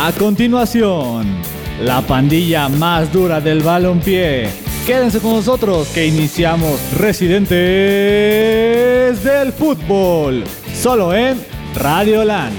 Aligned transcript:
A 0.00 0.12
continuación, 0.12 1.26
la 1.82 2.00
pandilla 2.02 2.68
más 2.68 3.12
dura 3.12 3.40
del 3.40 3.64
balompié. 3.64 4.48
Quédense 4.86 5.18
con 5.18 5.32
nosotros 5.32 5.88
que 5.88 6.06
iniciamos 6.06 6.78
Residentes 6.96 7.50
del 9.24 9.52
Fútbol, 9.52 10.44
solo 10.72 11.12
en 11.12 11.44
Radio 11.74 12.22
Land. 12.24 12.54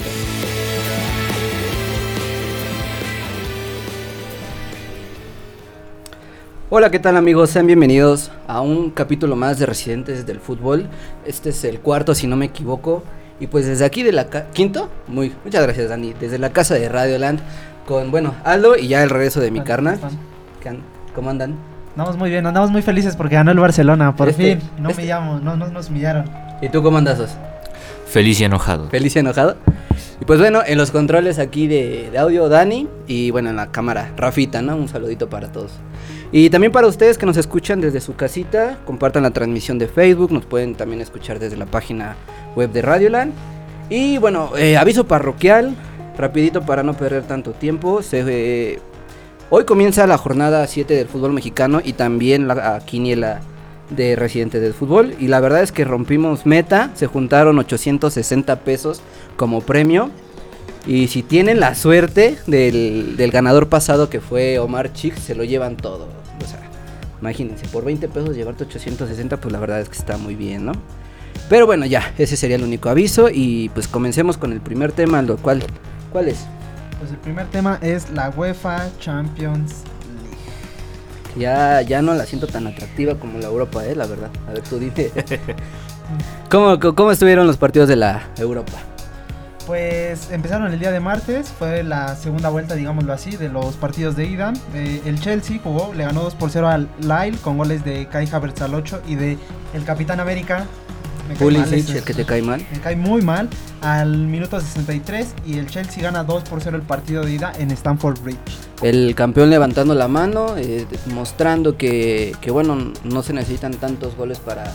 Hola, 6.69 6.92
¿qué 6.92 6.99
tal 6.99 7.15
amigos? 7.15 7.51
Sean 7.51 7.67
bienvenidos 7.67 8.31
a 8.49 8.60
un 8.60 8.90
capítulo 8.90 9.37
más 9.37 9.60
de 9.60 9.65
Residentes 9.65 10.26
del 10.26 10.42
Fútbol. 10.42 10.90
Este 11.26 11.51
es 11.51 11.63
el 11.63 11.79
cuarto, 11.79 12.13
si 12.13 12.28
no 12.28 12.35
me 12.35 12.47
equivoco. 12.47 13.01
Y 13.40 13.47
pues 13.47 13.65
desde 13.65 13.85
aquí 13.85 14.03
de 14.03 14.12
la... 14.12 14.26
¿Quinto? 14.53 14.90
Muy... 15.08 15.33
Muchas 15.46 15.63
gracias, 15.63 15.89
Dani. 15.89 16.13
Desde 16.20 16.38
la 16.39 16.49
casa 16.52 16.76
de 16.76 16.89
Radio 16.89 17.17
Land 17.17 17.39
con, 17.85 18.12
bueno, 18.12 18.35
Aldo 18.43 18.75
y 18.77 18.88
ya 18.88 19.02
el 19.03 19.09
regreso 19.09 19.39
de 19.39 19.49
mi 19.52 19.62
carna. 19.62 19.98
¿Cómo 21.15 21.29
andan? 21.29 21.55
Andamos 21.91 22.17
muy 22.17 22.29
bien, 22.29 22.45
andamos 22.45 22.70
muy 22.71 22.81
felices 22.81 23.15
porque 23.15 23.35
ganó 23.35 23.52
el 23.52 23.59
Barcelona, 23.59 24.15
por 24.15 24.29
Este- 24.29 24.57
fin. 24.57 24.70
No 24.79 24.89
este- 24.89 25.02
me 25.02 25.07
llamo, 25.07 25.39
no, 25.39 25.55
no 25.57 25.67
nos 25.67 25.89
humillaron. 25.89 26.25
¿Y 26.62 26.70
tú 26.70 26.84
cómo 26.84 26.98
andas? 26.98 27.20
Feliz 28.05 28.39
y 28.41 28.43
enojado. 28.45 28.89
Feliz 28.89 29.15
y 29.15 29.20
enojado. 29.20 29.55
Y 30.21 30.26
pues 30.26 30.40
bueno, 30.40 30.62
en 30.65 30.77
los 30.77 30.91
controles 30.91 31.40
aquí 31.40 31.67
de, 31.67 32.09
de 32.12 32.17
audio, 32.17 32.49
Dani. 32.49 32.87
Y 33.07 33.31
bueno, 33.31 33.49
en 33.49 33.55
la 33.55 33.67
cámara, 33.71 34.12
Rafita, 34.17 34.62
¿no? 34.62 34.76
Un 34.76 34.87
saludito 34.87 35.29
para 35.29 35.51
todos. 35.51 35.71
Y 36.31 36.51
también 36.51 36.71
para 36.71 36.88
ustedes 36.88 37.17
que 37.17 37.25
nos 37.25 37.38
escuchan 37.38 37.81
desde 37.81 38.01
su 38.01 38.15
casita, 38.15 38.77
compartan 38.85 39.23
la 39.23 39.31
transmisión 39.31 39.79
de 39.79 39.87
Facebook, 39.87 40.31
nos 40.31 40.45
pueden 40.45 40.75
también 40.75 41.01
escuchar 41.01 41.39
desde 41.39 41.57
la 41.57 41.65
página 41.65 42.15
web 42.55 42.71
de 42.71 42.83
Radioland. 42.83 43.33
Y 43.89 44.20
bueno, 44.20 44.51
eh, 44.55 44.77
aviso 44.77 45.07
parroquial, 45.07 45.75
rapidito 46.17 46.61
para 46.61 46.84
no 46.84 46.93
perder 46.93 47.23
tanto 47.23 47.51
tiempo. 47.53 48.01
Eh, 48.11 48.79
hoy 49.49 49.65
comienza 49.65 50.05
la 50.05 50.20
jornada 50.20 50.67
7 50.67 50.93
del 50.93 51.07
fútbol 51.07 51.34
mexicano 51.34 51.81
y 51.84 51.93
también 51.93 52.48
la 52.48 52.79
quiniela 52.85 53.41
de 53.89 54.15
residentes 54.15 54.61
del 54.61 54.76
fútbol. 54.76 55.15
Y 55.20 55.29
la 55.29 55.39
verdad 55.39 55.63
es 55.63 55.71
que 55.71 55.84
rompimos 55.84 56.45
meta, 56.45 56.91
se 56.93 57.07
juntaron 57.07 57.57
860 57.57 58.59
pesos 58.59 59.01
como 59.35 59.61
premio. 59.61 60.11
Y 60.85 61.07
si 61.07 61.23
tienen 61.23 61.59
la 61.59 61.73
suerte 61.73 62.37
del, 62.45 63.15
del 63.17 63.32
ganador 63.32 63.67
pasado 63.67 64.11
que 64.11 64.22
fue 64.22 64.59
Omar 64.59 64.94
Chick, 64.94 65.16
se 65.16 65.34
lo 65.34 65.44
llevan 65.44 65.76
todo. 65.76 66.19
Imagínense, 67.22 67.67
por 67.67 67.84
20 67.84 68.08
pesos 68.08 68.36
llevarte 68.36 68.64
860, 68.64 69.38
pues 69.38 69.52
la 69.52 69.59
verdad 69.59 69.81
es 69.81 69.89
que 69.89 69.98
está 69.98 70.17
muy 70.17 70.36
bien, 70.36 70.66
¿no? 70.66 70.72
Pero 71.50 71.66
bueno, 71.66 71.86
ya, 71.86 72.14
ese 72.17 72.38
sería 72.38 72.56
el 72.56 72.64
único 72.64 72.89
aviso. 72.89 73.30
Y 73.31 73.70
pues 73.70 73.88
comencemos 73.88 74.38
con 74.38 74.53
el 74.53 74.61
primer 74.61 74.92
tema, 74.92 75.22
lo 75.22 75.38
cual, 75.38 75.64
¿cuál 76.11 76.30
es? 76.30 76.45
Pues 77.00 77.11
el 77.11 77.17
primer 77.17 77.48
tema 77.48 77.78
es 77.81 78.09
la 78.11 78.30
UEFA 78.30 78.88
Champions 79.00 79.84
League. 80.23 80.38
Ya, 81.38 81.81
ya 81.81 82.02
no 82.02 82.14
la 82.14 82.26
siento 82.26 82.48
tan 82.48 82.67
atractiva 82.67 83.16
como 83.16 83.39
la 83.39 83.48
Europa, 83.48 83.86
¿eh? 83.86 83.95
La 83.95 84.06
verdad. 84.06 84.30
A 84.48 84.54
ver, 84.54 84.61
tú 84.64 84.80
dime. 84.80 84.94
¿Cómo, 86.50 86.80
cómo- 86.80 86.95
cómo 86.95 87.11
estuvieron 87.11 87.45
los 87.48 87.58
partidos 87.58 87.88
de 87.89 87.95
la 87.95 88.30
Europa? 88.38 88.73
Pues 89.70 90.31
empezaron 90.31 90.73
el 90.73 90.80
día 90.80 90.92
de 90.92 91.00
martes, 91.00 91.50
fue 91.50 91.84
la 91.84 92.16
segunda 92.16 92.50
vuelta, 92.50 92.73
digámoslo 92.73 93.14
así, 93.14 93.38
de 93.38 93.50
los 93.50 93.76
partidos 93.76 94.16
de 94.16 94.26
ida. 94.26 94.52
Eh, 94.73 95.00
el 95.06 95.20
Chelsea 95.20 95.59
jugó, 95.64 95.94
le 95.94 96.06
ganó 96.06 96.23
2 96.23 96.34
por 96.34 96.50
0 96.50 96.67
al 96.67 96.89
Lille 97.02 97.38
con 97.44 97.59
goles 97.59 97.86
de 97.86 98.08
Kai 98.08 98.28
Havertz 98.31 98.64
al 98.64 98.73
8 98.73 99.03
y 99.08 99.14
de 99.14 99.38
el 99.76 99.84
Capitán 99.84 100.20
América. 100.20 100.66
me 101.28 101.36
cae 101.36 101.52
mal 101.52 101.66
Pulisic, 101.66 101.88
ese. 101.88 101.98
el 102.00 102.03
que 102.03 102.16
te 102.16 102.26
cae 102.26 102.42
mal. 102.42 102.66
Me 102.72 102.80
cae 102.80 102.95
muy 102.95 103.22
mal 103.22 103.48
al 103.81 104.17
minuto 104.17 104.59
63 104.59 105.36
y 105.45 105.59
el 105.59 105.67
Chelsea 105.67 106.02
gana 106.02 106.23
2 106.23 106.45
por 106.45 106.64
0 106.64 106.76
el 106.76 106.81
partido 106.81 107.23
de 107.23 107.33
ida 107.33 107.54
en 107.59 107.70
Stamford 107.70 108.20
Bridge. 108.23 108.39
El 108.81 109.14
campeón 109.14 109.52
levantando 109.52 109.94
la 109.94 110.08
mano, 110.08 110.58
eh, 110.58 110.88
mostrando 111.14 111.78
que, 111.78 112.36
que, 112.42 112.50
bueno, 112.50 112.92
no 113.04 113.21
se 113.21 113.33
necesitan 113.33 113.76
tantos 113.76 114.15
goles 114.15 114.39
para 114.39 114.73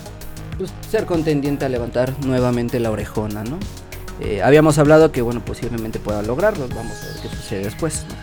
pues, 0.57 0.73
ser 0.89 1.05
contendiente 1.05 1.65
a 1.65 1.69
levantar 1.69 2.13
nuevamente 2.25 2.79
la 2.79 2.93
orejona, 2.93 3.43
¿no? 3.43 3.59
Eh, 4.25 4.43
habíamos 4.43 4.79
hablado 4.79 5.13
que, 5.13 5.21
bueno, 5.23 5.45
posiblemente 5.45 5.99
pueda 5.99 6.23
lograrlo. 6.23 6.67
Vamos 6.69 6.97
a 7.03 7.07
ver 7.07 7.17
qué 7.23 7.29
sucede 7.29 7.65
después. 7.65 8.07
¿no? 8.09 8.15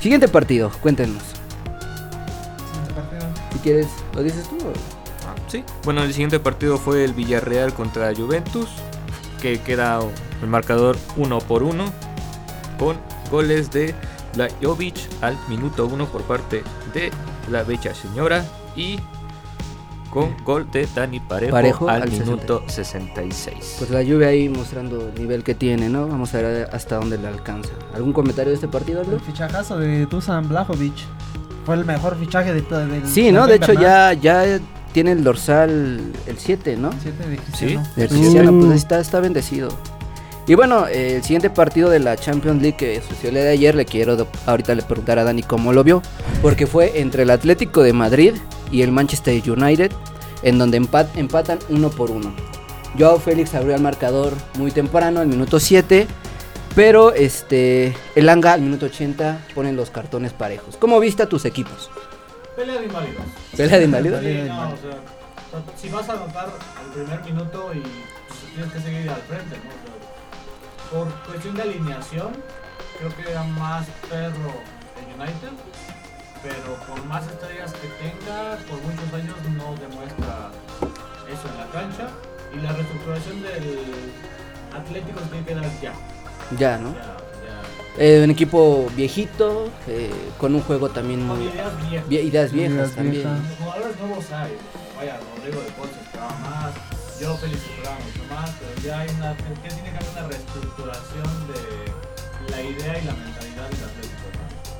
Siguiente 0.00 0.28
partido, 0.28 0.70
cuéntenos. 0.82 1.22
Siguiente 2.70 2.94
partido. 2.94 3.26
Si 3.52 3.58
quieres, 3.60 3.86
¿lo 4.14 4.22
dices 4.22 4.48
tú? 4.48 4.56
o? 4.56 4.72
Ah, 5.26 5.34
sí. 5.48 5.64
Bueno, 5.84 6.02
el 6.02 6.12
siguiente 6.12 6.38
partido 6.38 6.76
fue 6.76 7.02
el 7.02 7.14
Villarreal 7.14 7.72
contra 7.72 8.14
Juventus, 8.14 8.68
que 9.40 9.60
queda 9.60 10.00
el 10.42 10.48
marcador 10.48 10.98
uno 11.16 11.38
por 11.38 11.62
uno, 11.62 11.86
con 12.78 12.98
goles 13.30 13.70
de 13.70 13.94
Blajovic 14.34 14.96
al 15.22 15.36
minuto 15.48 15.86
1 15.86 16.06
por 16.06 16.22
parte 16.22 16.62
de 16.92 17.10
la 17.50 17.62
Bella 17.62 17.94
Señora 17.94 18.44
y 18.76 19.00
con 20.20 20.44
gol 20.44 20.70
de 20.70 20.88
Dani 20.94 21.20
Parejo, 21.20 21.52
Parejo 21.52 21.88
al, 21.88 22.02
al 22.02 22.10
minuto 22.10 22.62
66. 22.68 23.76
Pues 23.78 23.90
la 23.90 24.02
lluvia 24.02 24.28
ahí 24.28 24.48
mostrando 24.48 25.08
el 25.14 25.20
nivel 25.20 25.42
que 25.44 25.54
tiene, 25.54 25.88
¿no? 25.88 26.06
Vamos 26.08 26.34
a 26.34 26.38
ver 26.42 26.68
hasta 26.72 26.96
dónde 26.96 27.18
le 27.18 27.28
alcanza. 27.28 27.70
¿Algún 27.94 28.12
comentario 28.12 28.50
de 28.50 28.54
este 28.54 28.68
partido, 28.68 29.00
Aldo? 29.00 29.14
El 29.14 29.20
fichajazo 29.20 29.78
de 29.78 30.06
Dusan 30.06 30.48
Blajovic 30.48 30.94
fue 31.64 31.74
el 31.76 31.84
mejor 31.84 32.16
fichaje 32.18 32.52
de 32.54 32.62
todo. 32.62 32.86
del- 32.86 33.06
Sí, 33.06 33.30
¿no? 33.32 33.46
De 33.46 33.56
hecho 33.56 33.72
ya, 33.74 34.12
ya 34.14 34.58
tiene 34.92 35.12
el 35.12 35.22
dorsal 35.22 36.00
el 36.26 36.38
7, 36.38 36.76
¿no? 36.76 36.90
Siete 37.02 37.28
de 37.28 37.36
Sí. 37.36 37.42
Cristiano. 37.42 37.84
Sí. 37.94 38.06
Cristiano, 38.08 38.52
pues 38.58 38.70
ahí 38.72 38.76
está, 38.78 39.00
está 39.00 39.20
bendecido. 39.20 39.68
Y 40.48 40.54
bueno, 40.54 40.86
el 40.86 41.22
siguiente 41.22 41.50
partido 41.50 41.90
de 41.90 41.98
la 41.98 42.16
Champions 42.16 42.62
League 42.62 42.76
que 42.78 43.02
sucedió 43.02 43.28
el 43.28 43.34
día 43.34 43.44
de 43.44 43.50
ayer, 43.50 43.74
le 43.74 43.84
quiero 43.84 44.26
ahorita 44.46 44.74
le 44.74 44.82
preguntar 44.82 45.18
a 45.18 45.24
Dani 45.24 45.42
cómo 45.42 45.74
lo 45.74 45.84
vio, 45.84 46.00
porque 46.40 46.66
fue 46.66 47.00
entre 47.00 47.24
el 47.24 47.30
Atlético 47.30 47.82
de 47.82 47.92
Madrid 47.92 48.34
y 48.72 48.80
el 48.80 48.90
Manchester 48.90 49.34
United, 49.50 49.92
en 50.42 50.58
donde 50.58 50.80
empat- 50.80 51.10
empatan 51.16 51.58
uno 51.68 51.90
por 51.90 52.10
uno. 52.10 52.34
Joao 52.98 53.18
Félix 53.20 53.54
abrió 53.54 53.74
el 53.74 53.82
marcador 53.82 54.32
muy 54.56 54.70
temprano, 54.70 55.20
al 55.20 55.26
minuto 55.26 55.60
7, 55.60 56.06
pero 56.74 57.12
este 57.12 57.94
el 58.14 58.28
Anga 58.30 58.54
al 58.54 58.62
minuto 58.62 58.86
80 58.86 59.48
ponen 59.54 59.76
los 59.76 59.90
cartones 59.90 60.32
parejos. 60.32 60.78
¿Cómo 60.78 60.98
viste 60.98 61.22
a 61.22 61.28
tus 61.28 61.44
equipos? 61.44 61.90
Pelea 62.56 62.78
de 62.80 62.86
inválidos. 62.86 63.22
¿Pelea 63.54 63.78
de 63.78 63.84
inválidos? 63.84 64.20
Sí, 64.22 64.28
no, 64.48 64.68
o 64.70 64.76
sea, 64.78 64.88
o 64.88 65.50
sea, 65.50 65.76
si 65.76 65.88
vas 65.90 66.08
a 66.08 66.12
anotar 66.14 66.46
al 66.46 66.92
primer 66.94 67.22
minuto 67.24 67.70
y 67.74 67.80
pues, 67.80 68.40
tienes 68.54 68.72
que 68.72 68.80
seguir 68.80 69.10
al 69.10 69.20
frente, 69.28 69.56
¿no? 69.56 69.97
Por 70.90 71.08
cuestión 71.26 71.54
de 71.56 71.62
alineación, 71.62 72.32
creo 72.98 73.14
que 73.16 73.30
era 73.30 73.42
más 73.44 73.86
perro 74.08 74.52
el 74.96 75.20
United, 75.20 75.52
pero 76.42 76.74
por 76.86 77.04
más 77.04 77.26
estrellas 77.26 77.72
que 77.74 77.88
tenga, 78.02 78.56
por 78.68 78.80
muchos 78.82 79.12
años 79.12 79.36
no 79.56 79.74
demuestra 79.76 80.50
eso 81.28 81.48
en 81.52 81.58
la 81.58 81.66
cancha. 81.72 82.08
Y 82.54 82.60
la 82.62 82.72
reestructuración 82.72 83.42
del 83.42 84.12
Atlético 84.74 85.20
se 85.20 85.26
tiene 85.26 85.44
que 85.44 85.54
dar 85.54 85.80
ya. 85.82 85.92
Ya, 86.58 86.78
¿no? 86.78 86.94
Ya, 86.94 87.16
ya. 87.98 88.02
Eh, 88.02 88.22
un 88.24 88.30
equipo 88.30 88.86
viejito, 88.96 89.68
eh, 89.86 90.10
con 90.38 90.54
un 90.54 90.62
juego 90.62 90.88
también 90.88 91.28
Con 91.28 91.38
muy... 91.38 91.48
ideas 91.48 91.72
viejas. 91.90 92.08
vie- 92.08 92.22
ideas 92.24 92.52
viejas 92.52 92.72
Ideas 92.76 92.92
también. 92.92 93.12
viejas. 93.24 93.58
Jugadores 93.58 93.98
nuevos 94.00 94.32
hay. 94.32 94.56
Vaya, 94.96 95.20
Rodrigo 95.36 95.60
de 95.60 95.70
Ponce 95.72 96.00
esperaba 96.00 96.32
más. 96.38 96.72
Yo 97.20 97.36
Félix 97.36 97.60
esperaba 97.62 97.96
mucho 97.96 98.34
más. 98.34 98.50
Pero 98.60 98.86
ya 98.86 99.00
hay 99.00 99.08
una. 99.18 99.36
que 99.36 99.42
tiene 99.68 99.90
que 99.90 99.96
haber 99.96 100.10
una 100.12 100.28
reestructuración 100.28 101.48
de 101.48 102.50
la 102.52 102.62
idea 102.62 102.98
y 102.98 103.04
la 103.06 103.12
mentalidad 103.14 103.68
del 103.68 103.84
Atlético. 103.84 104.18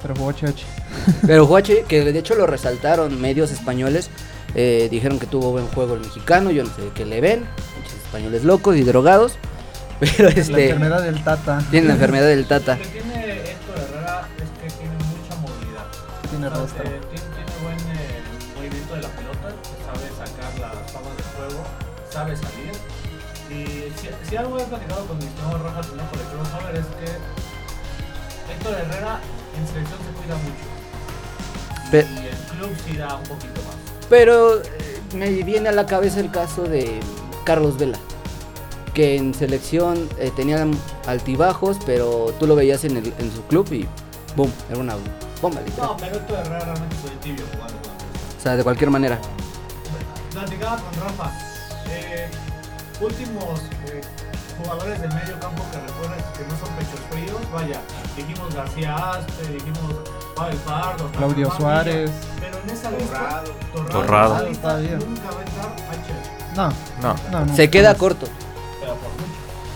Pero 0.03 0.15
jugó 0.15 0.32
Cheche. 0.32 0.66
Pero 1.26 1.47
Juache, 1.47 1.84
que 1.88 2.04
de 2.04 2.19
hecho 2.19 2.34
lo 2.37 2.47
resaltaron 2.47 3.21
medios 3.21 3.50
españoles, 3.50 4.10
eh, 4.54 4.88
dijeron 4.91 5.19
que 5.19 5.26
tuvo 5.26 5.50
buen 5.50 5.66
juego 5.69 5.94
el 5.94 6.00
mexicano, 6.00 6.50
yo 6.50 6.62
no 6.65 6.71
sé 6.71 6.91
qué 6.94 7.04
le 7.04 7.21
ven, 7.21 7.44
pinches 7.75 7.94
españoles 8.04 8.44
locos 8.44 8.76
y 8.76 8.82
drogados, 8.82 9.34
pero 10.00 10.28
La 10.31 10.34
este, 10.37 10.70
enfermedad 10.70 11.03
del 11.03 11.25
Tata. 11.25 11.59
tienen 11.70 11.88
la 11.88 11.94
enfermedad 11.94 12.26
del 12.28 12.47
Tata. 12.47 12.76
Lo 12.76 12.82
que 12.82 12.88
tiene 12.88 13.25
Héctor 13.50 13.79
Herrera 13.79 14.29
es 14.38 14.73
que 14.73 14.79
tiene 14.79 14.94
mucha 14.94 15.37
movilidad. 15.41 15.87
Tiene 16.31 16.49
rostro. 16.49 16.84
Sabe 22.19 22.37
salir. 22.37 22.73
Y 23.49 23.93
si, 23.99 24.09
si 24.29 24.37
algo 24.37 24.59
he 24.59 24.65
platicado 24.65 25.06
con 25.06 25.17
mis 25.19 25.31
nuevos 25.41 25.62
Rojas 25.62 25.87
en 25.87 25.99
por 26.06 26.19
el 26.20 26.26
crossover 26.26 26.75
es 26.76 26.87
que 26.87 28.53
Héctor 28.53 28.75
Herrera 28.75 29.20
en 29.56 29.67
selección 29.69 29.99
se 30.05 30.11
cuida 30.20 30.37
mucho. 30.37 31.87
Y 31.87 31.91
Pe- 31.91 32.00
el 32.00 32.56
club 32.56 32.70
sí 32.85 32.97
da 32.97 33.15
un 33.15 33.23
poquito 33.23 33.61
más. 33.62 33.76
Pero 34.11 34.61
eh, 34.61 35.00
me 35.15 35.31
viene 35.31 35.69
a 35.69 35.73
la 35.73 35.87
cabeza 35.87 36.19
el 36.20 36.31
caso 36.31 36.62
de 36.65 36.99
Carlos 37.44 37.79
Vela, 37.79 37.99
que 38.94 39.17
en 39.17 39.32
selección 39.32 40.09
eh, 40.19 40.31
tenían 40.35 40.73
altibajos, 41.06 41.79
pero 41.87 42.35
tú 42.41 42.47
lo 42.47 42.56
veías 42.56 42.85
en, 42.85 42.97
el- 42.97 43.15
en 43.19 43.32
su 43.32 43.43
club 43.44 43.73
y 43.73 43.87
boom, 44.37 44.53
era 44.69 44.81
una 44.81 44.97
bomba 45.41 45.61
literal. 45.62 45.91
No, 45.91 45.97
pero 45.97 46.17
Héctor 46.17 46.38
Herrera 46.41 46.65
realmente 46.65 46.97
fue 46.97 47.11
tibio 47.23 47.44
jugando. 47.55 47.76
O 48.38 48.43
sea, 48.43 48.56
de 48.56 48.65
cualquier 48.65 48.91
manera. 48.91 49.19
Platicaba 50.32 50.76
con 50.76 51.00
Rafa. 51.00 51.32
Eh, 52.19 52.29
últimos 53.00 53.61
eh, 53.87 54.00
jugadores 54.62 55.00
de 55.00 55.09
medio 55.09 55.38
campo 55.41 55.62
que 55.70 55.79
recuerden 55.79 56.25
que 56.37 56.43
no 56.44 56.59
son 56.59 56.75
pechos 56.76 57.00
fríos, 57.11 57.41
vaya, 57.53 57.81
dijimos 58.17 58.55
García 58.55 58.94
Aspe, 58.97 59.53
dijimos 59.53 59.94
Pavel 60.35 60.56
Pardo, 60.59 61.11
Claudio 61.12 61.50
Suárez. 61.56 62.11
Pero 62.41 62.59
en 62.65 62.70
esa 62.70 62.91
lista, 62.91 63.44
Torrado, 63.73 63.91
Torrado. 63.93 64.49
lista 64.49 64.79
nunca 64.79 65.31
va 65.31 65.41
a 65.41 65.44
entrar 65.44 65.73
H, 65.91 66.56
No, 66.56 66.69
No. 67.03 67.15
no, 67.31 67.44
no. 67.47 67.55
Se 67.56 67.70
queda 67.70 67.94
corto. 67.94 68.26
pero 68.81 68.94
por 68.94 69.11
mucho. 69.12 69.29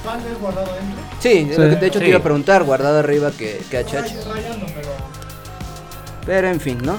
Tal 0.04 0.20
vez 0.20 0.40
guardado 0.40 0.66
dentro, 0.74 1.02
Sí, 1.20 1.48
Sí. 1.54 1.62
de 1.62 1.86
hecho 1.86 1.98
Sí. 2.00 2.04
te 2.04 2.08
iba 2.10 2.18
a 2.18 2.22
preguntar, 2.22 2.64
guardado 2.64 2.98
arriba 2.98 3.30
que, 3.30 3.64
que 3.70 3.78
HH. 3.78 4.00
ray- 4.02 4.34
rayando, 4.34 4.66
pero 4.74 4.88
Pero 6.26 6.48
en 6.48 6.60
fin, 6.60 6.78
¿no? 6.82 6.96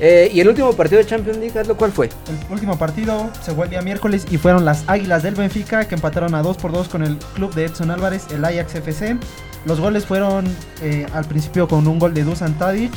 Eh, 0.00 0.30
y 0.32 0.40
el 0.40 0.48
último 0.48 0.72
partido 0.72 0.98
de 0.98 1.06
Champions 1.06 1.38
League, 1.38 1.52
Carlos, 1.52 1.76
¿cuál 1.76 1.92
fue? 1.92 2.06
El 2.06 2.52
último 2.52 2.78
partido 2.78 3.30
se 3.42 3.52
fue 3.52 3.64
el 3.66 3.70
día 3.70 3.82
miércoles 3.82 4.26
y 4.30 4.38
fueron 4.38 4.64
las 4.64 4.84
Águilas 4.86 5.22
del 5.22 5.34
Benfica 5.34 5.84
que 5.86 5.94
empataron 5.94 6.34
a 6.34 6.42
2 6.42 6.56
por 6.56 6.72
2 6.72 6.88
con 6.88 7.02
el 7.02 7.18
club 7.34 7.54
de 7.54 7.66
Edson 7.66 7.90
Álvarez, 7.90 8.24
el 8.32 8.44
Ajax 8.44 8.74
FC. 8.76 9.18
Los 9.66 9.78
goles 9.78 10.06
fueron 10.06 10.46
eh, 10.82 11.06
al 11.12 11.26
principio 11.26 11.68
con 11.68 11.86
un 11.86 11.98
gol 11.98 12.14
de 12.14 12.24
Dusan 12.24 12.54
Tadic 12.54 12.92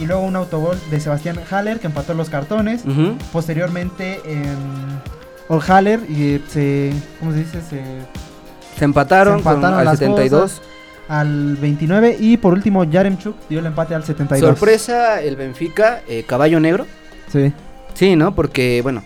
y 0.00 0.06
luego 0.06 0.22
un 0.22 0.34
autogol 0.34 0.78
de 0.90 0.98
Sebastián 0.98 1.38
Haller 1.50 1.78
que 1.78 1.88
empató 1.88 2.14
los 2.14 2.30
cartones. 2.30 2.82
Posteriormente 3.32 4.20
en 4.24 4.56
Ol 5.48 5.60
Haller 5.68 6.00
y 6.10 6.42
se 6.48 6.92
¿cómo 7.20 7.32
se 7.32 7.38
dice? 7.40 7.60
Se 7.60 7.82
Se 8.78 8.84
empataron, 8.86 9.34
Se 9.34 9.38
empataron 9.40 9.70
con, 9.72 9.78
al 9.78 9.84
las 9.84 9.98
72. 9.98 10.40
cosas. 10.40 10.62
Al 11.08 11.56
29 11.56 12.16
y 12.18 12.36
por 12.36 12.52
último 12.52 12.84
Yaremchuk 12.84 13.36
dio 13.48 13.60
el 13.60 13.66
empate 13.66 13.94
al 13.94 14.04
72. 14.04 14.48
Sorpresa, 14.48 15.20
el 15.22 15.36
Benfica, 15.36 16.02
eh, 16.08 16.24
caballo 16.26 16.60
negro. 16.60 16.86
Sí. 17.28 17.52
Sí, 17.94 18.16
¿no? 18.16 18.34
Porque, 18.34 18.80
bueno, 18.82 19.02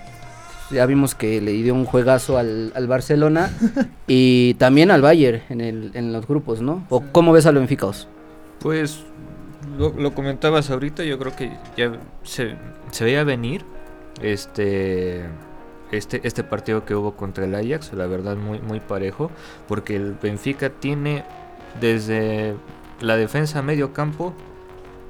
ya 0.71 0.87
vimos 0.87 1.15
que 1.15 1.41
le 1.41 1.53
dio 1.53 1.75
un 1.75 1.85
juegazo 1.85 2.39
al, 2.39 2.73
al 2.75 2.87
Barcelona 2.87 3.51
y 4.07 4.55
también 4.55 4.91
al 4.91 5.03
Bayern 5.03 5.43
en, 5.49 5.61
el, 5.61 5.91
en 5.95 6.13
los 6.13 6.27
grupos, 6.27 6.61
¿no? 6.61 6.85
¿O 6.89 7.03
cómo 7.13 7.33
ves 7.33 7.47
al 7.47 7.57
Benfica? 7.57 7.87
Os? 7.87 8.09
Pues 8.61 9.01
lo, 9.79 9.91
lo 9.91 10.15
comentabas 10.15 10.71
ahorita, 10.71 11.05
yo 11.05 11.19
creo 11.19 11.35
que 11.35 11.53
ya 11.77 11.93
se, 12.23 12.57
se 12.91 13.05
veía 13.05 13.25
venir 13.25 13.65
este, 14.23 15.25
este, 15.93 16.21
este 16.27 16.45
partido 16.45 16.85
que 16.85 16.95
hubo 16.95 17.17
contra 17.17 17.45
el 17.45 17.55
Ajax, 17.55 17.93
la 17.93 18.07
verdad 18.07 18.37
muy, 18.37 18.61
muy 18.61 18.81
parejo, 18.81 19.31
porque 19.69 19.97
el 19.97 20.15
Benfica 20.21 20.71
tiene 20.71 21.25
desde 21.81 22.55
la 23.01 23.17
defensa 23.17 23.59
a 23.59 23.63
medio 23.63 23.93
campo, 23.93 24.33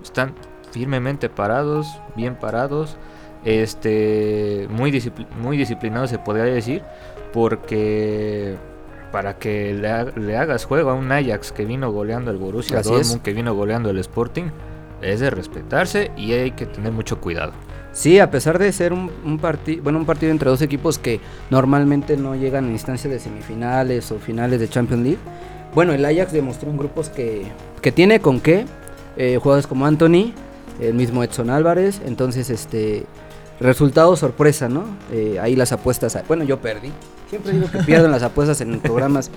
están 0.02 0.34
firmemente 0.72 1.28
parados, 1.28 1.86
bien 2.16 2.34
parados, 2.36 2.96
este, 3.44 4.66
muy, 4.70 4.90
muy 5.40 5.56
disciplinados 5.56 6.10
se 6.10 6.18
podría 6.18 6.44
decir, 6.44 6.82
porque 7.32 8.56
para 9.12 9.38
que 9.38 9.74
le, 9.74 9.88
ha- 9.90 10.04
le 10.04 10.36
hagas 10.36 10.64
juego 10.64 10.90
a 10.90 10.94
un 10.94 11.10
Ajax 11.10 11.52
que 11.52 11.64
vino 11.64 11.90
goleando 11.90 12.30
el 12.30 12.36
Borussia 12.36 12.78
Así 12.78 12.90
Dortmund, 12.90 13.16
es. 13.16 13.22
que 13.22 13.32
vino 13.32 13.54
goleando 13.54 13.90
el 13.90 13.98
Sporting, 13.98 14.44
es 15.02 15.20
de 15.20 15.30
respetarse 15.30 16.10
y 16.16 16.32
hay 16.32 16.52
que 16.52 16.66
tener 16.66 16.92
mucho 16.92 17.20
cuidado. 17.20 17.52
Sí, 17.92 18.20
a 18.20 18.30
pesar 18.30 18.58
de 18.60 18.70
ser 18.70 18.92
un, 18.92 19.10
un 19.24 19.38
partido, 19.38 19.82
bueno, 19.82 19.98
un 19.98 20.04
partido 20.06 20.30
entre 20.30 20.48
dos 20.48 20.62
equipos 20.62 20.98
que 20.98 21.18
normalmente 21.50 22.16
no 22.16 22.36
llegan 22.36 22.68
a 22.68 22.70
instancias 22.70 23.12
de 23.12 23.18
semifinales 23.18 24.12
o 24.12 24.18
finales 24.20 24.60
de 24.60 24.68
Champions 24.68 25.02
League. 25.02 25.18
Bueno, 25.74 25.92
el 25.92 26.04
Ajax 26.04 26.32
demostró 26.32 26.70
en 26.70 26.76
grupos 26.76 27.08
que, 27.08 27.46
que 27.80 27.92
tiene 27.92 28.20
con 28.20 28.40
qué. 28.40 28.66
eh, 29.16 29.38
jugadores 29.40 29.66
como 29.66 29.86
Anthony, 29.86 30.32
el 30.80 30.94
mismo 30.94 31.22
Edson 31.22 31.50
Álvarez. 31.50 32.00
Entonces, 32.04 32.50
este 32.50 33.04
resultado 33.60 34.16
sorpresa, 34.16 34.68
¿no? 34.68 34.84
Eh, 35.12 35.38
ahí 35.40 35.54
las 35.56 35.72
apuestas. 35.72 36.16
Bueno, 36.26 36.44
yo 36.44 36.60
perdí. 36.60 36.90
Siempre 37.28 37.52
digo 37.52 37.70
que 37.70 37.78
pierden 37.84 38.10
las 38.10 38.22
apuestas 38.22 38.60
en 38.60 38.80
programas 38.80 39.30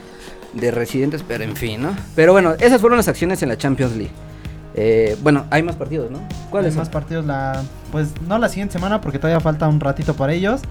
de 0.54 0.72
residentes, 0.72 1.24
pero 1.28 1.44
en 1.44 1.56
fin, 1.56 1.82
¿no? 1.82 1.96
Pero 2.16 2.32
bueno, 2.32 2.54
esas 2.60 2.80
fueron 2.82 2.98
las 2.98 3.08
acciones 3.08 3.42
en 3.44 3.50
la 3.50 3.58
Champions 3.58 3.96
League. 3.96 4.12
Eh, 4.76 5.16
bueno, 5.22 5.46
hay 5.52 5.62
más 5.62 5.76
partidos, 5.76 6.10
¿no? 6.10 6.20
¿Cuáles 6.50 6.70
Hay 6.70 6.74
son? 6.74 6.80
más 6.82 6.90
partidos 6.90 7.26
la 7.26 7.62
pues 7.92 8.10
no 8.28 8.40
la 8.40 8.50
siguiente 8.50 8.74
semana 8.74 9.02
porque 9.02 9.20
todavía 9.20 9.40
falta 9.40 9.68
un 9.68 9.80
ratito 9.80 10.16
para 10.16 10.34
ellos. 10.34 10.62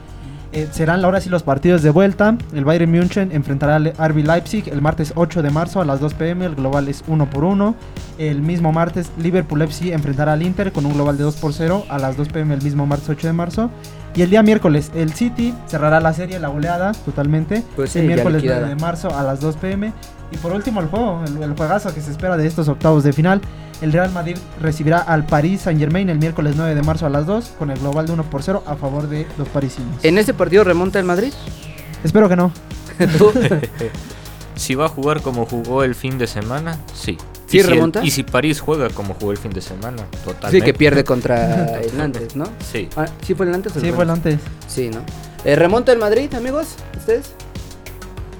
Eh, 0.52 0.68
serán 0.70 1.02
ahora 1.02 1.20
sí 1.20 1.30
los 1.30 1.42
partidos 1.42 1.82
de 1.82 1.88
vuelta. 1.90 2.36
El 2.52 2.64
Bayern 2.64 2.90
München 2.90 3.32
enfrentará 3.32 3.76
al 3.76 3.86
RB 3.86 4.18
Leipzig 4.18 4.68
el 4.68 4.82
martes 4.82 5.12
8 5.16 5.42
de 5.42 5.50
marzo 5.50 5.80
a 5.80 5.84
las 5.86 6.00
2 6.00 6.12
pm. 6.14 6.44
El 6.44 6.54
global 6.54 6.88
es 6.88 7.02
1 7.06 7.30
por 7.30 7.44
1. 7.44 7.74
El 8.18 8.42
mismo 8.42 8.70
martes 8.70 9.10
Liverpool 9.18 9.62
FC 9.62 9.94
enfrentará 9.94 10.34
al 10.34 10.42
Inter 10.42 10.70
con 10.70 10.84
un 10.84 10.92
global 10.92 11.16
de 11.16 11.24
2 11.24 11.36
por 11.36 11.54
0 11.54 11.86
a 11.88 11.98
las 11.98 12.18
2 12.18 12.28
pm 12.28 12.54
el 12.54 12.62
mismo 12.62 12.86
martes 12.86 13.08
8 13.08 13.28
de 13.28 13.32
marzo. 13.32 13.70
Y 14.14 14.20
el 14.20 14.28
día 14.28 14.42
miércoles 14.42 14.90
el 14.94 15.14
City 15.14 15.54
cerrará 15.66 16.00
la 16.00 16.12
serie, 16.12 16.38
la 16.38 16.48
goleada 16.48 16.92
totalmente. 16.92 17.62
Pues 17.74 17.90
sí, 17.90 18.00
el 18.00 18.06
miércoles 18.06 18.42
9 18.42 18.48
liquidada. 18.48 18.68
de 18.68 18.76
marzo 18.76 19.16
a 19.16 19.22
las 19.22 19.40
2 19.40 19.56
pm. 19.56 19.92
Y 20.32 20.36
por 20.38 20.52
último 20.52 20.80
el 20.80 20.86
juego, 20.88 21.22
el, 21.26 21.42
el 21.42 21.54
juegazo 21.56 21.92
que 21.94 22.00
se 22.00 22.10
espera 22.10 22.36
de 22.36 22.46
estos 22.46 22.68
octavos 22.68 23.04
de 23.04 23.12
final. 23.12 23.40
El 23.80 23.92
Real 23.92 24.10
Madrid 24.12 24.36
recibirá 24.60 24.98
al 25.00 25.26
Paris 25.26 25.62
Saint 25.62 25.78
Germain 25.80 26.08
el 26.08 26.18
miércoles 26.18 26.54
9 26.56 26.74
de 26.74 26.82
marzo 26.82 27.04
a 27.06 27.10
las 27.10 27.26
2 27.26 27.54
con 27.58 27.70
el 27.70 27.78
global 27.80 28.06
de 28.06 28.12
1 28.12 28.22
por 28.30 28.42
0 28.42 28.62
a 28.66 28.76
favor 28.76 29.08
de 29.08 29.26
los 29.38 29.48
parisinos. 29.48 30.02
¿En 30.04 30.18
este 30.18 30.32
partido 30.34 30.62
remonta 30.62 30.98
el 31.00 31.04
Madrid? 31.04 31.32
Espero 32.04 32.28
que 32.28 32.36
no. 32.36 32.52
¿Tú? 33.18 33.32
Si 34.54 34.74
va 34.74 34.84
a 34.84 34.88
jugar 34.88 35.22
como 35.22 35.46
jugó 35.46 35.82
el 35.82 35.94
fin 35.94 36.18
de 36.18 36.26
semana, 36.26 36.76
sí. 36.94 37.16
¿Sí 37.46 37.56
y 37.56 37.60
si 37.62 37.66
el- 37.66 37.74
remonta? 37.74 38.04
y 38.04 38.10
si 38.10 38.22
París 38.22 38.60
juega 38.60 38.90
como 38.90 39.14
jugó 39.14 39.32
el 39.32 39.38
fin 39.38 39.50
de 39.50 39.62
semana, 39.62 40.02
sí, 40.10 40.18
totalmente. 40.26 40.64
que 40.66 40.74
pierde 40.74 41.04
contra 41.04 41.78
el 41.80 41.96
Nantes, 41.96 42.36
¿no? 42.36 42.44
Sí. 42.70 42.88
Ah, 42.94 43.06
¿Sí 43.26 43.34
fue 43.34 43.46
el 43.46 43.52
Nantes? 43.52 43.74
o 43.74 43.80
Sí, 43.80 43.90
fue 43.92 44.02
el 44.04 44.08
Nantes? 44.08 44.34
antes. 44.34 44.50
Sí, 44.68 44.90
¿no? 44.90 45.00
Eh, 45.44 45.56
¿Remonta 45.56 45.90
el 45.90 45.98
Madrid, 45.98 46.32
amigos? 46.34 46.76
¿Ustedes? 46.96 47.32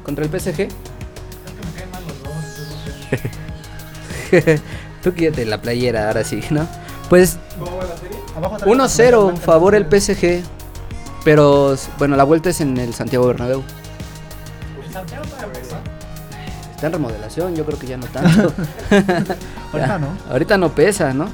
¿Contra 0.04 0.24
el 0.26 0.30
PSG? 0.30 0.68
Tú 5.02 5.14
quédate 5.14 5.44
la 5.44 5.60
playera, 5.60 6.08
ahora 6.08 6.24
sí, 6.24 6.42
¿no? 6.50 6.66
Pues 7.08 7.38
¿Cómo 7.58 7.76
va 7.76 7.84
la 7.84 7.96
serie? 7.96 8.18
Abajo 8.36 8.56
trae 8.56 8.74
la 8.76 8.84
1-0, 8.84 9.24
blanca, 9.24 9.40
favor 9.40 9.74
el. 9.74 9.84
PSG. 9.86 10.42
Pero, 11.24 11.76
bueno, 11.98 12.16
la 12.16 12.24
vuelta 12.24 12.50
es 12.50 12.60
en 12.60 12.76
el 12.78 12.94
Santiago 12.94 13.26
Bernabéu. 13.26 13.62
Pesa. 15.52 15.80
Está 16.74 16.86
en 16.86 16.92
remodelación, 16.94 17.54
yo 17.54 17.64
creo 17.64 17.78
que 17.78 17.86
ya 17.86 17.96
no 17.96 18.06
tanto. 18.06 18.52
Ahorita 19.72 19.98
no. 20.00 20.08
Ahorita 20.30 20.58
no 20.58 20.70
pesa, 20.74 21.12
¿no? 21.14 21.28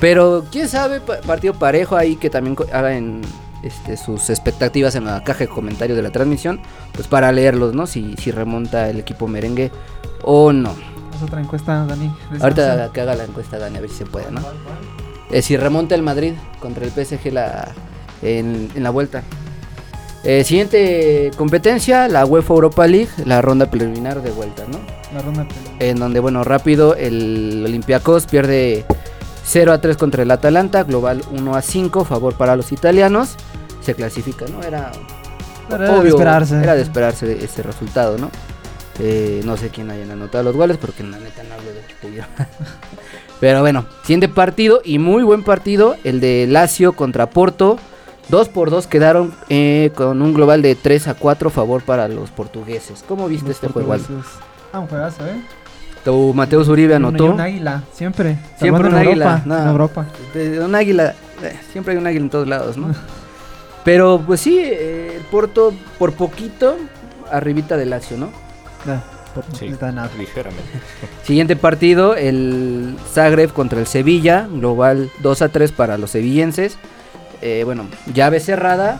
Pero 0.00 0.44
quién 0.50 0.68
sabe, 0.68 1.00
pa- 1.00 1.20
partido 1.20 1.54
parejo 1.54 1.96
ahí 1.96 2.16
que 2.16 2.28
también 2.28 2.56
hagan 2.72 3.22
este, 3.62 3.96
sus 3.96 4.28
expectativas 4.30 4.94
en 4.96 5.04
la 5.04 5.22
caja 5.22 5.40
de 5.40 5.48
comentarios 5.48 5.96
de 5.96 6.02
la 6.02 6.10
transmisión, 6.10 6.60
pues 6.92 7.06
para 7.06 7.30
leerlos, 7.32 7.74
¿no? 7.74 7.86
Si, 7.86 8.16
si 8.16 8.32
remonta 8.32 8.88
el 8.90 8.98
equipo 8.98 9.28
merengue 9.28 9.70
o 10.22 10.52
no. 10.52 10.74
Otra 11.22 11.40
encuesta, 11.40 11.84
Dani. 11.86 12.14
Ahorita 12.40 12.90
que 12.92 13.00
haga 13.00 13.14
la 13.14 13.24
encuesta 13.24 13.58
Dani, 13.58 13.78
a 13.78 13.80
ver 13.80 13.90
si 13.90 13.96
se 13.96 14.06
puede, 14.06 14.30
¿no? 14.30 14.40
Eh, 15.30 15.42
si 15.42 15.56
remonta 15.56 15.94
el 15.94 16.02
Madrid 16.02 16.34
contra 16.60 16.84
el 16.84 16.90
PSG 16.90 17.32
la, 17.32 17.68
en, 18.22 18.70
en 18.74 18.82
la 18.82 18.90
vuelta. 18.90 19.22
Eh, 20.24 20.44
siguiente 20.44 21.32
competencia, 21.36 22.06
la 22.06 22.24
UEFA 22.24 22.54
Europa 22.54 22.86
League, 22.86 23.10
la 23.24 23.42
ronda 23.42 23.70
preliminar 23.70 24.22
de 24.22 24.30
vuelta, 24.30 24.62
¿no? 24.70 24.78
La 25.12 25.20
ronda 25.20 25.46
pelota. 25.48 25.72
en 25.80 25.98
donde, 25.98 26.20
bueno, 26.20 26.44
rápido 26.44 26.94
el 26.94 27.64
Olympiacos 27.66 28.26
pierde 28.26 28.84
0 29.44 29.72
a 29.72 29.80
3 29.80 29.96
contra 29.96 30.22
el 30.22 30.30
Atalanta, 30.30 30.84
global 30.84 31.22
1 31.32 31.56
a 31.56 31.62
5, 31.62 32.04
favor 32.04 32.34
para 32.34 32.54
los 32.54 32.70
italianos, 32.70 33.34
se 33.80 33.94
clasifica, 33.94 34.44
¿no? 34.46 34.62
Era, 34.62 34.92
Era 35.68 36.00
de 36.00 36.08
esperarse. 36.08 36.62
Era 36.62 36.74
de 36.76 36.82
esperarse 36.82 37.44
ese 37.44 37.62
resultado, 37.64 38.16
¿no? 38.16 38.30
Eh, 38.98 39.40
no 39.44 39.56
sé 39.56 39.70
quién 39.70 39.90
hayan 39.90 40.10
anotado 40.10 40.44
los 40.44 40.56
goles 40.56 40.76
porque 40.76 41.02
la 41.02 41.18
neta 41.18 41.42
no 41.44 41.54
hablo 41.54 41.70
de 41.72 41.80
Chupillo. 41.88 42.24
Pero 43.40 43.60
bueno, 43.60 43.86
siguiente 44.02 44.28
partido 44.28 44.80
y 44.84 44.98
muy 44.98 45.22
buen 45.22 45.42
partido, 45.42 45.96
el 46.04 46.20
de 46.20 46.46
Lazio 46.48 46.92
contra 46.92 47.30
Porto. 47.30 47.78
2 48.28 48.48
por 48.50 48.70
2 48.70 48.86
quedaron 48.86 49.34
eh, 49.48 49.90
con 49.96 50.22
un 50.22 50.32
global 50.32 50.62
de 50.62 50.74
3 50.76 51.08
a 51.08 51.14
4 51.14 51.50
favor 51.50 51.82
para 51.82 52.06
los 52.08 52.30
portugueses. 52.30 53.04
¿Cómo 53.08 53.26
viste 53.28 53.48
Los 53.48 53.56
este 53.56 53.68
juego. 53.68 53.94
Ah, 54.72 54.78
un 54.80 54.86
juegazo, 54.86 55.26
¿eh? 55.26 55.40
Tu 56.04 56.32
Mateus 56.34 56.68
Uribe 56.68 56.96
un- 56.96 57.04
anotó. 57.06 57.26
Un 57.32 57.40
águila, 57.40 57.82
siempre. 57.92 58.38
Siempre 58.58 58.88
un 58.88 58.94
águila, 58.94 59.42
Europa, 59.44 59.62
en 59.62 59.68
Europa. 59.68 60.06
De 60.34 60.60
un 60.60 60.74
águila, 60.74 61.14
eh, 61.42 61.58
siempre 61.72 61.92
hay 61.94 61.98
un 61.98 62.06
águila 62.06 62.24
en 62.24 62.30
todos 62.30 62.46
lados, 62.46 62.76
¿no? 62.76 62.94
Pero 63.84 64.22
pues 64.24 64.40
sí, 64.40 64.60
el 64.60 65.20
Porto 65.30 65.72
por 65.98 66.12
poquito 66.12 66.76
arribita 67.30 67.76
de 67.76 67.86
Lazio, 67.86 68.16
¿no? 68.18 68.30
Sí. 69.58 69.66
no 69.66 69.72
está 69.72 69.92
nada. 69.92 70.10
Ligeramente. 70.18 70.62
Siguiente 71.24 71.56
partido, 71.56 72.14
el 72.14 72.96
Zagreb 73.12 73.52
contra 73.52 73.80
el 73.80 73.86
Sevilla, 73.86 74.46
global 74.50 75.10
2 75.20 75.42
a 75.42 75.48
3 75.48 75.72
para 75.72 75.96
los 75.98 76.10
sevillenses. 76.10 76.76
Eh, 77.40 77.62
bueno, 77.64 77.86
llave 78.12 78.40
cerrada, 78.40 78.98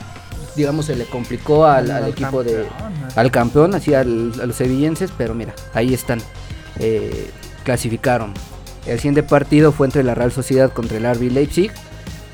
digamos 0.57 0.87
se 0.87 0.97
le 0.97 1.05
complicó 1.05 1.67
al, 1.67 1.91
al 1.91 2.09
equipo 2.09 2.43
de 2.43 2.67
al 3.15 3.31
campeón, 3.31 3.75
así 3.75 3.95
al- 3.95 4.33
a 4.43 4.47
los 4.47 4.57
sevillenses, 4.57 5.11
pero 5.17 5.35
mira, 5.35 5.55
ahí 5.75 5.93
están, 5.95 6.21
eh, 6.79 7.31
clasificaron. 7.65 8.33
El 8.87 8.99
siguiente 8.99 9.23
partido 9.23 9.71
fue 9.71 9.87
entre 9.87 10.03
la 10.03 10.15
Real 10.15 10.33
Sociedad 10.33 10.73
contra 10.73 10.97
el 10.97 11.05
RB 11.15 11.31
Leipzig, 11.31 11.71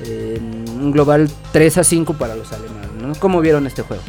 un 0.07 0.91
global 0.91 1.29
3 1.51 1.77
a 1.79 1.83
5 1.83 2.13
para 2.13 2.35
los 2.35 2.51
alemanes. 2.53 2.89
¿no? 2.99 3.13
¿Cómo 3.19 3.41
vieron 3.41 3.67
este 3.67 3.81
juego? 3.81 4.01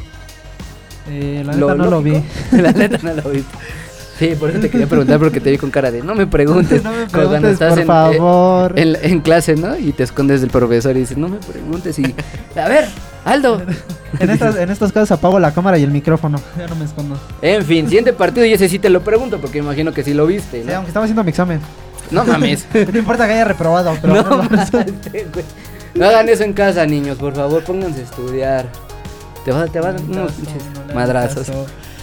Eh, 1.09 1.43
la 1.45 1.55
Lo 1.55 1.69
neta 1.71 1.83
no 1.85 1.91
lo 1.91 2.03
vi. 2.03 2.23
la 2.53 2.73
neta 2.73 2.99
no 3.03 3.15
lo 3.15 3.31
vi. 3.31 3.45
Sí, 4.19 4.35
por 4.39 4.51
eso 4.51 4.61
te 4.61 4.69
quería 4.69 4.87
preguntar 4.87 5.19
porque 5.19 5.41
te 5.41 5.51
vi 5.51 5.57
con 5.57 5.71
cara 5.71 5.91
de 5.91 6.03
no 6.03 6.15
me 6.15 6.27
preguntes. 6.27 6.83
No 6.85 6.91
me 6.91 6.97
Como 7.07 7.11
cuando 7.11 7.31
preguntes, 7.31 7.53
estás 7.53 7.71
por 7.71 7.81
en- 7.81 7.87
favor. 7.87 8.79
En, 8.79 8.97
en 9.01 9.21
clase, 9.21 9.57
¿no? 9.57 9.79
Y 9.79 9.93
te 9.93 10.03
escondes 10.03 10.43
del 10.43 10.51
profesor 10.51 10.95
y 10.97 11.01
dices, 11.01 11.17
no 11.17 11.29
me 11.29 11.39
preguntes 11.39 11.99
y... 11.99 12.15
A 12.59 12.69
ver, 12.69 12.87
Aldo. 13.25 13.63
En, 14.19 14.29
estas, 14.29 14.57
en 14.57 14.69
estos 14.71 14.93
casos 14.93 15.13
apago 15.13 15.39
la 15.39 15.55
cámara 15.55 15.79
y 15.79 15.85
el 15.85 15.91
micrófono. 15.93 16.39
Ya 16.59 16.67
no 16.67 16.75
me 16.75 16.85
escondo. 16.85 17.17
En 17.41 17.65
fin, 17.65 17.87
siguiente 17.87 18.13
partido 18.13 18.45
y 18.45 18.53
ese 18.53 18.69
sí 18.69 18.81
te 18.81 18.91
lo 18.91 19.03
pregunto 19.03 19.39
porque 19.41 19.59
imagino 19.59 19.93
que 19.93 20.03
sí 20.03 20.13
lo 20.15 20.27
viste, 20.27 20.63
Sí, 20.63 20.67
¿no? 20.69 20.75
aunque 20.75 20.89
estaba 20.89 21.05
haciendo 21.05 21.23
mi 21.23 21.31
examen. 21.31 21.61
No 22.11 22.25
mames. 22.25 22.67
No 22.93 22.99
importa 22.99 23.27
que 23.29 23.35
haya 23.35 23.45
reprobado, 23.45 23.97
pero 24.03 24.15
no, 24.15 24.37
güey. 24.39 25.45
No 25.95 26.07
hagan 26.07 26.29
eso 26.29 26.43
en 26.43 26.53
casa, 26.53 26.85
niños, 26.87 27.19
por 27.19 27.35
favor, 27.37 27.63
pónganse 27.63 28.01
a 28.01 28.03
estudiar. 28.03 28.67
Te 29.45 29.53
va, 29.53 29.67
te 29.67 29.81
va 29.81 29.89
a 29.89 29.93
dar 29.93 30.03
unos 30.03 30.33
pinches 30.33 30.63
no 30.89 30.95
madrazos. 30.95 31.49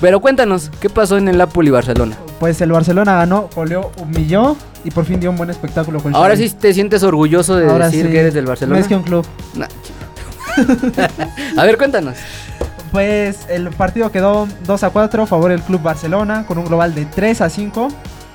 Pero 0.02 0.20
cuéntanos, 0.20 0.70
¿qué 0.80 0.90
pasó 0.90 1.18
en 1.18 1.28
el 1.28 1.38
Napoli 1.38 1.70
Barcelona? 1.72 2.16
Pues 2.40 2.62
el 2.62 2.72
Barcelona 2.72 3.16
ganó, 3.16 3.50
goleó, 3.56 3.92
humilló 4.00 4.56
y 4.84 4.92
por 4.92 5.06
fin 5.06 5.20
dio 5.20 5.30
un 5.32 5.38
buen 5.38 5.50
espectáculo 5.50 6.00
con 6.02 6.16
Ahora 6.16 6.36
Xavi. 6.36 6.50
sí 6.50 6.56
te 6.60 6.74
sientes 6.74 7.02
orgulloso 7.04 7.56
de 7.56 7.68
Ahora 7.70 7.86
decir 7.86 8.06
sí. 8.06 8.12
que 8.12 8.20
eres 8.20 8.34
del 8.34 8.46
Barcelona. 8.46 8.80
Más 8.80 8.88
que 8.88 8.96
un 8.96 9.04
club. 9.04 9.26
Nah, 9.56 9.66
a 11.58 11.64
ver, 11.66 11.78
cuéntanos. 11.78 12.16
Pues 12.92 13.40
el 13.50 13.70
partido 13.70 14.12
quedó 14.12 14.48
2 14.66 14.84
a 14.84 14.90
4 14.92 15.24
a 15.24 15.28
favor 15.28 15.52
del 15.52 15.62
Club 15.62 15.82
Barcelona 15.82 16.46
con 16.48 16.58
un 16.58 16.66
global 16.66 16.96
de 16.96 17.06
3 17.06 17.42
a 17.42 17.50
5 17.50 17.90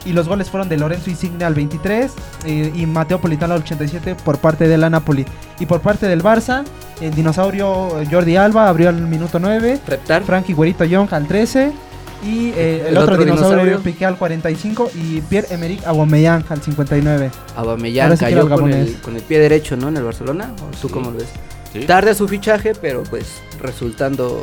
y 0.04 0.12
los 0.12 0.28
goles 0.28 0.50
fueron 0.50 0.68
de 0.68 0.76
Lorenzo 0.76 1.10
Insigne 1.10 1.44
al 1.44 1.54
23 1.54 2.12
eh, 2.46 2.72
y 2.74 2.86
Mateo 2.86 3.20
Politano 3.20 3.54
al 3.54 3.60
87 3.60 4.16
por 4.24 4.38
parte 4.38 4.66
de 4.68 4.76
la 4.78 4.90
Napoli. 4.90 5.24
Y 5.60 5.66
por 5.66 5.80
parte 5.80 6.06
del 6.06 6.22
Barça, 6.22 6.64
el 7.00 7.14
dinosaurio 7.14 7.90
Jordi 8.10 8.36
Alba 8.36 8.68
abrió 8.68 8.88
al 8.88 9.00
minuto 9.02 9.38
9, 9.38 9.80
Reptar. 9.86 10.22
Frankie 10.24 10.52
Güerito 10.54 10.84
Young 10.84 11.08
al 11.12 11.26
13 11.26 11.72
y 12.24 12.50
eh, 12.50 12.80
el, 12.82 12.86
El 12.88 12.98
otro, 12.98 13.14
otro 13.14 13.24
dinosaurio, 13.24 13.64
dinosaurio. 13.64 13.80
Piqué 13.80 14.06
al 14.06 14.16
45 14.16 14.90
y 14.94 15.20
Pierre-Emerick 15.22 15.86
Aubameyang 15.86 16.44
al 16.48 16.62
59. 16.62 17.30
Abamellán 17.56 18.06
Ahora 18.06 18.16
sí 18.16 18.24
quiero 18.26 18.42
cayó 18.48 18.54
el 18.54 18.60
con 18.60 18.72
el, 18.72 19.00
con 19.00 19.16
el 19.16 19.22
pie 19.22 19.38
derecho, 19.40 19.76
¿no? 19.76 19.88
En 19.88 19.96
el 19.96 20.04
Barcelona. 20.04 20.52
¿O 20.62 20.70
¿Tú 20.80 20.88
Sí. 20.88 20.94
cómo 20.94 21.10
lo 21.10 21.18
ves? 21.18 21.28
Sí, 21.72 21.80
Tarde 21.86 22.14
su 22.14 22.28
fichaje, 22.28 22.74
pero 22.80 23.02
pues 23.04 23.40
resultando 23.60 24.42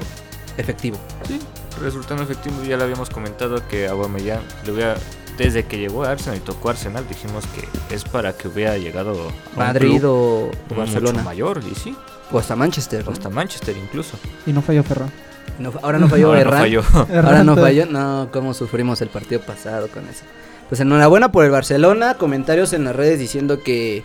efectivo. 0.57 0.97
sí, 1.27 1.39
resultando 1.81 2.23
efectivo 2.23 2.55
ya 2.67 2.75
lo 2.75 2.83
habíamos 2.83 3.09
comentado 3.09 3.65
que 3.69 3.87
Aubameyang 3.87 4.41
le 4.65 4.71
hubiera 4.73 4.95
desde 5.39 5.63
que 5.65 5.77
llegó 5.79 6.03
a 6.03 6.11
Arsenal 6.11 6.37
y 6.37 6.41
tocó 6.41 6.69
Arsenal 6.69 7.07
dijimos 7.07 7.43
que 7.47 7.95
es 7.95 8.03
para 8.03 8.33
que 8.33 8.47
hubiera 8.47 8.77
llegado 8.77 9.31
a 9.55 9.57
Madrid 9.57 10.01
o 10.05 10.51
Barcelona. 10.75 11.23
mayor 11.23 11.61
y 11.69 11.73
sí, 11.73 11.95
O 12.31 12.37
hasta 12.37 12.55
Manchester. 12.55 13.01
o 13.01 13.05
¿no? 13.05 13.11
hasta 13.13 13.29
Manchester 13.29 13.75
incluso. 13.75 14.17
Y 14.45 14.53
no 14.53 14.61
falló 14.61 14.83
Ferran. 14.83 15.11
No, 15.57 15.73
ahora 15.81 15.97
no 15.97 16.07
falló 16.07 16.27
Ahora 16.33 16.43
no 16.43 16.49
Herrán. 16.49 16.61
falló. 16.61 16.83
Ahora 16.93 17.43
no 17.43 17.55
falló. 17.55 17.85
No, 17.87 18.29
cómo 18.31 18.53
sufrimos 18.53 19.01
el 19.01 19.09
partido 19.09 19.41
pasado 19.41 19.87
con 19.87 20.07
eso. 20.07 20.23
Pues 20.67 20.79
enhorabuena 20.81 21.31
por 21.31 21.45
el 21.45 21.51
Barcelona. 21.51 22.13
Comentarios 22.15 22.73
en 22.73 22.83
las 22.83 22.95
redes 22.95 23.17
diciendo 23.17 23.63
que 23.63 24.03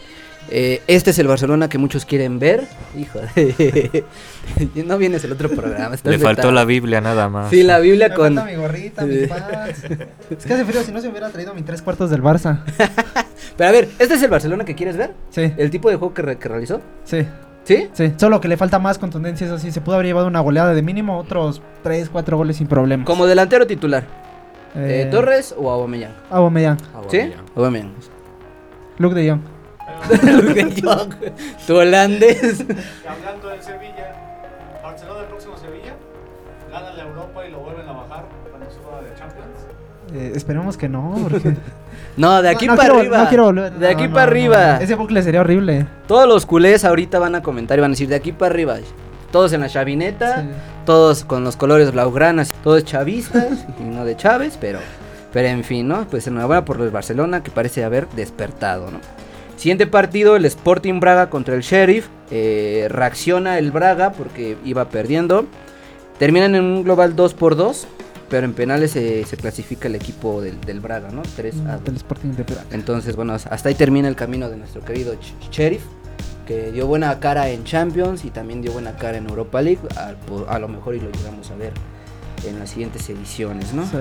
eh, 0.50 0.82
este 0.86 1.10
es 1.10 1.18
el 1.18 1.26
Barcelona 1.26 1.68
que 1.68 1.78
muchos 1.78 2.04
quieren 2.04 2.38
ver. 2.38 2.64
Hijo 2.96 3.18
de... 3.34 4.04
no 4.86 4.98
vienes 4.98 5.24
el 5.24 5.32
otro 5.32 5.48
programa. 5.50 5.94
estás 5.94 6.12
Le 6.12 6.18
faltó 6.18 6.42
vetado. 6.42 6.52
la 6.52 6.64
Biblia 6.64 7.00
nada 7.00 7.28
más. 7.28 7.50
Sí, 7.50 7.62
la 7.62 7.78
Biblia 7.78 8.08
Me 8.10 8.14
con... 8.14 8.34
falta 8.34 8.50
mi 8.50 8.56
gorrita, 8.56 9.04
mis 9.04 9.28
pants. 9.28 9.84
Es 10.30 10.46
que 10.46 10.52
hace 10.54 10.64
frío, 10.64 10.82
si 10.82 10.92
no 10.92 11.00
se 11.00 11.08
hubiera 11.08 11.28
traído 11.30 11.54
mis 11.54 11.64
tres 11.64 11.82
cuartos 11.82 12.10
del 12.10 12.22
Barça. 12.22 12.60
Pero 13.56 13.68
a 13.68 13.72
ver, 13.72 13.88
¿este 13.98 14.14
es 14.14 14.22
el 14.22 14.30
Barcelona 14.30 14.64
que 14.64 14.74
quieres 14.74 14.96
ver? 14.96 15.12
Sí, 15.30 15.52
¿El 15.56 15.70
tipo 15.70 15.88
de 15.90 15.96
juego 15.96 16.14
que, 16.14 16.22
re- 16.22 16.38
que 16.38 16.48
realizó? 16.48 16.80
sí, 17.04 17.26
¿Sí? 17.64 17.88
sí. 17.94 18.12
Solo 18.18 18.40
que 18.40 18.48
le 18.48 18.56
falta 18.58 18.78
más 18.78 18.98
contundencia, 18.98 19.46
eso 19.46 19.58
sí. 19.58 19.70
Se 19.72 19.80
pudo 19.80 19.94
haber 19.94 20.06
llevado 20.06 20.26
una 20.26 20.40
goleada 20.40 20.74
de 20.74 20.82
mínimo, 20.82 21.18
otros 21.18 21.62
3, 21.82 22.10
4 22.10 22.36
goles 22.36 22.56
sin 22.58 22.66
problemas. 22.66 23.06
Como 23.06 23.26
delantero 23.26 23.66
titular. 23.66 24.02
Eh, 24.76 25.04
Eh, 25.06 25.08
¿Torres 25.10 25.54
o 25.56 25.70
Aubameyang? 25.70 26.12
Aubameyang, 26.30 26.76
¿Sí? 27.08 27.20
Aubameyang. 27.54 27.92
Luke 28.98 29.14
de 29.14 29.30
Jong. 29.30 29.40
Luke 30.10 30.54
de 30.64 30.82
Jong, 30.82 31.14
tu 31.66 31.76
holandés. 31.76 32.60
Y 32.60 33.06
hablando 33.06 33.48
del 33.48 33.62
Sevilla, 33.62 34.12
Barcelona 34.82 35.20
el 35.20 35.26
próximo 35.26 35.56
Sevilla, 35.56 35.94
gana 36.70 36.92
la 36.92 37.02
Europa 37.04 37.46
y 37.46 37.50
lo 37.50 37.60
vuelven 37.60 37.88
a 37.88 37.92
bajar 37.92 38.24
cuando 38.50 38.70
suba 38.70 39.00
de 39.02 39.14
Champions. 39.18 39.58
Eh, 40.14 40.32
esperemos 40.34 40.76
que 40.76 40.88
no, 40.88 41.14
porque... 41.30 41.54
No, 42.16 42.42
de 42.42 42.48
aquí 42.50 42.66
No, 42.66 42.72
no 42.74 42.76
para 42.78 42.88
quiero- 42.90 43.00
arriba. 43.00 43.18
No 43.18 43.28
quiero 43.28 43.44
volver. 43.44 43.72
De 43.72 43.86
no, 43.86 43.92
aquí 43.92 44.08
no, 44.08 44.14
para 44.14 44.26
no. 44.26 44.30
arriba. 44.30 44.76
Ese 44.82 44.94
bucle 44.94 45.22
sería 45.22 45.40
horrible. 45.40 45.86
Todos 46.06 46.28
los 46.28 46.46
culés 46.46 46.84
ahorita 46.84 47.18
van 47.18 47.34
a 47.34 47.42
comentar 47.42 47.78
y 47.78 47.80
van 47.80 47.90
a 47.90 47.94
decir 47.94 48.08
de 48.08 48.14
aquí 48.14 48.32
para 48.32 48.52
arriba. 48.52 48.76
Todos 49.32 49.52
en 49.52 49.62
la 49.62 49.68
chavineta, 49.68 50.42
Sí. 50.42 50.48
todos 50.86 51.24
con 51.24 51.42
los 51.42 51.56
colores 51.56 51.90
blaugranas, 51.92 52.52
todos 52.62 52.84
chavistas 52.84 53.64
y 53.80 53.82
no 53.82 54.04
de 54.04 54.16
Chávez, 54.16 54.56
pero, 54.60 54.78
pero 55.32 55.48
en 55.48 55.64
fin, 55.64 55.88
¿no? 55.88 56.04
Pues 56.08 56.26
enhorabuena 56.28 56.64
por 56.64 56.80
el 56.80 56.90
Barcelona 56.90 57.42
que 57.42 57.50
parece 57.50 57.82
haber 57.82 58.06
despertado, 58.10 58.90
¿no? 58.92 58.98
Siguiente 59.56 59.86
partido, 59.86 60.36
el 60.36 60.44
Sporting 60.44 61.00
Braga 61.00 61.30
contra 61.30 61.54
el 61.54 61.62
Sheriff. 61.62 62.08
Eh, 62.30 62.86
reacciona 62.90 63.58
el 63.58 63.70
Braga 63.70 64.12
porque 64.12 64.56
iba 64.64 64.88
perdiendo. 64.88 65.46
Terminan 66.18 66.54
en 66.54 66.64
un 66.64 66.84
global 66.84 67.16
2 67.16 67.34
por 67.34 67.56
2 67.56 67.86
pero 68.28 68.46
en 68.46 68.54
penales 68.54 68.90
se, 68.90 69.24
se 69.24 69.36
clasifica 69.36 69.86
el 69.86 69.94
equipo 69.94 70.40
del, 70.40 70.60
del 70.62 70.80
Braga, 70.80 71.10
¿no? 71.10 71.22
3 71.36 71.54
a 71.68 71.76
2. 71.76 71.84
Del 71.84 71.96
Sporting 71.96 72.30
de 72.30 72.42
Braga. 72.42 72.64
Entonces, 72.72 73.14
bueno, 73.14 73.34
hasta 73.34 73.68
ahí 73.68 73.74
termina 73.76 74.08
el 74.08 74.16
camino 74.16 74.48
de 74.48 74.56
nuestro 74.56 74.82
querido 74.82 75.14
Sheriff, 75.52 75.84
que 76.46 76.72
dio 76.72 76.86
buena 76.86 77.20
cara 77.20 77.48
en 77.50 77.62
Champions 77.62 78.24
y 78.24 78.30
también 78.30 78.60
dio 78.60 78.72
buena 78.72 78.96
cara 78.96 79.18
en 79.18 79.28
Europa 79.28 79.62
League. 79.62 79.80
A 80.48 80.58
lo 80.58 80.68
mejor 80.68 80.94
y 80.94 81.00
lo 81.00 81.10
llegamos 81.10 81.50
a 81.50 81.54
ver 81.54 81.72
en 82.44 82.58
las 82.58 82.70
siguientes 82.70 83.08
ediciones, 83.08 83.72
¿no? 83.72 83.84
Sí. 83.84 83.98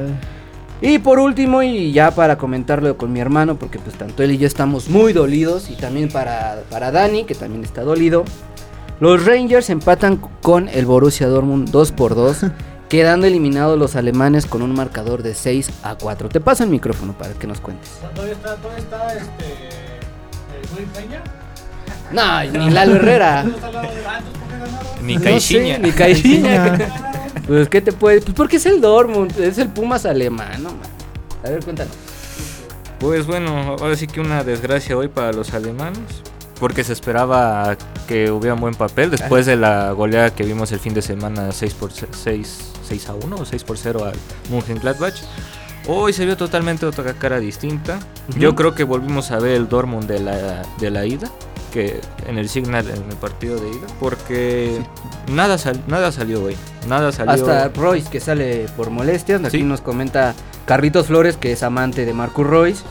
Y 0.85 0.99
por 0.99 1.17
último, 1.17 1.63
y 1.63 1.93
ya 1.93 2.11
para 2.11 2.37
comentarlo 2.37 2.97
con 2.97 3.13
mi 3.13 3.21
hermano, 3.21 3.55
porque 3.55 3.79
pues 3.79 3.95
tanto 3.97 4.21
él 4.21 4.31
y 4.31 4.37
yo 4.37 4.45
estamos 4.45 4.89
muy 4.89 5.13
dolidos, 5.13 5.69
y 5.69 5.77
también 5.77 6.09
para, 6.09 6.63
para 6.69 6.91
Dani, 6.91 7.23
que 7.23 7.35
también 7.35 7.63
está 7.63 7.83
dolido, 7.83 8.25
los 8.99 9.25
Rangers 9.25 9.69
empatan 9.69 10.17
con 10.41 10.67
el 10.67 10.85
Borussia 10.85 11.27
Dortmund 11.27 11.69
2 11.69 11.91
por 11.93 12.15
2 12.15 12.47
quedando 12.89 13.27
eliminados 13.27 13.79
los 13.79 13.95
alemanes 13.95 14.45
con 14.45 14.61
un 14.61 14.73
marcador 14.73 15.23
de 15.23 15.33
6 15.33 15.71
a 15.83 15.95
4. 15.95 16.27
Te 16.27 16.41
paso 16.41 16.65
el 16.65 16.69
micrófono 16.69 17.13
para 17.13 17.33
que 17.33 17.47
nos 17.47 17.61
cuentes. 17.61 17.89
¿Todavía 18.13 18.33
está, 18.33 18.55
todavía 18.57 18.83
está 18.83 19.13
este. 19.13 19.45
El 20.77 20.85
Peña? 20.87 21.23
No, 22.11 22.59
ni 22.59 22.69
Lalo 22.71 22.97
Herrera. 22.97 23.43
¿No 23.45 23.55
está 23.55 23.67
al 23.67 23.73
lado 23.73 23.87
de 23.87 24.05
ah, 24.05 24.17
entonces, 24.19 24.41
¿por 24.41 24.49
qué 24.49 24.57
ganaron? 24.59 25.07
Ni 25.07 25.15
No 25.15 25.23
Caixinha. 25.23 25.75
sé, 25.75 25.81
ni 25.81 25.91
Caixinha. 25.91 26.77
Pues, 27.47 27.69
¿qué 27.69 27.81
te 27.81 27.91
puede? 27.91 28.21
Pues, 28.21 28.35
porque 28.35 28.57
es 28.57 28.65
el 28.65 28.79
Dortmund, 28.81 29.37
es 29.39 29.57
el 29.57 29.69
Pumas 29.69 30.05
alemán, 30.05 30.63
no, 30.63 30.69
man. 30.69 30.79
A 31.43 31.49
ver, 31.49 31.63
cuéntanos. 31.63 31.93
Pues 32.99 33.27
bueno, 33.27 33.75
ahora 33.79 33.95
sí 33.97 34.07
que 34.07 34.21
una 34.21 34.43
desgracia 34.43 34.95
hoy 34.95 35.09
para 35.09 35.33
los 35.33 35.53
alemanes. 35.53 35.99
Porque 36.59 36.83
se 36.85 36.93
esperaba 36.93 37.75
que 38.07 38.31
hubiera 38.31 38.53
un 38.53 38.61
buen 38.61 38.75
papel 38.75 39.11
después 39.11 39.45
de 39.45 39.57
la 39.57 39.91
goleada 39.91 40.33
que 40.33 40.43
vimos 40.43 40.71
el 40.71 40.79
fin 40.79 40.93
de 40.93 41.01
semana 41.01 41.51
6 41.51 41.73
por 41.73 41.91
6, 41.91 42.71
6 42.87 43.09
a 43.09 43.13
1 43.15 43.35
o 43.35 43.43
6 43.45 43.63
por 43.65 43.77
0 43.77 44.05
al 44.05 44.13
Mönchengladbach. 44.49 45.15
Hoy 45.87 46.13
se 46.13 46.25
vio 46.25 46.37
totalmente 46.37 46.85
otra 46.85 47.13
cara 47.13 47.39
distinta. 47.39 47.99
Yo 48.37 48.49
Ujú. 48.49 48.55
creo 48.55 48.75
que 48.75 48.85
volvimos 48.85 49.31
a 49.31 49.39
ver 49.39 49.55
el 49.57 49.67
Dortmund 49.67 50.07
de 50.07 50.19
la, 50.21 50.61
de 50.79 50.89
la 50.89 51.05
ida, 51.05 51.29
que 51.73 51.99
en 52.27 52.37
el 52.37 52.47
Signal, 52.49 52.87
en 52.87 53.09
el 53.09 53.17
partido 53.17 53.59
de 53.59 53.67
ida, 53.69 53.87
porque 53.99 54.79
nada, 55.31 55.57
sal- 55.57 55.81
nada 55.87 56.11
salió 56.11 56.43
hoy. 56.43 56.55
Nada 56.87 57.11
salió. 57.11 57.33
Hasta 57.33 57.69
Royce 57.69 58.09
que 58.09 58.19
sale 58.19 58.67
por 58.77 58.91
molestias. 58.91 59.43
Aquí 59.43 59.57
Sí. 59.57 59.63
nos 59.63 59.81
comenta 59.81 60.35
Carlitos 60.65 61.07
Flores, 61.07 61.35
que 61.35 61.51
es 61.51 61.63
amante 61.63 62.05
de 62.05 62.13
Marcus 62.13 62.45
Royce. 62.47 62.83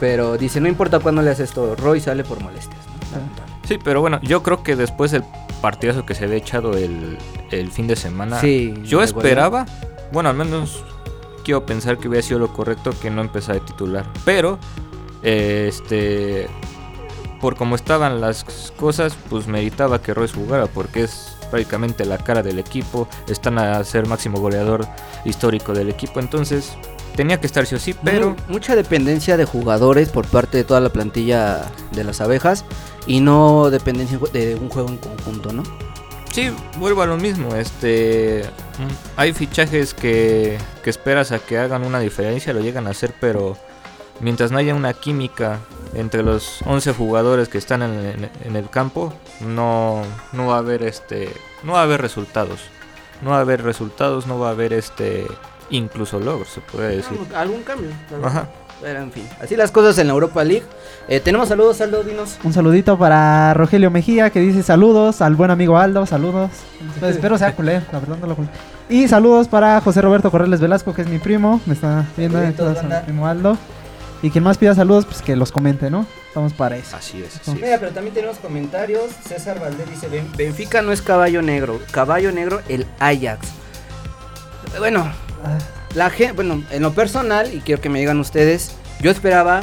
Pero 0.00 0.36
dice, 0.36 0.60
no 0.60 0.68
importa 0.68 0.98
cuándo 0.98 1.22
le 1.22 1.30
haces 1.30 1.50
esto, 1.50 1.76
Royce 1.76 2.06
sale 2.06 2.24
por 2.24 2.42
molestias. 2.42 2.76
¿no? 3.12 3.68
Sí, 3.68 3.78
pero 3.82 4.00
bueno, 4.00 4.18
yo 4.22 4.42
creo 4.42 4.62
que 4.64 4.74
después 4.76 5.12
del 5.12 5.22
partidazo 5.62 6.04
que 6.04 6.14
se 6.14 6.24
había 6.24 6.36
echado 6.36 6.76
el, 6.76 7.16
el 7.52 7.70
fin 7.70 7.86
de 7.86 7.94
semana, 7.96 8.40
Sí, 8.40 8.74
yo 8.84 9.02
esperaba, 9.02 9.64
bueno, 10.12 10.28
al 10.28 10.36
menos 10.36 10.84
quiero 11.44 11.64
pensar 11.64 11.96
que 11.98 12.08
hubiera 12.08 12.26
sido 12.26 12.40
lo 12.40 12.52
correcto 12.52 12.90
que 13.00 13.08
no 13.10 13.20
empezara 13.22 13.60
de 13.60 13.64
titular. 13.64 14.04
Pero, 14.24 14.58
este, 15.22 16.48
por 17.44 17.56
como 17.56 17.74
estaban 17.76 18.22
las 18.22 18.42
cosas, 18.78 19.14
pues 19.28 19.46
meritaba 19.46 20.00
que 20.00 20.14
Royce 20.14 20.34
jugara, 20.34 20.64
porque 20.66 21.02
es 21.02 21.36
prácticamente 21.50 22.06
la 22.06 22.16
cara 22.16 22.42
del 22.42 22.58
equipo, 22.58 23.06
están 23.28 23.58
a 23.58 23.84
ser 23.84 24.06
máximo 24.06 24.40
goleador 24.40 24.86
histórico 25.26 25.74
del 25.74 25.90
equipo, 25.90 26.20
entonces 26.20 26.72
tenía 27.16 27.38
que 27.40 27.46
estar 27.46 27.66
sí 27.66 27.74
o 27.74 27.78
sí, 27.78 27.94
pero... 28.02 28.30
Mu- 28.30 28.36
mucha 28.48 28.74
dependencia 28.74 29.36
de 29.36 29.44
jugadores 29.44 30.08
por 30.08 30.26
parte 30.26 30.56
de 30.56 30.64
toda 30.64 30.80
la 30.80 30.88
plantilla 30.88 31.70
de 31.92 32.02
las 32.04 32.22
abejas 32.22 32.64
y 33.06 33.20
no 33.20 33.68
dependencia 33.68 34.18
de 34.32 34.54
un 34.54 34.70
juego 34.70 34.88
en 34.88 34.96
conjunto, 34.96 35.52
¿no? 35.52 35.64
Sí, 36.32 36.50
vuelvo 36.78 37.02
a 37.02 37.06
lo 37.06 37.18
mismo. 37.18 37.54
Este, 37.56 38.46
hay 39.16 39.34
fichajes 39.34 39.92
que, 39.92 40.56
que 40.82 40.88
esperas 40.88 41.30
a 41.30 41.40
que 41.40 41.58
hagan 41.58 41.84
una 41.84 42.00
diferencia, 42.00 42.54
lo 42.54 42.60
llegan 42.60 42.86
a 42.86 42.90
hacer, 42.90 43.14
pero 43.20 43.58
mientras 44.20 44.50
no 44.50 44.56
haya 44.56 44.74
una 44.74 44.94
química 44.94 45.58
entre 45.94 46.22
los 46.22 46.60
11 46.66 46.92
jugadores 46.92 47.48
que 47.48 47.58
están 47.58 47.82
en, 47.82 47.92
en- 48.06 48.30
en 48.44 48.56
el 48.56 48.68
campo, 48.70 49.12
no, 49.40 50.02
no 50.32 50.46
va 50.48 50.56
a 50.56 50.58
haber 50.58 50.82
este, 50.82 51.32
no 51.62 51.72
va 51.74 51.80
a 51.80 51.84
haber 51.84 52.00
resultados. 52.00 52.60
no 53.22 53.30
va 53.30 53.38
a 53.38 53.40
haber 53.40 53.62
resultados, 53.62 54.26
no 54.26 54.38
va 54.38 54.48
a 54.48 54.50
haber 54.50 54.72
este 54.72 55.26
incluso 55.70 56.18
logros, 56.20 56.48
se 56.48 56.60
puede 56.60 56.96
decir. 56.96 57.12
Algún- 57.18 57.34
Algún 57.34 57.62
cambio. 57.62 57.90
Ajá. 58.22 58.48
Pero 58.82 59.00
en 59.00 59.12
fin, 59.12 59.26
así 59.40 59.56
las 59.56 59.70
cosas 59.70 59.96
en 59.98 60.08
la 60.08 60.12
Europa 60.12 60.44
League. 60.44 60.64
Eh, 61.08 61.20
tenemos 61.20 61.48
saludos, 61.48 61.80
Aldo, 61.80 62.02
dinos. 62.02 62.38
Un 62.44 62.52
saludito 62.52 62.98
para 62.98 63.54
Rogelio 63.54 63.90
Mejía 63.90 64.28
que 64.30 64.40
dice 64.40 64.62
saludos 64.62 65.22
al 65.22 65.36
buen 65.36 65.50
amigo 65.50 65.78
Aldo, 65.78 66.04
saludos. 66.04 66.50
Pues 67.00 67.14
espero 67.14 67.38
sea 67.38 67.54
culé, 67.54 67.80
la 67.92 68.00
verdad 68.00 68.18
no 68.20 68.26
lo 68.26 68.36
culé. 68.36 68.48
Y 68.90 69.08
saludos 69.08 69.48
para 69.48 69.80
José 69.80 70.02
Roberto 70.02 70.30
Corrales 70.30 70.60
Velasco, 70.60 70.92
que 70.92 71.02
es 71.02 71.08
mi 71.08 71.18
primo, 71.18 71.60
me 71.64 71.72
está 71.74 72.04
viendo, 72.16 72.42
entonces, 72.42 72.82
mi 72.84 72.90
primo 73.06 73.26
Aldo. 73.26 73.56
Y 74.24 74.30
quien 74.30 74.42
más 74.42 74.56
pida 74.56 74.74
saludos, 74.74 75.04
pues 75.04 75.20
que 75.20 75.36
los 75.36 75.52
comente, 75.52 75.90
¿no? 75.90 76.06
Estamos 76.28 76.54
para 76.54 76.78
eso. 76.78 76.96
Así 76.96 77.22
es, 77.22 77.36
así 77.36 77.50
Mira, 77.60 77.78
pero 77.78 77.92
también 77.92 78.14
tenemos 78.14 78.38
comentarios. 78.38 79.10
César 79.28 79.60
Valdés 79.60 79.90
dice, 79.90 80.08
"Ben- 80.08 80.32
Benfica 80.34 80.80
no 80.80 80.92
es 80.92 81.02
caballo 81.02 81.42
negro, 81.42 81.78
caballo 81.90 82.32
negro 82.32 82.62
el 82.70 82.86
Ajax. 83.00 83.48
Bueno, 84.78 85.12
Ah, 85.44 85.58
la 85.94 86.08
gente, 86.08 86.32
bueno, 86.32 86.64
en 86.70 86.80
lo 86.80 86.94
personal, 86.94 87.52
y 87.52 87.60
quiero 87.60 87.82
que 87.82 87.90
me 87.90 87.98
digan 87.98 88.18
ustedes, 88.18 88.72
yo 88.98 89.10
esperaba 89.10 89.60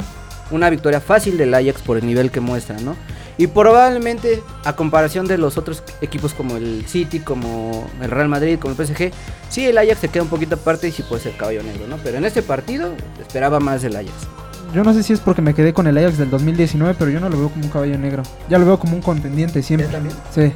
una 0.52 0.70
victoria 0.70 1.00
fácil 1.00 1.36
del 1.36 1.52
Ajax 1.54 1.82
por 1.82 1.96
el 1.96 2.06
nivel 2.06 2.30
que 2.30 2.38
muestra, 2.38 2.76
¿no? 2.78 2.94
Y 3.36 3.48
probablemente, 3.48 4.44
a 4.64 4.76
comparación 4.76 5.26
de 5.26 5.38
los 5.38 5.58
otros 5.58 5.82
equipos 6.02 6.34
como 6.34 6.56
el 6.56 6.84
City, 6.86 7.18
como 7.18 7.90
el 8.00 8.12
Real 8.12 8.28
Madrid, 8.28 8.60
como 8.60 8.74
el 8.74 8.76
PSG, 8.86 9.10
sí 9.48 9.66
el 9.66 9.76
Ajax 9.76 9.98
se 9.98 10.08
queda 10.08 10.22
un 10.22 10.28
poquito 10.28 10.54
aparte 10.54 10.86
y 10.86 10.92
sí 10.92 11.02
puede 11.02 11.20
ser 11.20 11.36
caballo 11.36 11.64
negro, 11.64 11.88
¿no? 11.88 11.96
Pero 11.96 12.18
en 12.18 12.24
este 12.26 12.42
partido 12.42 12.92
esperaba 13.20 13.58
más 13.58 13.82
del 13.82 13.96
Ajax. 13.96 14.12
Yo 14.72 14.82
no 14.84 14.94
sé 14.94 15.02
si 15.02 15.12
es 15.12 15.20
porque 15.20 15.42
me 15.42 15.54
quedé 15.54 15.72
con 15.74 15.86
el 15.86 15.98
Ajax 15.98 16.18
del 16.18 16.30
2019, 16.30 16.94
pero 16.98 17.10
yo 17.10 17.20
no 17.20 17.28
lo 17.28 17.38
veo 17.38 17.48
como 17.50 17.64
un 17.64 17.70
caballo 17.70 17.98
negro. 17.98 18.22
Ya 18.48 18.58
lo 18.58 18.64
veo 18.66 18.78
como 18.78 18.94
un 18.96 19.02
contendiente 19.02 19.62
siempre. 19.62 19.88
también? 19.88 20.14
Sí. 20.34 20.52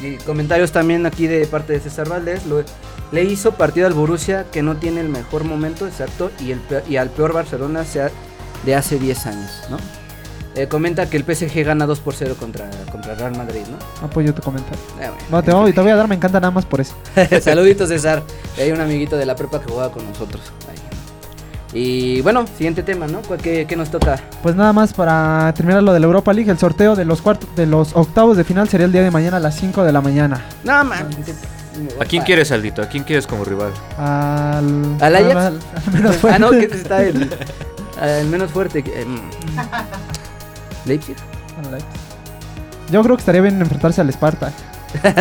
Y 0.00 0.16
comentarios 0.18 0.70
también 0.70 1.06
aquí 1.06 1.26
de 1.26 1.44
parte 1.46 1.72
de 1.72 1.80
César 1.80 2.08
Valdés. 2.08 2.46
lo- 2.46 2.62
le 3.10 3.24
hizo 3.24 3.52
partido 3.52 3.86
al 3.86 3.94
Borussia 3.94 4.44
que 4.52 4.62
no 4.62 4.76
tiene 4.76 5.00
el 5.00 5.08
mejor 5.08 5.42
momento, 5.44 5.86
exacto, 5.86 6.30
y, 6.40 6.52
el 6.52 6.58
peor- 6.60 6.82
y 6.88 6.96
al 6.98 7.08
peor 7.08 7.32
Barcelona 7.32 7.84
sea 7.84 8.10
de 8.66 8.74
hace 8.74 8.98
10 8.98 9.24
años, 9.26 9.50
¿no? 9.70 9.78
Eh, 10.54 10.66
comenta 10.68 11.08
que 11.08 11.16
el 11.16 11.24
PSG 11.24 11.64
gana 11.64 11.86
2 11.86 12.00
por 12.00 12.14
0 12.14 12.36
contra, 12.38 12.68
contra 12.92 13.14
Real 13.14 13.36
Madrid, 13.36 13.62
¿no? 13.70 14.06
Apoyo 14.06 14.34
tu 14.34 14.42
comentario. 14.42 14.78
Eh, 15.00 15.08
bueno. 15.08 15.16
No, 15.30 15.42
te, 15.42 15.52
voy, 15.52 15.72
te 15.72 15.80
voy 15.80 15.90
a 15.90 15.96
dar, 15.96 16.06
me 16.06 16.16
encanta 16.16 16.38
nada 16.38 16.50
más 16.50 16.66
por 16.66 16.80
eso. 16.80 16.94
Saluditos, 17.42 17.88
César. 17.88 18.22
Hay 18.58 18.70
un 18.72 18.80
amiguito 18.80 19.16
de 19.16 19.24
la 19.26 19.34
prepa 19.36 19.60
que 19.60 19.72
juega 19.72 19.90
con 19.90 20.04
nosotros. 20.06 20.42
Ahí. 20.68 20.77
Y 21.74 22.22
bueno, 22.22 22.46
siguiente 22.56 22.82
tema, 22.82 23.06
¿no? 23.06 23.20
¿Cuál- 23.20 23.40
¿Qué, 23.40 23.66
qué 23.66 23.76
nos 23.76 23.90
toca? 23.90 24.16
Pues 24.42 24.56
nada 24.56 24.72
más 24.72 24.92
para 24.94 25.52
terminar 25.54 25.82
lo 25.82 25.92
de 25.92 26.00
la 26.00 26.06
Europa 26.06 26.32
League, 26.32 26.50
el 26.50 26.58
sorteo 26.58 26.96
de 26.96 27.04
los 27.04 27.20
cuartos, 27.20 27.48
de 27.56 27.66
los 27.66 27.94
octavos 27.94 28.36
de 28.38 28.44
final 28.44 28.68
sería 28.68 28.86
el 28.86 28.92
día 28.92 29.02
de 29.02 29.10
mañana 29.10 29.36
a 29.36 29.40
las 29.40 29.54
5 29.56 29.84
de 29.84 29.92
la 29.92 30.00
mañana. 30.00 30.42
No, 30.64 30.82
man. 30.84 31.08
¿A 32.00 32.04
quién 32.06 32.22
quieres, 32.24 32.50
Aldito? 32.52 32.82
¿A 32.82 32.86
quién 32.88 33.04
quieres 33.04 33.26
como 33.26 33.44
rival? 33.44 33.70
Al, 33.98 34.96
¿Al 35.00 35.16
Ajax? 35.16 35.36
al- 35.36 35.58
al 35.86 35.92
menos 35.92 36.16
Ah, 36.16 36.18
fuerte. 36.18 36.38
no, 36.40 36.50
que 36.50 36.64
está 36.64 37.02
el, 37.04 37.30
el 38.02 38.26
menos 38.28 38.50
fuerte. 38.50 38.82
que- 38.82 39.02
em, 39.02 39.18
Leipzig. 40.86 41.16
Al 41.62 41.70
Leipzig. 41.70 41.88
Yo 42.90 43.02
creo 43.02 43.16
que 43.16 43.20
estaría 43.20 43.42
bien 43.42 43.60
enfrentarse 43.60 44.00
al 44.00 44.10
Spartak. 44.12 44.52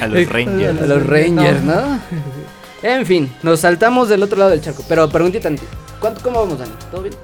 A 0.00 0.06
los 0.06 0.28
Rangers. 0.28 0.80
A 0.82 0.86
los 0.86 1.06
Rangers, 1.06 1.62
¿no? 1.64 1.98
En 2.84 3.06
fin, 3.06 3.32
nos 3.42 3.60
saltamos 3.60 4.10
del 4.10 4.22
otro 4.22 4.36
lado 4.38 4.50
del 4.50 4.60
charco. 4.60 4.84
Pero 4.86 5.08
preguntita, 5.08 5.48
¿cuánto, 5.98 6.20
¿cómo 6.20 6.40
vamos, 6.40 6.58
Dani? 6.58 6.72
¿Todo 6.90 7.00
bien? 7.00 7.14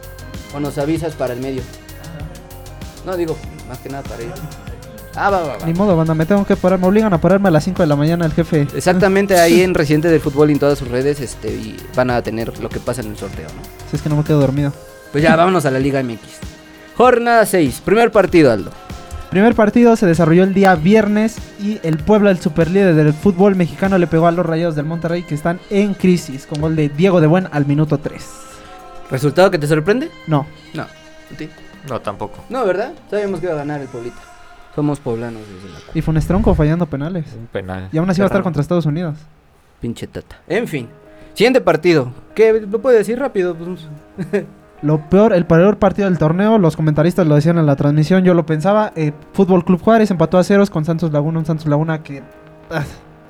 ¿O 0.54 0.58
nos 0.58 0.78
avisas 0.78 1.14
para 1.14 1.34
el 1.34 1.40
medio? 1.40 1.60
No, 3.04 3.14
digo, 3.14 3.36
más 3.68 3.76
que 3.78 3.90
nada 3.90 4.02
para 4.02 4.22
ir. 4.22 4.32
Ah, 5.14 5.28
va, 5.28 5.42
va, 5.42 5.58
va. 5.58 5.66
Ni 5.66 5.74
modo, 5.74 5.94
banda, 5.98 6.14
me 6.14 6.24
tengo 6.24 6.46
que 6.46 6.56
parar. 6.56 6.78
Me 6.78 6.86
obligan 6.86 7.12
a 7.12 7.20
pararme 7.20 7.48
a 7.48 7.50
las 7.50 7.64
5 7.64 7.82
de 7.82 7.86
la 7.86 7.94
mañana 7.94 8.24
el 8.24 8.32
jefe. 8.32 8.68
Exactamente 8.74 9.38
ahí 9.38 9.60
en 9.62 9.74
Residente 9.74 10.08
del 10.08 10.20
Fútbol 10.20 10.48
y 10.48 10.54
en 10.54 10.60
todas 10.60 10.78
sus 10.78 10.88
redes 10.88 11.20
este, 11.20 11.48
y 11.48 11.76
van 11.94 12.08
a 12.10 12.22
tener 12.22 12.58
lo 12.58 12.70
que 12.70 12.80
pasa 12.80 13.02
en 13.02 13.08
el 13.08 13.18
sorteo, 13.18 13.48
¿no? 13.48 13.62
Si 13.90 13.96
es 13.96 14.02
que 14.02 14.08
no 14.08 14.16
me 14.16 14.24
quedo 14.24 14.40
dormido. 14.40 14.72
Pues 15.12 15.22
ya, 15.22 15.36
vámonos 15.36 15.66
a 15.66 15.70
la 15.70 15.78
Liga 15.78 16.02
MX. 16.02 16.20
Jornada 16.96 17.44
6, 17.44 17.82
primer 17.84 18.10
partido, 18.10 18.50
Aldo. 18.50 18.70
Primer 19.30 19.54
partido 19.54 19.94
se 19.94 20.06
desarrolló 20.06 20.42
el 20.42 20.54
día 20.54 20.74
viernes 20.74 21.36
y 21.60 21.78
el 21.84 21.98
Puebla, 21.98 22.32
el 22.32 22.38
superlíder 22.40 22.94
del 22.96 23.12
fútbol 23.12 23.54
mexicano, 23.54 23.96
le 23.96 24.08
pegó 24.08 24.26
a 24.26 24.32
los 24.32 24.44
Rayados 24.44 24.74
del 24.74 24.86
Monterrey 24.86 25.22
que 25.22 25.36
están 25.36 25.60
en 25.70 25.94
crisis 25.94 26.46
con 26.46 26.60
gol 26.60 26.74
de 26.74 26.88
Diego 26.88 27.20
de 27.20 27.28
Buen 27.28 27.46
al 27.52 27.64
minuto 27.64 27.98
3. 27.98 28.24
¿Resultado 29.10 29.50
que 29.50 29.58
te 29.58 29.66
sorprende? 29.68 30.10
No, 30.26 30.46
No. 30.74 30.82
¿A 30.82 31.36
ti? 31.36 31.48
No, 31.88 32.00
tampoco. 32.00 32.44
No, 32.48 32.64
¿verdad? 32.66 32.92
Sabíamos 33.08 33.38
que 33.38 33.46
iba 33.46 33.54
a 33.54 33.58
ganar 33.58 33.80
el 33.80 33.86
Pueblita. 33.86 34.18
Somos 34.74 34.98
poblanos 34.98 35.42
desde 35.42 35.72
la 35.72 35.78
y 35.94 36.02
fue 36.02 36.10
un 36.12 36.18
estronco 36.18 36.54
fallando 36.54 36.86
penales. 36.86 37.26
Un 37.38 37.46
penal. 37.46 37.88
Y 37.92 37.98
aún 37.98 38.10
así 38.10 38.20
va 38.20 38.24
a 38.24 38.26
estar 38.26 38.38
Cerrado. 38.38 38.44
contra 38.44 38.62
Estados 38.62 38.86
Unidos. 38.86 39.16
pinche 39.80 40.06
tata. 40.08 40.40
En 40.48 40.66
fin. 40.66 40.88
Siguiente 41.34 41.60
partido. 41.60 42.12
¿Qué? 42.34 42.66
¿Lo 42.68 42.80
puede 42.80 42.98
decir 42.98 43.18
rápido? 43.18 43.54
Pues, 43.54 43.86
Lo 44.82 44.98
peor, 45.10 45.34
el 45.34 45.44
peor 45.46 45.76
partido 45.78 46.08
del 46.08 46.18
torneo, 46.18 46.56
los 46.56 46.74
comentaristas 46.74 47.26
lo 47.26 47.34
decían 47.34 47.58
en 47.58 47.66
la 47.66 47.76
transmisión, 47.76 48.24
yo 48.24 48.32
lo 48.32 48.46
pensaba. 48.46 48.92
eh, 48.96 49.12
Fútbol 49.34 49.64
Club 49.64 49.80
Juárez 49.82 50.10
empató 50.10 50.38
a 50.38 50.44
ceros 50.44 50.70
con 50.70 50.84
Santos 50.86 51.12
Laguna, 51.12 51.38
un 51.38 51.44
Santos 51.46 51.66
Laguna 51.66 52.02
que 52.02 52.22
ah, 52.70 52.82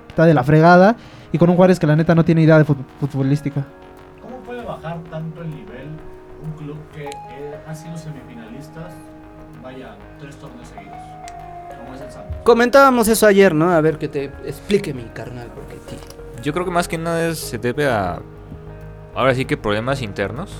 está 0.09 0.27
de 0.27 0.35
la 0.35 0.45
fregada. 0.45 0.95
Y 1.33 1.39
con 1.39 1.51
un 1.51 1.57
Juárez 1.57 1.79
que 1.81 1.87
la 1.87 1.97
neta 1.97 2.15
no 2.15 2.25
tiene 2.25 2.43
idea 2.43 2.57
de 2.59 2.65
fut- 2.65 2.85
futbolística. 3.01 3.65
¿Cómo 4.23 4.37
puede 4.39 4.65
bajar 4.65 4.99
tanto 5.11 5.43
el 5.43 5.51
nivel 5.51 5.89
un 6.45 6.53
club 6.53 6.77
que 6.95 7.05
eh, 7.05 7.57
ha 7.69 7.75
sido 7.75 7.97
semifinalistas, 7.97 8.93
vaya, 9.63 9.97
tres 10.21 10.37
torneos 10.37 10.69
seguidos? 10.69 10.97
Como 11.83 11.95
es 11.97 12.01
el 12.01 12.11
Santos. 12.13 12.37
Comentábamos 12.45 13.09
eso 13.09 13.27
ayer, 13.27 13.55
¿no? 13.55 13.71
A 13.71 13.81
ver 13.81 13.99
que 13.99 14.07
te 14.09 14.25
explique 14.45 14.95
mi 14.95 15.03
carnal, 15.15 15.49
porque 15.55 15.75
ti. 15.89 15.97
Yo 16.45 16.53
creo 16.53 16.65
que 16.65 16.71
más 16.71 16.87
que 16.89 16.97
nada 16.99 17.27
es- 17.29 17.39
se 17.41 17.59
debe 17.59 17.89
a. 17.89 18.21
Ahora 19.17 19.35
sí 19.35 19.45
que 19.45 19.57
problemas 19.57 20.01
internos. 20.03 20.51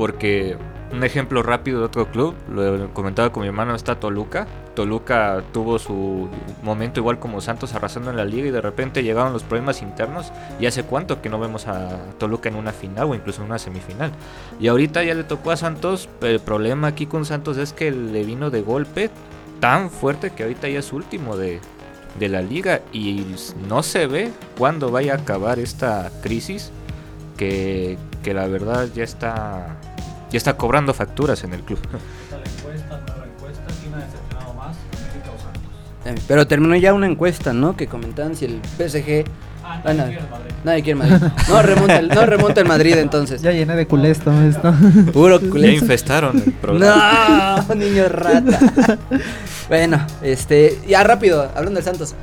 Porque 0.00 0.56
un 0.94 1.04
ejemplo 1.04 1.42
rápido 1.42 1.80
de 1.80 1.84
otro 1.84 2.10
club, 2.10 2.34
lo 2.50 2.88
comentaba 2.94 3.30
con 3.30 3.42
mi 3.42 3.48
hermano, 3.48 3.74
está 3.74 4.00
Toluca. 4.00 4.46
Toluca 4.74 5.44
tuvo 5.52 5.78
su 5.78 6.26
momento 6.62 7.00
igual 7.00 7.18
como 7.18 7.42
Santos 7.42 7.74
arrasando 7.74 8.08
en 8.08 8.16
la 8.16 8.24
liga 8.24 8.48
y 8.48 8.50
de 8.50 8.62
repente 8.62 9.02
llegaron 9.02 9.34
los 9.34 9.42
problemas 9.42 9.82
internos. 9.82 10.32
Y 10.58 10.64
hace 10.64 10.84
cuánto 10.84 11.20
que 11.20 11.28
no 11.28 11.38
vemos 11.38 11.66
a 11.66 11.98
Toluca 12.16 12.48
en 12.48 12.54
una 12.54 12.72
final 12.72 13.10
o 13.10 13.14
incluso 13.14 13.42
en 13.42 13.48
una 13.48 13.58
semifinal. 13.58 14.10
Y 14.58 14.68
ahorita 14.68 15.04
ya 15.04 15.12
le 15.12 15.22
tocó 15.22 15.50
a 15.50 15.58
Santos, 15.58 16.08
pero 16.18 16.32
el 16.32 16.40
problema 16.40 16.88
aquí 16.88 17.04
con 17.04 17.26
Santos 17.26 17.58
es 17.58 17.74
que 17.74 17.90
le 17.90 18.24
vino 18.24 18.48
de 18.48 18.62
golpe 18.62 19.10
tan 19.60 19.90
fuerte 19.90 20.30
que 20.30 20.44
ahorita 20.44 20.66
ya 20.70 20.78
es 20.78 20.94
último 20.94 21.36
de, 21.36 21.60
de 22.18 22.28
la 22.30 22.40
liga 22.40 22.80
y 22.90 23.26
no 23.68 23.82
se 23.82 24.06
ve 24.06 24.32
cuándo 24.56 24.90
vaya 24.90 25.12
a 25.12 25.16
acabar 25.16 25.58
esta 25.58 26.10
crisis 26.22 26.72
que, 27.36 27.98
que 28.22 28.34
la 28.34 28.46
verdad 28.46 28.88
ya 28.94 29.04
está 29.04 29.76
ya 30.30 30.36
está 30.36 30.56
cobrando 30.56 30.94
facturas 30.94 31.44
en 31.44 31.52
el 31.54 31.60
club. 31.62 31.78
Esta 31.82 32.36
la 32.38 32.44
encuesta, 32.44 33.00
nueva 33.06 33.26
encuesta, 33.26 33.62
¿quién 33.82 33.94
ha 33.94 33.98
decepcionado 33.98 34.54
más? 34.54 34.76
América 34.98 35.30
o 35.36 35.42
Santos. 35.42 35.62
Eh, 36.20 36.24
Pero 36.28 36.46
terminó 36.46 36.76
ya 36.76 36.94
una 36.94 37.06
encuesta, 37.06 37.52
¿no? 37.52 37.76
Que 37.76 37.86
comentaban 37.86 38.36
si 38.36 38.44
el 38.46 38.60
PSG. 38.78 39.24
Ah, 39.62 39.82
Ah, 39.84 39.92
no. 39.92 40.04
¿quién 40.04 40.08
quiere 40.08 40.18
el 40.24 40.30
Madrid? 40.30 40.54
Nadie 40.64 40.82
quiere 40.82 40.94
Madrid. 40.98 41.26
No 41.48 41.62
remonta 41.62 41.96
el, 41.98 42.08
no 42.08 42.26
remonta 42.26 42.60
el 42.60 42.66
Madrid 42.66 42.96
entonces. 42.96 43.40
Ya 43.42 43.52
llené 43.52 43.76
de 43.76 43.86
culé 43.86 44.10
esto, 44.10 44.32
esto. 44.42 44.74
Puro 45.12 45.38
Ya 45.40 45.48
culé. 45.50 45.72
infestaron 45.74 46.36
el 46.44 46.52
programa. 46.54 47.64
No, 47.68 47.74
niño 47.76 48.08
rata. 48.08 48.98
bueno, 49.68 50.04
este, 50.22 50.80
ya 50.88 51.04
rápido, 51.04 51.42
hablando 51.54 51.72
del 51.78 51.84
Santos. 51.84 52.14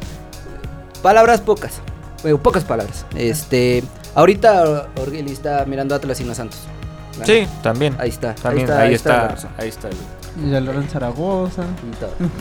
Palabras 1.02 1.40
pocas. 1.42 1.80
Bueno, 2.24 2.38
pocas 2.40 2.64
palabras. 2.66 3.06
Este, 3.16 3.84
ahorita 4.16 4.88
Orgeli 4.98 5.32
está 5.32 5.64
mirando 5.66 5.94
a 5.96 5.98
Atlas 6.00 6.20
y 6.20 6.24
no 6.26 6.32
a 6.34 6.36
Santos. 6.36 6.60
Sí, 7.26 7.48
también. 7.64 7.96
Ahí 8.00 8.10
está. 8.10 8.34
También, 8.36 8.70
ahí 8.72 8.90
ahí 8.90 8.94
está, 8.94 9.36
ahí 9.58 9.70
está. 9.70 9.90
el- 9.90 9.96
Y 10.46 10.52
ya 10.52 10.62
Lorenzo 10.62 10.94
Zaragoza. 10.94 11.64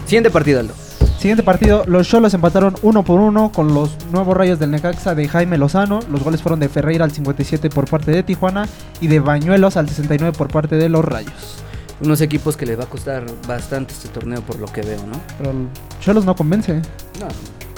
Siguiente 0.04 0.30
partido, 0.30 0.60
Aldo. 0.60 0.74
Siguiente 1.18 1.42
partido, 1.42 1.84
los 1.86 2.06
Cholos 2.06 2.34
empataron 2.34 2.74
uno 2.82 3.02
por 3.02 3.20
uno 3.20 3.50
con 3.50 3.72
los 3.72 3.96
nuevos 4.12 4.36
rayos 4.36 4.58
del 4.58 4.70
Necaxa 4.70 5.14
de 5.14 5.26
Jaime 5.28 5.56
Lozano. 5.56 6.00
Los 6.10 6.22
goles 6.22 6.42
fueron 6.42 6.60
de 6.60 6.68
Ferreira 6.68 7.04
al 7.04 7.10
57 7.12 7.70
por 7.70 7.88
parte 7.88 8.10
de 8.10 8.22
Tijuana 8.22 8.68
y 9.00 9.06
de 9.06 9.20
Bañuelos 9.20 9.78
al 9.78 9.88
69 9.88 10.36
por 10.36 10.48
parte 10.48 10.76
de 10.76 10.88
los 10.90 11.02
Rayos. 11.04 11.32
Unos 12.02 12.20
equipos 12.20 12.58
que 12.58 12.66
les 12.66 12.78
va 12.78 12.84
a 12.84 12.86
costar 12.86 13.24
bastante 13.48 13.94
este 13.94 14.08
torneo 14.10 14.42
por 14.42 14.58
lo 14.58 14.66
que 14.66 14.82
veo, 14.82 15.00
¿no? 15.06 15.18
Pero 15.38 15.52
el 15.52 15.68
Cholos 16.00 16.26
no 16.26 16.36
convence. 16.36 16.74
No, 17.18 17.28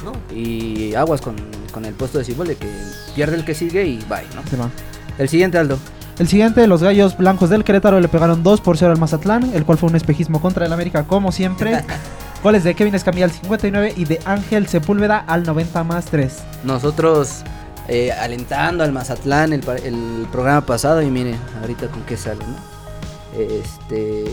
no. 0.05 0.35
Y 0.37 0.95
aguas 0.97 1.21
con, 1.21 1.37
con 1.73 1.85
el 1.85 1.95
puesto 1.95 2.19
de 2.19 2.25
Cibole 2.25 2.57
que 2.57 2.67
pierde 3.15 3.37
el 3.37 3.45
que 3.45 3.55
sigue 3.55 3.87
y 3.87 3.99
bye, 4.09 4.27
¿no? 4.35 4.43
Se 4.51 4.57
va. 4.57 4.69
El 5.17 5.29
siguiente, 5.29 5.59
Aldo. 5.59 5.79
El 6.19 6.27
siguiente, 6.27 6.67
los 6.67 6.83
Gallos 6.83 7.17
Blancos 7.17 7.49
del 7.49 7.63
Querétaro 7.63 8.01
le 8.01 8.09
pegaron 8.09 8.43
2 8.43 8.61
por 8.61 8.77
0 8.77 8.91
al 8.91 8.99
Mazatlán, 8.99 9.53
el 9.55 9.65
cual 9.65 9.79
fue 9.79 9.89
un 9.89 9.95
espejismo 9.95 10.41
contra 10.41 10.67
el 10.67 10.73
América 10.73 11.05
como 11.05 11.31
siempre. 11.31 11.85
Goles 12.43 12.65
de 12.65 12.75
Kevin 12.75 12.95
Escamilla 12.97 13.27
al 13.27 13.31
59 13.31 13.95
y 13.97 14.05
de 14.05 14.21
Ángel 14.25 14.67
Sepúlveda 14.67 15.19
al 15.19 15.45
90 15.45 15.85
más 15.85 16.07
3. 16.07 16.39
Nosotros 16.65 17.45
eh, 17.87 18.11
alentando 18.13 18.83
al 18.83 18.93
Mazatlán 18.93 19.53
el, 19.53 19.63
programa 20.33 20.67
pasado 20.67 21.03
y 21.03 21.07
miren, 21.11 21.37
ahorita 21.61 21.87
con 21.89 22.03
qué 22.03 22.17
sale, 22.17 22.45
¿no? 22.45 23.41
Este. 23.41 24.25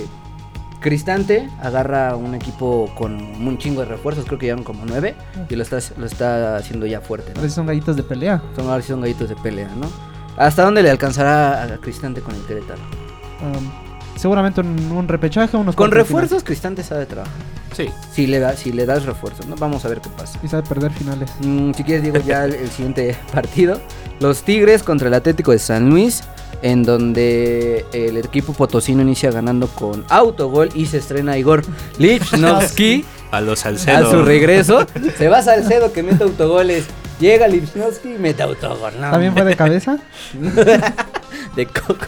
Cristante 0.82 1.50
agarra 1.64 2.16
un 2.16 2.36
equipo 2.36 2.92
con 2.96 3.16
un 3.16 3.58
chingo 3.58 3.82
de 3.82 3.88
refuerzos, 3.88 4.26
creo 4.26 4.38
que 4.38 4.46
llevan 4.48 4.64
como 4.64 4.86
nueve, 4.86 5.16
y 5.50 5.56
lo 5.56 5.64
está, 5.64 5.80
lo 5.98 6.06
está 6.06 6.58
haciendo 6.58 6.86
ya 6.86 7.02
fuerte. 7.02 7.32
¿no? 7.34 7.42
Que 7.42 7.50
son 7.50 7.66
gallitos 7.66 7.96
de 7.96 8.04
pelea. 8.04 8.44
Son, 8.56 8.68
ahora 8.70 8.84
sí 8.84 8.90
son 8.90 9.02
gallitos 9.02 9.30
de 9.30 9.36
pelea, 9.36 9.70
¿no? 9.78 10.15
¿Hasta 10.38 10.64
dónde 10.64 10.84
le 10.84 10.90
alcanzará 10.90 11.64
a 11.64 11.78
Cristante 11.78 12.22
con 12.22 12.36
el 12.36 12.42
Querétaro? 12.42 12.82
Um, 13.42 13.72
seguramente 14.18 14.62
un, 14.62 14.92
un 14.92 15.08
repechaje, 15.08 15.56
unos 15.58 15.76
Con 15.76 15.92
refuerzos, 15.92 16.44
Cristante 16.44 16.84
sabe 16.84 17.06
trabajar. 17.06 17.34
Sí. 17.76 17.90
Si 18.14 18.26
le, 18.28 18.40
da, 18.40 18.56
si 18.56 18.72
le 18.72 18.86
das 18.86 19.06
refuerzos, 19.06 19.48
¿no? 19.48 19.56
Vamos 19.58 19.84
a 19.84 19.90
ver 19.90 20.00
qué 20.00 20.10
pasa. 20.10 20.40
Y 20.42 20.48
sabe 20.48 20.64
perder 20.64 20.92
finales. 20.92 21.30
Mm, 21.42 21.72
si 21.74 21.84
quieres, 21.84 22.04
digo 22.04 22.18
ya 22.26 22.46
el, 22.46 22.56
el 22.56 22.70
siguiente 22.70 23.18
partido. 23.34 23.82
Los 24.20 24.44
Tigres 24.44 24.82
contra 24.82 25.10
el 25.10 25.14
Atlético 25.14 25.52
de 25.52 25.60
San 25.60 25.90
Luis, 25.90 26.24
en 26.62 26.84
donde 26.84 27.86
el 27.92 28.16
equipo 28.18 28.54
potosino 28.54 29.02
inicia 29.02 29.30
ganando 29.30 29.68
con 29.68 30.06
autogol 30.10 30.70
y 30.74 30.86
se 30.86 30.98
estrena 31.00 31.38
Igor 31.38 31.64
Lichnowsky 31.98 33.04
A 33.32 33.42
los 33.42 33.60
a 33.60 33.64
Salcedo. 33.64 34.10
su 34.12 34.24
regreso. 34.24 34.86
Se 35.18 35.28
va 35.28 35.42
Salcedo 35.42 35.92
que 35.92 36.02
mete 36.04 36.24
autogoles. 36.24 36.86
Llega 37.20 37.48
Lichnowsky 37.48 38.16
y 38.16 38.18
mete 38.18 38.44
autogol. 38.44 38.94
No, 39.00 39.12
También 39.12 39.34
fue 39.34 39.44
de 39.46 39.56
cabeza. 39.56 39.98
de 41.56 41.66
coco. 41.66 42.06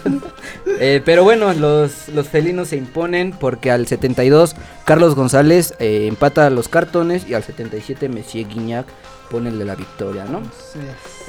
Eh, 0.80 1.02
pero 1.06 1.24
bueno, 1.24 1.54
los, 1.54 2.10
los 2.10 2.28
felinos 2.28 2.70
se 2.70 2.76
imponen 2.78 3.32
porque 3.32 3.72
al 3.72 3.88
72 3.88 4.56
Carlos 4.86 5.16
González 5.16 5.74
eh, 5.80 6.08
empata 6.08 6.50
los 6.50 6.68
cartones 6.68 7.28
y 7.28 7.34
al 7.34 7.44
77 7.44 8.10
Messier 8.10 8.48
Guignac 8.48 8.86
pone 9.32 9.50
el 9.50 9.60
de 9.60 9.66
la 9.66 9.76
victoria, 9.76 10.26
¿no? 10.26 10.42
Sí. 10.44 10.80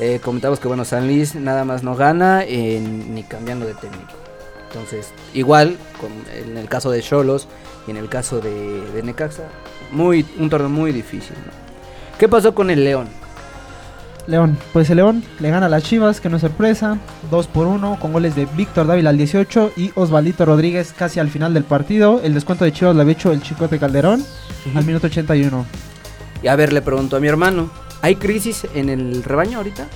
Eh, 0.00 0.20
comentamos 0.22 0.58
que 0.60 0.68
bueno, 0.68 0.84
San 0.84 1.06
Luis 1.06 1.34
nada 1.34 1.64
más 1.64 1.82
no 1.82 1.94
gana 1.96 2.44
ni 2.44 3.22
cambiando 3.24 3.66
de 3.66 3.74
técnico. 3.74 4.12
Entonces, 4.68 5.08
igual, 5.34 5.76
con- 6.00 6.10
en 6.36 6.56
el 6.56 6.68
caso 6.68 6.90
de 6.90 7.00
Cholos 7.02 7.48
y 7.86 7.90
en 7.92 7.96
el 7.96 8.08
caso 8.08 8.40
de, 8.40 8.82
de 8.92 9.02
Necaxa, 9.02 9.44
muy, 9.92 10.26
un 10.38 10.50
torneo 10.50 10.68
muy 10.68 10.92
difícil. 10.92 11.34
¿no? 11.46 11.52
¿Qué 12.18 12.28
pasó 12.28 12.54
con 12.54 12.70
el 12.70 12.84
León? 12.84 13.08
León, 14.28 14.58
pues 14.74 14.90
el 14.90 14.98
León 14.98 15.24
le 15.40 15.50
gana 15.50 15.66
a 15.66 15.68
las 15.70 15.82
Chivas, 15.82 16.20
que 16.20 16.28
no 16.28 16.36
es 16.36 16.42
sorpresa, 16.42 16.98
2 17.30 17.46
por 17.46 17.66
1 17.66 17.98
con 17.98 18.12
goles 18.12 18.36
de 18.36 18.44
Víctor 18.44 18.86
Dávila 18.86 19.08
al 19.10 19.16
18 19.16 19.72
y 19.76 19.90
Osvaldito 19.94 20.44
Rodríguez 20.44 20.92
casi 20.96 21.18
al 21.18 21.30
final 21.30 21.54
del 21.54 21.64
partido. 21.64 22.20
El 22.22 22.34
descuento 22.34 22.64
de 22.66 22.72
Chivas 22.72 22.94
lo 22.94 23.00
había 23.00 23.14
hecho 23.14 23.32
el 23.32 23.42
Chicote 23.42 23.78
Calderón 23.78 24.22
al 24.74 24.84
minuto 24.84 25.06
81. 25.06 25.64
Y 26.42 26.46
a 26.48 26.56
ver, 26.56 26.72
le 26.74 26.82
pregunto 26.82 27.16
a 27.16 27.20
mi 27.20 27.26
hermano, 27.26 27.70
¿hay 28.02 28.16
crisis 28.16 28.66
en 28.74 28.90
el 28.90 29.24
rebaño 29.24 29.58
ahorita? 29.58 29.86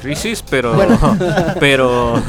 Crisis, 0.00 0.42
pero. 0.48 0.74
Bueno. 0.74 0.98
pero. 1.60 2.20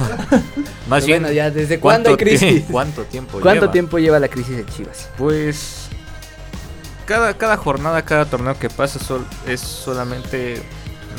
Más 0.87 1.05
bien. 1.05 1.23
Bueno, 1.23 1.33
ya, 1.35 1.49
¿desde 1.49 1.79
cuándo 1.79 2.09
hay 2.09 2.15
¿cuánto 2.15 2.31
tie- 2.31 2.37
crisis? 2.39 2.63
¿Cuánto 2.69 3.01
tiempo 3.03 3.39
¿Cuánto 3.41 3.61
lleva? 3.61 3.71
tiempo 3.71 3.97
lleva 3.99 4.19
la 4.19 4.27
crisis 4.27 4.55
de 4.57 4.65
Chivas? 4.67 5.09
Pues 5.17 5.89
cada, 7.05 7.33
cada 7.37 7.57
jornada, 7.57 8.01
cada 8.03 8.25
torneo 8.25 8.57
que 8.57 8.69
pasa 8.69 8.99
sol- 8.99 9.25
es 9.47 9.59
solamente 9.61 10.61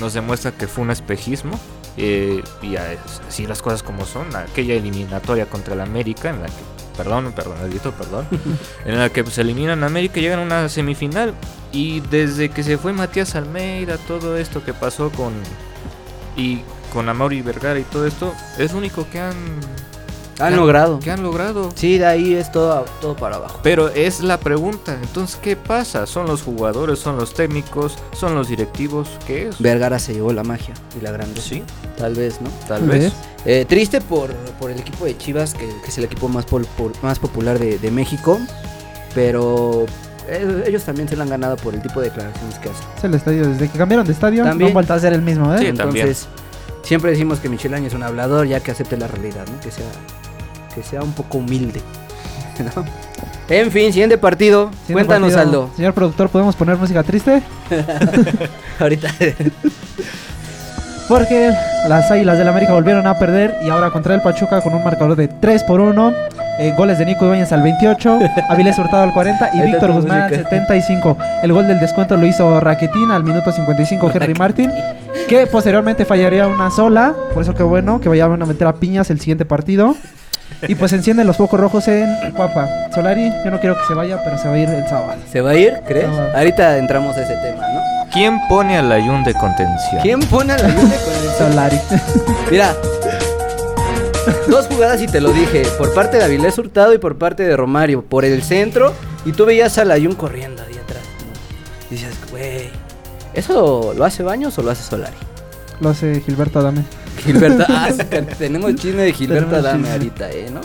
nos 0.00 0.12
demuestra 0.14 0.52
que 0.52 0.66
fue 0.66 0.82
un 0.84 0.90
espejismo. 0.90 1.58
eh, 1.96 2.42
y 2.60 2.74
así 2.76 3.46
las 3.46 3.62
cosas 3.62 3.82
como 3.84 4.04
son. 4.04 4.34
Aquella 4.34 4.74
eliminatoria 4.74 5.46
contra 5.46 5.74
el 5.74 5.80
América, 5.80 6.30
en 6.30 6.40
la 6.42 6.46
que, 6.48 6.52
perdón, 6.96 7.32
perdón, 7.36 7.56
Edito, 7.70 7.92
perdón, 7.92 8.26
en 8.84 8.98
la 8.98 9.10
que 9.10 9.24
se 9.30 9.42
eliminan 9.42 9.82
a 9.84 9.86
América 9.86 10.18
y 10.18 10.22
llegan 10.22 10.40
a 10.40 10.42
una 10.42 10.68
semifinal. 10.68 11.34
Y 11.70 12.00
desde 12.00 12.48
que 12.50 12.62
se 12.64 12.78
fue 12.78 12.92
Matías 12.92 13.34
Almeida, 13.36 13.96
todo 13.98 14.36
esto 14.36 14.64
que 14.64 14.74
pasó 14.74 15.10
con. 15.10 15.32
y 16.36 16.62
con 16.92 17.08
Amaury 17.08 17.42
Vergara 17.42 17.78
y 17.78 17.82
todo 17.84 18.06
esto, 18.06 18.32
es 18.58 18.72
lo 18.72 18.78
único 18.78 19.08
que 19.10 19.20
han. 19.20 19.34
Han 20.40 20.56
logrado. 20.56 20.98
Que 20.98 21.10
han 21.10 21.22
logrado. 21.22 21.70
Sí, 21.74 21.98
de 21.98 22.06
ahí 22.06 22.34
es 22.34 22.50
todo, 22.50 22.84
todo 23.00 23.14
para 23.16 23.36
abajo. 23.36 23.60
Pero 23.62 23.88
es 23.88 24.20
la 24.20 24.38
pregunta, 24.38 24.96
entonces, 25.00 25.38
¿qué 25.40 25.54
pasa? 25.56 26.06
¿Son 26.06 26.26
los 26.26 26.42
jugadores, 26.42 26.98
son 26.98 27.16
los 27.16 27.34
técnicos, 27.34 27.96
son 28.12 28.34
los 28.34 28.48
directivos? 28.48 29.08
¿Qué 29.26 29.48
es? 29.48 29.60
Vergara 29.60 29.98
se 29.98 30.12
llevó 30.14 30.32
la 30.32 30.42
magia 30.42 30.74
y 30.98 31.02
la 31.02 31.12
grande. 31.12 31.40
Sí, 31.40 31.62
Tal 31.96 32.14
vez, 32.14 32.40
¿no? 32.40 32.50
tal 32.66 32.80
Tal 32.80 32.88
vez. 32.88 33.02
vez. 33.04 33.12
Eh, 33.46 33.64
triste 33.68 34.00
por, 34.00 34.32
por 34.58 34.70
el 34.70 34.78
equipo 34.80 35.04
de 35.04 35.16
Chivas, 35.16 35.54
que, 35.54 35.66
que 35.68 35.88
es 35.88 35.98
el 35.98 36.04
equipo 36.04 36.28
más, 36.28 36.44
pol- 36.46 36.66
por- 36.76 36.92
más 37.02 37.18
popular 37.18 37.58
de, 37.58 37.78
de 37.78 37.90
México. 37.90 38.40
Pero 39.14 39.86
eh, 40.28 40.64
ellos 40.66 40.82
también 40.84 41.08
se 41.08 41.16
lo 41.16 41.22
han 41.22 41.28
ganado 41.30 41.56
por 41.56 41.74
el 41.74 41.82
tipo 41.82 42.00
de 42.00 42.08
declaraciones 42.08 42.58
que 42.58 42.70
hacen. 42.70 42.84
Es 42.98 43.04
el 43.04 43.14
estadio, 43.14 43.46
desde 43.48 43.68
que 43.68 43.78
cambiaron 43.78 44.06
de 44.06 44.12
estadio 44.12 44.42
También. 44.42 44.58
no 44.60 44.66
han 44.68 44.74
vuelto 44.74 44.94
a 44.94 44.98
ser 44.98 45.12
el 45.12 45.22
mismo, 45.22 45.54
¿eh? 45.54 45.58
Sí. 45.58 45.72
también. 45.72 46.06
Entonces, 46.08 46.26
siempre 46.82 47.10
decimos 47.12 47.38
que 47.38 47.48
Michel 47.48 47.74
Año 47.74 47.86
es 47.86 47.94
un 47.94 48.02
hablador, 48.02 48.46
ya 48.46 48.60
que 48.60 48.70
acepte 48.72 48.96
la 48.96 49.06
realidad, 49.06 49.46
¿no? 49.46 49.60
Que 49.60 49.70
sea, 49.70 49.84
que 50.74 50.82
sea 50.82 51.02
un 51.02 51.12
poco 51.12 51.38
humilde. 51.38 51.80
¿no? 52.76 52.84
En 53.48 53.70
fin, 53.70 53.92
siguiente 53.92 54.18
partido. 54.18 54.70
Siguiente 54.86 54.92
Cuéntanos, 54.94 55.32
partido. 55.34 55.62
Aldo. 55.62 55.70
Señor 55.76 55.94
productor, 55.94 56.28
¿podemos 56.28 56.56
poner 56.56 56.76
música 56.76 57.02
triste? 57.02 57.42
Ahorita. 58.80 59.10
Porque 61.08 61.52
las 61.86 62.10
Águilas 62.10 62.38
del 62.38 62.48
América 62.48 62.72
volvieron 62.72 63.06
a 63.06 63.18
perder 63.18 63.58
y 63.62 63.68
ahora 63.68 63.90
contra 63.90 64.14
el 64.14 64.22
Pachuca 64.22 64.62
con 64.62 64.74
un 64.74 64.82
marcador 64.82 65.16
de 65.16 65.28
3 65.28 65.64
por 65.64 65.80
1. 65.80 66.12
Eh, 66.58 66.72
goles 66.76 66.98
de 66.98 67.04
Nico 67.04 67.26
Ibáñez 67.26 67.50
al 67.52 67.62
28, 67.62 68.20
Avilés 68.48 68.78
Hurtado 68.78 69.02
al 69.02 69.12
40 69.12 69.50
y 69.54 69.60
Víctor 69.62 69.90
Guzmán 69.90 70.22
al 70.22 70.30
música. 70.30 70.48
75. 70.48 71.18
El 71.42 71.52
gol 71.52 71.66
del 71.66 71.80
descuento 71.80 72.16
lo 72.16 72.24
hizo 72.26 72.60
Raquetín 72.60 73.10
al 73.10 73.24
minuto 73.24 73.50
55 73.50 74.12
Henry 74.14 74.34
Martin, 74.34 74.70
que 75.28 75.48
posteriormente 75.48 76.04
fallaría 76.04 76.46
una 76.46 76.70
sola. 76.70 77.12
Por 77.34 77.42
eso 77.42 77.54
que 77.54 77.64
bueno, 77.64 78.00
que 78.00 78.08
vayan 78.08 78.40
a 78.40 78.46
meter 78.46 78.68
a 78.68 78.74
piñas 78.74 79.10
el 79.10 79.18
siguiente 79.18 79.44
partido. 79.44 79.96
Y 80.66 80.74
pues 80.74 80.92
encienden 80.92 81.26
los 81.26 81.36
focos 81.36 81.60
rojos 81.60 81.88
en 81.88 82.08
Cuapa. 82.34 82.68
Solari, 82.94 83.30
yo 83.44 83.50
no 83.50 83.60
quiero 83.60 83.76
que 83.76 83.86
se 83.86 83.94
vaya, 83.94 84.22
pero 84.24 84.38
se 84.38 84.48
va 84.48 84.54
a 84.54 84.58
ir 84.58 84.68
el 84.68 84.86
sábado. 84.86 85.20
¿Se 85.30 85.40
va 85.40 85.50
a 85.50 85.54
ir, 85.54 85.74
crees? 85.86 86.08
Ahorita 86.34 86.78
entramos 86.78 87.16
a 87.16 87.22
ese 87.22 87.34
tema, 87.36 87.68
¿no? 87.68 87.80
¿Quién 88.12 88.38
pone 88.48 88.78
al 88.78 88.90
Ayun 88.90 89.24
de 89.24 89.34
contención? 89.34 90.00
¿Quién 90.02 90.20
pone 90.20 90.52
a 90.52 90.58
la 90.58 90.70
gente 90.70 90.96
con 91.04 91.14
el 91.14 91.30
Solari. 91.36 91.80
Mira, 92.50 92.74
dos 94.48 94.66
jugadas 94.66 95.02
y 95.02 95.06
te 95.06 95.20
lo 95.20 95.32
dije, 95.32 95.64
por 95.76 95.92
parte 95.92 96.18
de 96.18 96.24
Avilés 96.24 96.56
Hurtado 96.56 96.94
y 96.94 96.98
por 96.98 97.18
parte 97.18 97.42
de 97.42 97.56
Romario, 97.56 98.04
por 98.04 98.24
el 98.24 98.42
centro, 98.42 98.94
y 99.24 99.32
tú 99.32 99.44
veías 99.46 99.78
a 99.78 99.84
Layun 99.84 100.14
corriendo 100.14 100.62
ahí 100.62 100.78
atrás. 100.78 101.02
dices, 101.90 102.14
güey, 102.30 102.70
¿eso 103.34 103.92
lo 103.96 104.04
hace 104.04 104.22
Baños 104.22 104.56
o 104.58 104.62
lo 104.62 104.70
hace 104.70 104.84
Solari? 104.84 105.16
Lo 105.80 105.90
hace 105.90 106.20
Gilberto 106.20 106.60
Adame. 106.60 106.84
Gilberto, 107.22 107.64
ah, 107.68 107.90
tenemos 108.38 108.74
chisme 108.74 109.02
de 109.02 109.12
Gilberto 109.12 109.56
Adame 109.56 109.90
ahorita, 109.90 110.30
¿eh? 110.30 110.50
¿no? 110.52 110.60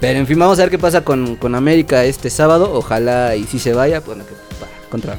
Pero 0.00 0.18
en 0.18 0.26
fin, 0.26 0.38
vamos 0.38 0.58
a 0.58 0.62
ver 0.62 0.70
qué 0.70 0.78
pasa 0.78 1.02
con, 1.02 1.36
con 1.36 1.54
América 1.54 2.04
este 2.04 2.28
sábado. 2.28 2.72
Ojalá 2.72 3.36
y 3.36 3.44
si 3.44 3.58
se 3.58 3.72
vaya, 3.72 4.00
bueno, 4.00 4.24
que 4.26 4.34
para, 4.58 4.72
contra 4.90 5.16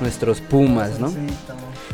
nuestros 0.00 0.40
Pumas, 0.40 0.98
¿no? 0.98 1.12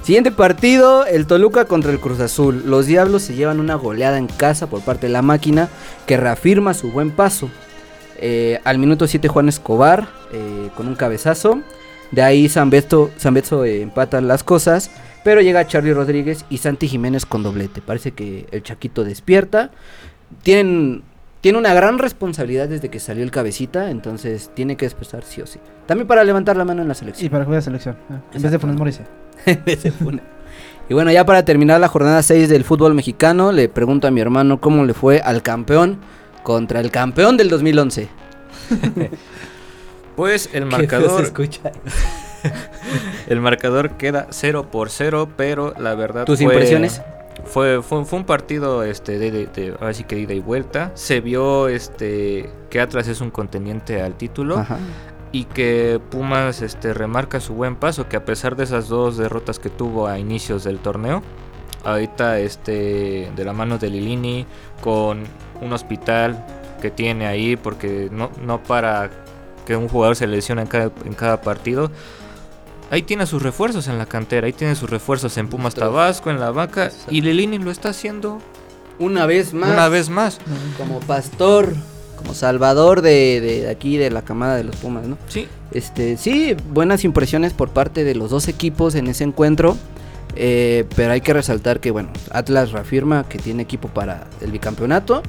Siguiente 0.02 0.30
partido, 0.30 1.04
el 1.04 1.26
Toluca 1.26 1.66
contra 1.66 1.92
el 1.92 2.00
Cruz 2.00 2.20
Azul. 2.20 2.62
Los 2.64 2.86
Diablos 2.86 3.22
se 3.22 3.34
llevan 3.34 3.60
una 3.60 3.74
goleada 3.74 4.18
en 4.18 4.26
casa 4.26 4.68
por 4.68 4.80
parte 4.80 5.06
de 5.08 5.12
la 5.12 5.22
máquina 5.22 5.68
que 6.06 6.16
reafirma 6.16 6.74
su 6.74 6.90
buen 6.90 7.10
paso. 7.10 7.50
Eh, 8.20 8.60
al 8.64 8.78
minuto 8.78 9.06
7 9.06 9.28
Juan 9.28 9.48
Escobar 9.48 10.08
eh, 10.32 10.70
con 10.76 10.88
un 10.88 10.94
cabezazo. 10.94 11.60
De 12.10 12.22
ahí 12.22 12.48
San 12.48 12.70
Beto, 12.70 13.10
San 13.16 13.34
Beto, 13.34 13.64
eh, 13.64 13.82
empatan 13.82 14.28
las 14.28 14.44
cosas. 14.44 14.90
Pero 15.24 15.40
llega 15.40 15.66
Charlie 15.66 15.92
Rodríguez 15.94 16.44
y 16.48 16.58
Santi 16.58 16.88
Jiménez 16.88 17.26
con 17.26 17.42
doblete. 17.42 17.80
Parece 17.82 18.12
que 18.12 18.46
el 18.50 18.62
Chaquito 18.62 19.04
despierta. 19.04 19.70
Tienen, 20.42 21.02
tiene 21.40 21.58
una 21.58 21.74
gran 21.74 21.98
responsabilidad 21.98 22.68
desde 22.68 22.88
que 22.88 23.00
salió 23.00 23.24
el 23.24 23.30
cabecita. 23.30 23.90
Entonces 23.90 24.50
tiene 24.54 24.76
que 24.76 24.86
despertar 24.86 25.24
sí 25.24 25.42
o 25.42 25.46
sí. 25.46 25.58
También 25.86 26.06
para 26.06 26.24
levantar 26.24 26.56
la 26.56 26.64
mano 26.64 26.82
en 26.82 26.88
la 26.88 26.92
Y 26.92 26.96
selección. 26.96 27.30
para 27.30 27.44
jugar 27.44 27.58
a 27.58 27.62
selección. 27.62 27.96
eh, 28.10 28.18
En 28.34 28.42
vez 28.42 28.52
de 28.52 28.58
Funes 28.58 28.76
Mori. 28.76 28.92
pone. 30.02 30.22
Y 30.88 30.94
bueno, 30.94 31.10
ya 31.12 31.26
para 31.26 31.44
terminar 31.44 31.80
la 31.80 31.88
jornada 31.88 32.22
6 32.22 32.48
del 32.48 32.64
fútbol 32.64 32.94
mexicano, 32.94 33.52
le 33.52 33.68
pregunto 33.68 34.06
a 34.08 34.10
mi 34.10 34.20
hermano 34.22 34.58
cómo 34.60 34.84
le 34.86 34.94
fue 34.94 35.20
al 35.20 35.42
campeón 35.42 35.98
contra 36.42 36.80
el 36.80 36.90
campeón 36.90 37.36
del 37.36 37.50
2011. 37.50 38.08
Pues 40.16 40.48
el 40.52 40.64
Qué 40.68 40.70
feo 40.70 40.78
se 40.78 40.82
marcador, 40.96 41.22
escucha. 41.24 41.72
el 43.28 43.40
marcador 43.40 43.90
queda 43.92 44.26
0 44.30 44.68
por 44.70 44.90
0, 44.90 45.28
pero 45.36 45.74
la 45.78 45.94
verdad 45.94 46.24
¿Tus 46.24 46.38
fue- 46.38 46.44
impresiones? 46.52 47.02
Fue, 47.44 47.80
fue, 47.82 48.04
fue 48.04 48.18
un 48.18 48.24
partido 48.26 48.82
este 48.82 49.18
de, 49.18 49.30
de, 49.30 49.46
de- 49.46 49.74
ahora 49.80 49.94
sí 49.94 50.04
que 50.04 50.16
de 50.16 50.22
ida 50.22 50.34
y 50.34 50.40
vuelta. 50.40 50.90
Se 50.94 51.20
vio 51.20 51.68
este 51.68 52.50
que 52.68 52.80
Atlas 52.80 53.08
es 53.08 53.20
un 53.20 53.30
contendiente 53.30 54.02
al 54.02 54.14
título 54.14 54.58
Ajá. 54.58 54.76
y 55.32 55.44
que 55.44 56.00
Pumas 56.10 56.60
este 56.62 56.92
remarca 56.92 57.40
su 57.40 57.54
buen 57.54 57.76
paso 57.76 58.08
que 58.08 58.16
a 58.16 58.24
pesar 58.24 58.54
de 58.56 58.64
esas 58.64 58.88
dos 58.88 59.16
derrotas 59.16 59.58
que 59.58 59.70
tuvo 59.70 60.08
a 60.08 60.18
inicios 60.18 60.64
del 60.64 60.78
torneo, 60.80 61.22
ahorita 61.84 62.38
este 62.40 63.30
de 63.34 63.44
la 63.44 63.52
mano 63.54 63.78
de 63.78 63.88
Lilini 63.88 64.44
con 64.82 65.22
un 65.62 65.72
hospital 65.72 66.44
que 66.82 66.90
tiene 66.90 67.26
ahí 67.26 67.56
porque 67.56 68.08
no, 68.12 68.30
no 68.44 68.62
para 68.62 69.08
que 69.64 69.74
un 69.76 69.88
jugador 69.88 70.16
se 70.16 70.26
lesione 70.26 70.62
en 70.62 70.68
cada, 70.68 70.90
en 71.04 71.14
cada 71.14 71.40
partido. 71.40 71.90
Ahí 72.90 73.02
tiene 73.02 73.26
sus 73.26 73.42
refuerzos 73.42 73.86
en 73.88 73.98
la 73.98 74.06
cantera, 74.06 74.46
ahí 74.46 74.52
tiene 74.52 74.74
sus 74.74 74.88
refuerzos 74.88 75.36
en 75.36 75.48
Pumas. 75.48 75.74
Tabasco, 75.74 76.30
en 76.30 76.40
la 76.40 76.50
vaca, 76.50 76.90
y 77.10 77.20
Lilini 77.20 77.58
lo 77.58 77.70
está 77.70 77.90
haciendo 77.90 78.38
Una 78.98 79.26
vez 79.26 79.52
más. 79.52 79.70
una 79.70 79.88
vez 79.88 80.08
más. 80.08 80.38
Como 80.78 81.00
pastor. 81.00 81.74
como 82.16 82.34
salvador 82.34 83.00
de, 83.02 83.40
de 83.40 83.70
aquí, 83.70 83.96
de 83.98 84.10
la 84.10 84.22
camada 84.22 84.56
de 84.56 84.64
los 84.64 84.76
Pumas, 84.76 85.06
¿no? 85.06 85.18
Sí, 85.28 85.46
Este, 85.70 86.16
sí, 86.16 86.56
buenas 86.72 87.04
impresiones 87.04 87.52
por 87.52 87.68
parte 87.68 88.04
de 88.04 88.14
los 88.14 88.30
dos 88.30 88.48
equipos 88.48 88.94
en 88.94 89.06
ese 89.08 89.24
encuentro. 89.24 89.76
eh, 90.34 90.84
pero 90.96 91.12
hay 91.12 91.20
que 91.20 91.32
resaltar 91.34 91.80
que, 91.80 91.90
bueno, 91.90 92.08
Atlas 92.30 92.72
reafirma 92.72 93.28
que 93.28 93.38
tiene 93.38 93.62
equipo 93.62 93.88
para 93.88 94.26
el 94.40 94.50
bicampeonato. 94.50 95.22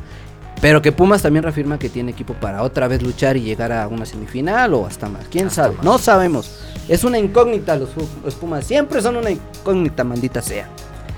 Pero 0.62 0.82
que 0.82 0.92
Pumas 0.92 1.22
también 1.22 1.44
reafirma 1.44 1.80
que 1.80 1.88
tiene 1.90 2.12
equipo 2.12 2.34
para 2.34 2.64
otra 2.64 2.88
vez 2.88 3.02
luchar 3.02 3.38
y 3.38 3.42
llegar 3.42 3.72
a 3.72 3.88
una 3.88 4.06
semifinal 4.06 4.74
o 4.74 4.86
hasta 4.86 5.08
más. 5.08 5.26
¿Quién 5.32 5.48
Hasta 5.48 5.64
sabe? 5.64 5.76
más. 5.78 5.86
No 5.86 5.98
sabemos. 5.98 6.60
Es 6.90 7.04
una 7.06 7.18
incógnita 7.18 7.76
los, 7.78 7.90
los 8.24 8.36
Pumas. 8.36 8.66
Siempre 8.66 9.02
son 9.02 9.16
una 9.16 9.30
incógnita, 9.32 10.04
maldita 10.04 10.42
sea. 10.42 10.68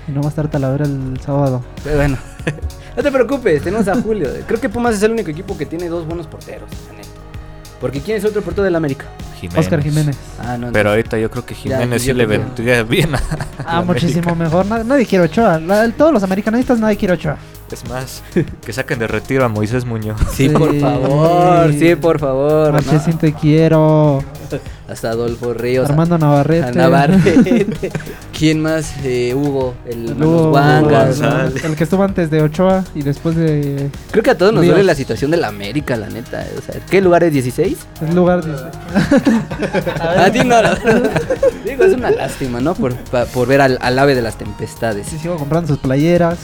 Y 0.06 0.12
no 0.12 0.20
va 0.20 0.26
a 0.26 0.30
estar 0.30 0.48
Talavera 0.48 0.84
el 0.84 1.18
sábado. 1.20 1.62
Pero 1.82 1.96
bueno, 1.96 2.18
no 2.96 3.02
te 3.02 3.10
preocupes, 3.10 3.62
tenemos 3.62 3.88
a 3.88 4.00
Julio. 4.00 4.28
Creo 4.46 4.60
que 4.60 4.68
Pumas 4.68 4.94
es 4.94 5.02
el 5.02 5.10
único 5.12 5.30
equipo 5.30 5.58
que 5.58 5.66
tiene 5.66 5.88
dos 5.88 6.06
buenos 6.06 6.26
porteros. 6.28 6.68
la 6.88 6.92
neta. 6.98 7.08
Porque 7.80 8.00
¿quién 8.00 8.18
es 8.18 8.24
otro 8.24 8.42
portero 8.42 8.62
del 8.62 8.76
América? 8.76 9.06
Jiménez. 9.40 9.58
Oscar 9.64 9.82
Jiménez. 9.82 10.16
Ah, 10.38 10.56
no, 10.56 10.66
no. 10.68 10.72
Pero 10.72 10.90
ahorita 10.90 11.18
yo 11.18 11.28
creo 11.28 11.44
que 11.44 11.54
Ya, 11.54 11.60
Jiménez 11.78 12.04
yo 12.04 12.12
sí 12.12 12.16
le 12.16 12.26
vendría 12.26 12.84
bien 12.84 13.12
a 13.16 13.20
Ah, 13.66 13.82
muchísimo 13.86 14.30
América. 14.30 14.34
mejor. 14.44 14.66
Na- 14.66 14.84
Nadie 14.84 15.04
quiere 15.04 15.24
Ochoa. 15.24 15.58
La- 15.58 15.90
todos 15.90 16.12
los 16.12 16.22
americanistas 16.22 16.78
nadie 16.78 16.96
quiere 16.96 17.14
Ochoa. 17.14 17.36
Es 17.72 17.88
más, 17.88 18.22
que 18.64 18.72
saquen 18.72 18.98
de 18.98 19.06
retiro 19.06 19.44
a 19.44 19.48
Moisés 19.48 19.84
Muñoz. 19.86 20.20
Sí, 20.34 20.48
por 20.50 20.78
favor, 20.78 21.72
sí, 21.72 21.94
por 21.96 22.18
favor. 22.18 22.74
¿no? 22.84 23.16
te 23.18 23.32
quiero. 23.32 24.22
Hasta 24.88 25.08
Adolfo 25.10 25.54
Ríos. 25.54 25.88
Armando 25.88 26.16
a- 26.16 26.18
Navarrete. 26.18 26.66
a 26.68 26.72
Navarrete. 26.72 27.66
¿Quién 28.38 28.60
más? 28.60 28.92
Eh, 29.02 29.34
Hugo, 29.34 29.72
el 29.86 30.22
Hugo. 30.22 30.58
El 31.64 31.74
que 31.76 31.84
estuvo 31.84 32.02
antes 32.02 32.30
de 32.30 32.42
Ochoa 32.42 32.84
y 32.94 33.00
después 33.02 33.34
de. 33.36 33.88
Creo 34.10 34.22
que 34.22 34.30
a 34.30 34.36
todos 34.36 34.52
nos 34.52 34.60
Ríos. 34.62 34.74
duele 34.74 34.86
la 34.86 34.94
situación 34.94 35.30
de 35.30 35.38
la 35.38 35.48
América, 35.48 35.96
la 35.96 36.10
neta. 36.10 36.44
O 36.58 36.60
sea, 36.60 36.78
¿qué 36.90 37.00
lugar 37.00 37.24
es 37.24 37.32
16? 37.32 37.78
El 38.06 38.14
lugar. 38.14 38.42
A 40.18 40.30
ti 40.30 40.40
no, 40.40 40.60
la 40.62 40.74
verdad. 40.74 41.10
Digo, 41.64 41.84
es 41.84 41.94
una 41.94 42.10
lástima, 42.10 42.60
¿no? 42.60 42.74
Por, 42.74 42.94
pa- 42.94 43.24
por 43.26 43.48
ver 43.48 43.60
al, 43.62 43.78
al 43.80 43.98
ave 43.98 44.14
de 44.14 44.20
las 44.22 44.36
tempestades. 44.36 45.06
Sí, 45.06 45.18
sigo 45.18 45.36
comprando 45.36 45.68
sus 45.68 45.78
playeras. 45.78 46.38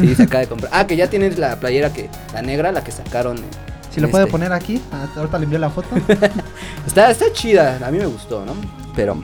Sí, 0.00 0.14
se 0.14 0.22
acaba 0.24 0.40
de 0.40 0.46
comprar. 0.48 0.70
Ah, 0.74 0.86
que 0.86 0.96
ya 0.96 1.08
tienes 1.08 1.38
la 1.38 1.56
playera 1.58 1.92
que 1.92 2.08
la 2.32 2.42
negra, 2.42 2.70
la 2.72 2.82
que 2.84 2.92
sacaron. 2.92 3.38
eh, 3.38 3.42
Si 3.92 4.00
lo 4.00 4.06
en 4.06 4.10
puede 4.10 4.24
este. 4.24 4.32
poner 4.32 4.52
aquí. 4.52 4.80
Ah, 4.92 5.06
ahorita 5.16 5.38
le 5.38 5.44
envío 5.44 5.58
la 5.58 5.70
foto. 5.70 5.88
Está, 6.86 7.10
está 7.10 7.32
chida, 7.32 7.78
a 7.84 7.90
mí 7.90 7.98
me 7.98 8.06
gustó, 8.06 8.44
¿no? 8.44 8.54
Pero. 8.94 9.18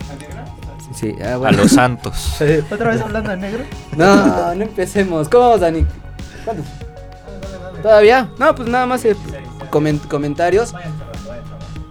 Sí, 0.94 1.14
ah, 1.24 1.38
A 1.44 1.52
los 1.52 1.72
Santos. 1.72 2.36
Otra 2.70 2.90
vez 2.90 3.00
hablando 3.00 3.30
de 3.30 3.36
negro. 3.36 3.64
No, 3.96 4.54
no 4.54 4.62
empecemos. 4.62 5.28
¿Cómo 5.28 5.44
vamos, 5.44 5.60
Dani? 5.60 5.86
¿Cuántos? 6.44 6.66
¿Todavía? 7.82 8.30
No, 8.38 8.54
pues 8.54 8.68
nada 8.68 8.86
más 8.86 9.04
eh, 9.04 9.16
comen- 9.70 10.00
comentarios. 10.08 10.74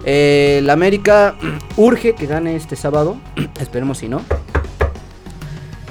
Eh, 0.04 0.62
la 0.64 0.74
América 0.74 1.36
urge 1.78 2.16
que 2.16 2.26
gane 2.26 2.56
este 2.56 2.76
sábado. 2.76 3.18
Esperemos 3.60 3.98
si 4.00 4.08
no. 4.10 4.22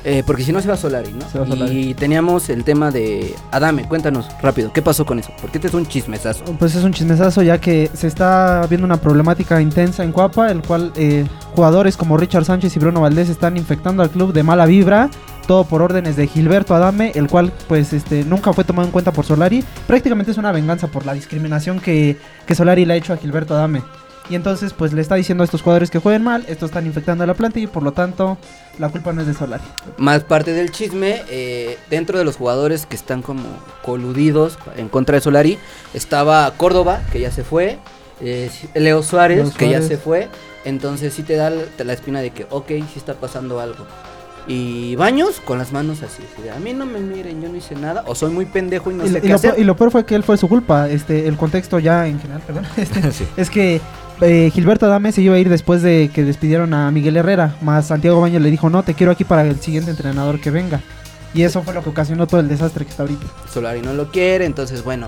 Eh, 0.04 0.22
porque 0.26 0.42
si 0.42 0.52
no 0.52 0.60
se 0.60 0.68
va 0.68 0.76
Solari, 0.76 1.12
¿no? 1.12 1.28
Se 1.28 1.38
va 1.38 1.46
Solari. 1.46 1.90
Y 1.90 1.94
teníamos 1.94 2.48
el 2.48 2.64
tema 2.64 2.90
de 2.90 3.34
Adame. 3.50 3.86
Cuéntanos 3.86 4.26
rápido, 4.40 4.72
¿qué 4.72 4.82
pasó 4.82 5.04
con 5.04 5.18
eso? 5.18 5.32
Porque 5.40 5.58
este 5.58 5.68
es 5.68 5.74
un 5.74 5.86
chismesazo. 5.86 6.44
Pues 6.58 6.74
es 6.74 6.84
un 6.84 6.92
chismesazo 6.92 7.42
ya 7.42 7.60
que 7.60 7.90
se 7.92 8.06
está 8.06 8.66
viendo 8.68 8.86
una 8.86 8.96
problemática 8.96 9.60
intensa 9.60 10.02
en 10.02 10.12
Cuapa, 10.12 10.50
el 10.50 10.62
cual 10.62 10.92
eh, 10.96 11.26
jugadores 11.54 11.96
como 11.96 12.16
Richard 12.16 12.44
Sánchez 12.44 12.74
y 12.76 12.78
Bruno 12.78 13.02
Valdés 13.02 13.28
están 13.28 13.56
infectando 13.56 14.02
al 14.02 14.10
club 14.10 14.32
de 14.32 14.42
mala 14.42 14.66
vibra, 14.66 15.10
todo 15.46 15.64
por 15.64 15.82
órdenes 15.82 16.16
de 16.16 16.26
Gilberto 16.26 16.74
Adame, 16.74 17.12
el 17.14 17.28
cual 17.28 17.52
pues 17.68 17.92
este 17.92 18.24
nunca 18.24 18.52
fue 18.52 18.64
tomado 18.64 18.86
en 18.86 18.92
cuenta 18.92 19.12
por 19.12 19.24
Solari. 19.24 19.64
Prácticamente 19.86 20.32
es 20.32 20.38
una 20.38 20.52
venganza 20.52 20.86
por 20.88 21.04
la 21.04 21.12
discriminación 21.12 21.80
que, 21.80 22.16
que 22.46 22.54
Solari 22.54 22.84
le 22.84 22.94
ha 22.94 22.96
hecho 22.96 23.12
a 23.12 23.16
Gilberto 23.16 23.54
Adame. 23.54 23.82
Y 24.30 24.36
entonces 24.36 24.72
pues 24.72 24.92
le 24.92 25.02
está 25.02 25.16
diciendo 25.16 25.42
a 25.42 25.44
estos 25.44 25.60
jugadores 25.60 25.90
que 25.90 25.98
jueguen 25.98 26.22
mal, 26.22 26.44
estos 26.48 26.70
están 26.70 26.86
infectando 26.86 27.24
a 27.24 27.26
la 27.26 27.34
planta 27.34 27.58
y 27.58 27.66
por 27.66 27.82
lo 27.82 27.92
tanto 27.92 28.38
la 28.78 28.88
culpa 28.88 29.12
no 29.12 29.20
es 29.22 29.26
de 29.26 29.34
Solari. 29.34 29.64
Más 29.98 30.22
parte 30.22 30.52
del 30.52 30.70
chisme, 30.70 31.22
eh, 31.28 31.76
dentro 31.90 32.16
de 32.16 32.24
los 32.24 32.36
jugadores 32.36 32.86
que 32.86 32.94
están 32.94 33.22
como 33.22 33.42
coludidos 33.82 34.56
en 34.76 34.88
contra 34.88 35.16
de 35.16 35.20
Solari, 35.20 35.58
estaba 35.94 36.48
Córdoba, 36.56 37.00
que 37.10 37.18
ya 37.20 37.32
se 37.32 37.42
fue, 37.42 37.78
eh, 38.20 38.48
Leo 38.74 39.02
Suárez, 39.02 39.38
Leo 39.38 39.52
que 39.52 39.68
ya 39.68 39.82
se 39.82 39.96
fue, 39.98 40.28
entonces 40.64 41.12
sí 41.12 41.24
te 41.24 41.34
da 41.34 41.50
te 41.76 41.84
la 41.84 41.92
espina 41.92 42.20
de 42.20 42.30
que, 42.30 42.46
ok, 42.50 42.68
sí 42.68 42.94
está 42.98 43.14
pasando 43.14 43.58
algo. 43.58 43.84
Y 44.46 44.96
Baños 44.96 45.40
con 45.44 45.58
las 45.58 45.72
manos 45.72 46.02
así, 46.02 46.22
a 46.54 46.58
mí 46.60 46.72
no 46.72 46.86
me 46.86 46.98
miren, 47.00 47.42
yo 47.42 47.48
no 47.48 47.56
hice 47.56 47.74
nada, 47.74 48.04
o 48.06 48.14
soy 48.14 48.30
muy 48.30 48.46
pendejo 48.46 48.90
y 48.90 48.94
no 48.94 49.04
y, 49.04 49.10
sé 49.10 49.20
qué 49.20 49.28
lo, 49.28 49.34
hacer. 49.34 49.50
peor- 49.52 49.60
y 49.60 49.64
lo 49.64 49.76
peor 49.76 49.90
fue 49.90 50.06
que 50.06 50.14
él 50.14 50.22
fue 50.22 50.36
su 50.38 50.48
culpa. 50.48 50.88
Este, 50.88 51.26
el 51.28 51.36
contexto 51.36 51.78
ya 51.78 52.06
en 52.06 52.20
general, 52.20 52.42
perdón. 52.46 52.64
este, 52.76 53.10
Sí. 53.12 53.26
es 53.36 53.50
que 53.50 53.80
eh, 54.20 54.50
Gilberto 54.52 54.86
Adame 54.86 55.12
se 55.12 55.22
iba 55.22 55.34
a 55.34 55.38
ir 55.38 55.48
después 55.48 55.82
de 55.82 56.10
que 56.12 56.24
despidieron 56.24 56.74
a 56.74 56.90
Miguel 56.90 57.16
Herrera. 57.16 57.56
Más 57.60 57.86
Santiago 57.86 58.20
Baños 58.20 58.42
le 58.42 58.50
dijo, 58.50 58.70
no, 58.70 58.82
te 58.82 58.94
quiero 58.94 59.12
aquí 59.12 59.24
para 59.24 59.42
el 59.42 59.60
siguiente 59.60 59.90
entrenador 59.90 60.40
que 60.40 60.50
venga. 60.50 60.80
Y 61.32 61.42
eso 61.42 61.62
fue 61.62 61.74
lo 61.74 61.82
que 61.82 61.90
ocasionó 61.90 62.26
todo 62.26 62.40
el 62.40 62.48
desastre 62.48 62.84
que 62.84 62.90
está 62.90 63.04
ahorita. 63.04 63.26
Solari 63.52 63.82
no 63.82 63.94
lo 63.94 64.10
quiere, 64.10 64.44
entonces 64.44 64.82
bueno. 64.82 65.06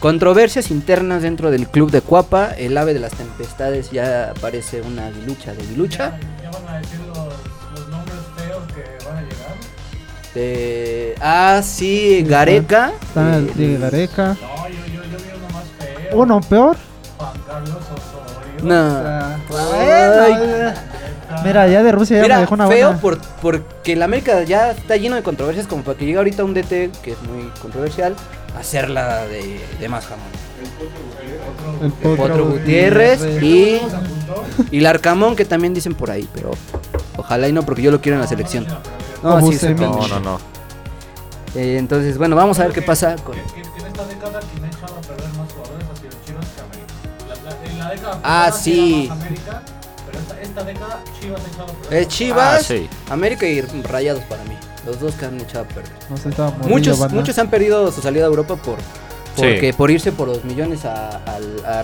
Controversias 0.00 0.70
internas 0.70 1.22
dentro 1.22 1.50
del 1.50 1.66
club 1.68 1.90
de 1.90 2.02
Cuapa, 2.02 2.50
el 2.50 2.76
ave 2.76 2.92
de 2.92 3.00
las 3.00 3.12
tempestades 3.12 3.90
ya 3.90 4.34
parece 4.40 4.82
una 4.82 5.06
aguilucha 5.06 5.54
de 5.54 5.62
aguilucha. 5.62 6.18
Ya, 6.42 6.42
ya 6.42 6.50
van 6.50 6.74
a 6.74 6.78
decir 6.78 7.00
los, 7.06 7.16
los 7.16 7.88
nombres 7.88 8.18
feos 8.36 8.62
que 8.74 9.04
van 9.06 9.16
a 9.16 9.22
llegar. 9.22 9.54
Ah, 11.22 11.62
sí, 11.64 12.22
Gareca. 12.22 12.92
Está 13.00 13.36
el 13.38 13.50
eh, 13.58 13.78
Gareca. 13.80 14.36
No, 14.40 14.68
yo, 14.68 14.74
yo, 14.92 15.02
yo 15.04 15.16
vi 15.16 15.30
uno 15.34 15.48
más 15.54 15.64
feo. 15.78 16.20
Uno 16.20 16.40
peor. 16.40 16.76
Juan 17.16 17.32
Carlos 17.46 17.76
Osorio. 17.76 18.13
No. 18.64 18.98
Ay. 18.98 20.32
bueno, 20.38 20.72
Mira, 21.44 21.66
ya 21.68 21.82
de 21.82 21.92
Rusia 21.92 22.16
ya 22.18 22.22
Mira, 22.22 22.34
me 22.36 22.40
dejó 22.42 22.54
una 22.54 22.68
feo 22.68 22.86
buena. 22.88 23.00
por, 23.00 23.18
porque 23.42 23.94
el 23.94 24.02
América 24.02 24.42
ya 24.44 24.70
está 24.70 24.96
lleno 24.96 25.16
de 25.16 25.22
controversias 25.22 25.66
como 25.66 25.82
para 25.82 25.98
que 25.98 26.04
llegue 26.06 26.18
ahorita 26.18 26.44
un 26.44 26.54
DT 26.54 26.90
que 27.02 27.12
es 27.12 27.22
muy 27.22 27.48
controversial 27.60 28.14
a 28.56 28.60
hacerla 28.60 29.26
de, 29.26 29.60
de 29.80 29.88
más 29.88 30.06
jamón. 30.06 30.26
El 31.82 31.90
Potro 32.16 32.46
Gutiérrez 32.46 33.20
y, 33.42 33.80
y 34.70 34.80
Larcamón 34.80 35.34
que 35.36 35.44
también 35.44 35.74
dicen 35.74 35.94
por 35.94 36.10
ahí, 36.10 36.28
pero 36.32 36.52
ojalá 37.16 37.48
y 37.48 37.52
no 37.52 37.62
porque 37.64 37.82
yo 37.82 37.90
lo 37.90 38.00
quiero 38.00 38.16
en 38.16 38.22
la 38.22 38.28
selección. 38.28 38.66
No, 39.22 39.40
sí. 39.52 39.74
No, 39.74 40.06
no, 40.06 40.20
no. 40.20 40.38
Eh, 41.56 41.76
entonces, 41.78 42.18
bueno, 42.18 42.36
vamos 42.36 42.58
a 42.60 42.64
ver 42.64 42.72
qué 42.72 42.82
pasa 42.82 43.16
con... 43.16 43.34
Que, 43.34 43.42
que- 43.42 43.62
que 43.62 43.80
en 43.80 43.86
esta 43.86 44.04
década 44.06 44.40
quien 44.52 44.64
ha 44.64 44.68
echado 44.68 44.94
a 44.96 45.00
perder 45.00 45.28
más 45.38 45.52
jugadores 45.52 45.86
ha 45.92 45.96
sido 46.00 46.10
Chivas 46.26 46.44
en 47.74 47.78
la 47.80 47.90
década 47.90 48.20
Ah, 48.22 48.44
pasada 48.46 48.52
sí. 48.62 49.04
era 49.04 49.14
más 49.14 49.22
América, 49.26 49.62
pero 50.06 50.18
esta, 50.18 50.40
esta 50.40 50.64
década 50.64 51.00
Chivas 51.20 51.40
ha 51.44 51.48
echado 51.48 51.64
a 51.64 51.66
perder. 51.82 52.02
Eh, 52.02 52.06
Chivas, 52.08 52.60
Ah, 52.60 52.64
sí. 52.64 52.88
América 53.10 53.46
y 53.46 53.60
Rayados 53.60 54.22
para 54.24 54.44
mí. 54.44 54.56
Los 54.86 55.00
dos 55.00 55.14
que 55.14 55.24
han 55.24 55.40
echado 55.40 55.64
a 55.64 55.68
perder. 55.68 55.92
No 56.10 56.68
Muchos, 56.68 56.98
banda. 56.98 57.14
muchos 57.14 57.38
han 57.38 57.48
perdido 57.48 57.90
su 57.90 58.00
salida 58.02 58.24
a 58.24 58.28
Europa 58.28 58.56
por 58.56 58.78
Sí. 59.36 59.72
por 59.76 59.90
irse 59.90 60.12
por 60.12 60.28
los 60.28 60.44
millones 60.44 60.84
a, 60.84 61.20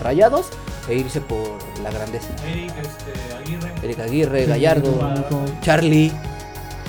Rayados 0.01 0.45
e 0.87 0.95
irse 0.95 1.19
por 1.19 1.57
la 1.83 1.91
grandeza. 1.91 2.27
Eric 2.47 2.71
este, 2.81 3.35
Aguirre. 3.43 3.73
Eric 3.83 3.99
Aguirre, 3.99 4.43
Sí, 4.45 4.49
Gallardo, 4.49 4.97
Gallardo. 4.99 5.41
Charlie, 5.61 6.11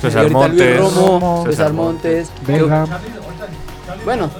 César 0.00 0.30
Montes. 0.30 0.78
Romo, 0.78 1.42
César 1.46 1.50
César 1.52 1.72
Montes. 1.72 2.28
Belga. 2.46 2.86
Charlie, 2.86 3.08
ahorita 3.16 3.46
Charlie 3.86 4.04
Bueno. 4.04 4.30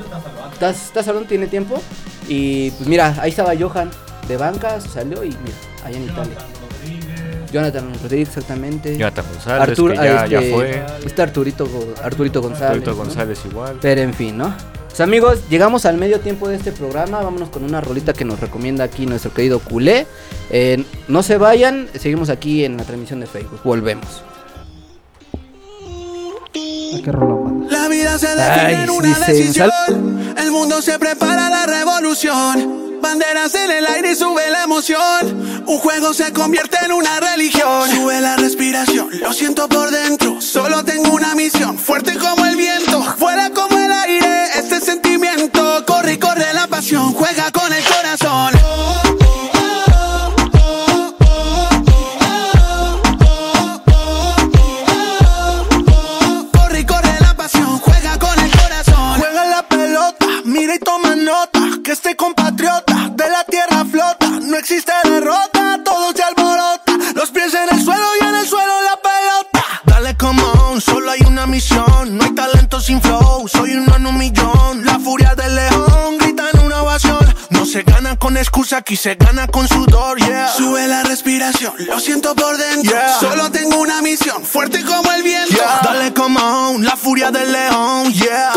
Estás 0.52 1.04
salón 1.04 1.26
tiene 1.26 1.48
tiempo 1.48 1.82
y 2.28 2.70
pues 2.72 2.88
mira, 2.88 3.16
ahí 3.20 3.30
estaba 3.30 3.52
Johan 3.58 3.90
de 4.28 4.36
banca, 4.36 4.80
salió 4.80 5.24
y 5.24 5.28
mira, 5.28 5.56
allá 5.84 5.96
en 5.96 6.04
Italia. 6.04 6.36
Jonathan 6.36 6.70
Rodríguez. 6.70 7.50
Jonathan 7.52 7.92
Rodríguez 8.02 8.28
exactamente. 8.28 8.96
Jonathan 8.96 9.24
González, 9.32 9.78
Artur- 9.78 9.90
que 9.90 9.96
ya, 9.96 10.26
ya 10.26 10.38
este, 10.38 10.52
fue. 10.54 10.84
Está 11.04 11.22
Arturito, 11.24 11.68
Arturito 12.02 12.40
González. 12.42 12.70
Arturito 12.70 12.90
¿no? 12.92 12.96
González 12.96 13.40
igual. 13.44 13.78
Pero 13.80 14.00
en 14.00 14.14
fin, 14.14 14.38
¿no? 14.38 14.54
Pues 14.88 15.00
amigos, 15.00 15.48
llegamos 15.48 15.86
al 15.86 15.96
medio 15.96 16.20
tiempo 16.20 16.48
de 16.48 16.56
este 16.56 16.70
programa. 16.72 17.22
Vámonos 17.22 17.48
con 17.48 17.64
una 17.64 17.80
rolita 17.80 18.12
que 18.12 18.24
nos 18.26 18.40
recomienda 18.40 18.84
aquí 18.84 19.06
nuestro 19.06 19.32
querido 19.32 19.58
culé. 19.58 20.06
Eh, 20.50 20.84
no 21.08 21.22
se 21.22 21.38
vayan, 21.38 21.88
seguimos 21.98 22.28
aquí 22.28 22.64
en 22.64 22.76
la 22.76 22.84
transmisión 22.84 23.20
de 23.20 23.26
Facebook. 23.26 23.60
Volvemos. 23.64 24.22
Ah. 27.04 27.68
La 27.70 27.88
vida 27.88 28.18
se 28.18 28.28
Ay, 28.28 28.36
define 28.74 28.84
en 28.84 28.90
una 28.90 29.18
decisión. 29.18 29.70
El 30.36 30.50
mundo 30.50 30.82
se 30.82 30.98
prepara 30.98 31.46
a 31.46 31.50
la 31.50 31.66
revolución. 31.66 32.91
Banderas 33.02 33.52
en 33.56 33.68
el 33.72 33.84
aire 33.84 34.12
y 34.12 34.14
sube 34.14 34.48
la 34.48 34.62
emoción. 34.62 35.64
Un 35.66 35.78
juego 35.78 36.14
se 36.14 36.32
convierte 36.32 36.78
en 36.84 36.92
una 36.92 37.18
religión. 37.18 37.90
Sube 37.90 38.20
la 38.20 38.36
respiración, 38.36 39.08
lo 39.18 39.32
siento 39.32 39.68
por 39.68 39.90
dentro. 39.90 40.40
Solo 40.40 40.84
tengo 40.84 41.10
una 41.10 41.34
misión, 41.34 41.76
fuerte 41.76 42.16
como 42.16 42.46
el 42.46 42.54
viento. 42.54 43.02
Fuera 43.18 43.50
como 43.50 43.76
el 43.76 43.90
aire, 43.90 44.44
este 44.54 44.80
sentimiento. 44.80 45.84
Corre 45.84 46.12
y 46.12 46.18
corre 46.18 46.54
la 46.54 46.68
pasión, 46.68 47.12
juega 47.12 47.50
con 47.50 47.72
el 47.72 47.82
corazón. 47.82 48.52
Corre 56.52 56.80
y 56.80 56.84
corre 56.86 57.20
la 57.20 57.34
pasión, 57.36 57.78
juega 57.80 58.16
con 58.18 58.38
el 58.38 58.50
corazón. 58.50 59.18
Juega 59.18 59.44
la 59.44 59.62
pelota, 59.68 60.26
mira 60.44 60.76
y 60.76 60.78
toma 60.78 61.16
nota. 61.16 61.60
Que 61.82 61.90
este 61.90 62.14
compatriota 62.14 62.91
existe 64.62 64.92
derrota, 65.02 65.80
todo 65.84 66.12
se 66.14 66.22
alborota. 66.22 66.92
Los 67.16 67.30
pies 67.32 67.52
en 67.52 67.76
el 67.76 67.84
suelo 67.84 68.06
y 68.20 68.24
en 68.24 68.34
el 68.36 68.46
suelo 68.46 68.72
la 68.82 68.96
pelota. 68.96 69.66
Dale 69.84 70.16
come 70.16 70.40
on, 70.40 70.80
solo 70.80 71.10
hay 71.10 71.20
una 71.26 71.48
misión. 71.48 72.16
No 72.16 72.22
hay 72.22 72.32
talento 72.32 72.80
sin 72.80 73.02
flow, 73.02 73.48
soy 73.48 73.74
uno 73.74 73.96
en 73.96 74.06
un 74.06 74.16
millón. 74.16 74.84
La 74.84 75.00
furia 75.00 75.34
del 75.34 75.56
león 75.56 76.16
grita 76.18 76.44
en 76.52 76.60
una 76.60 76.82
ovación. 76.82 77.34
No 77.50 77.66
se 77.66 77.82
gana 77.82 78.16
con 78.16 78.36
excusa, 78.36 78.76
aquí 78.78 78.94
se 78.94 79.16
gana 79.16 79.48
con 79.48 79.66
sudor, 79.66 80.18
yeah. 80.18 80.48
Sube 80.56 80.86
la 80.86 81.02
respiración, 81.02 81.74
lo 81.78 81.98
siento 81.98 82.34
por 82.36 82.56
dentro. 82.56 82.96
Solo 83.18 83.50
tengo 83.50 83.80
una 83.80 84.00
misión, 84.00 84.44
fuerte 84.44 84.84
como 84.84 85.10
el 85.12 85.24
viento. 85.24 85.56
Dale 85.82 86.14
come 86.14 86.40
on, 86.40 86.84
la 86.84 86.96
furia 86.96 87.32
del 87.32 87.50
león, 87.50 88.12
yeah. 88.12 88.52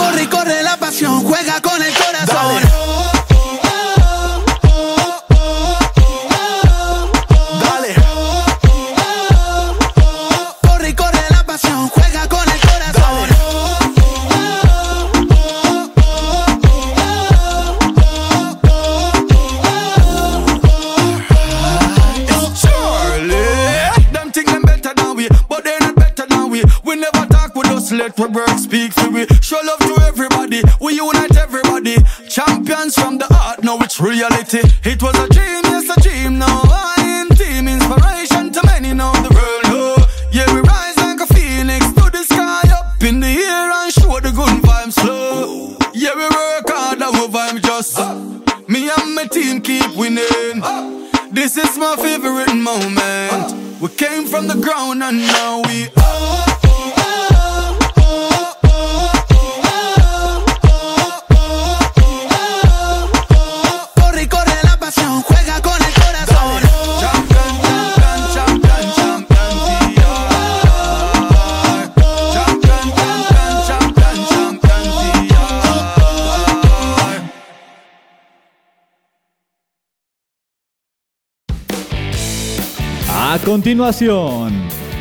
Continuación, 83.56 84.52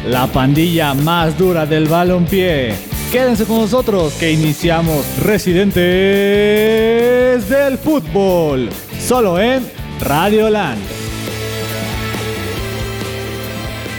la 0.07 0.29
pandilla 0.29 0.95
más 0.95 1.37
dura 1.37 1.67
del 1.67 1.89
balompié. 1.89 2.73
Quédense 3.11 3.47
con 3.47 3.57
nosotros 3.57 4.13
que 4.15 4.31
iniciamos 4.31 5.05
Residentes 5.25 5.75
del 7.49 7.77
Fútbol, 7.79 8.69
solo 9.01 9.41
en 9.41 9.69
Radio 10.01 10.49
Land. 10.51 10.81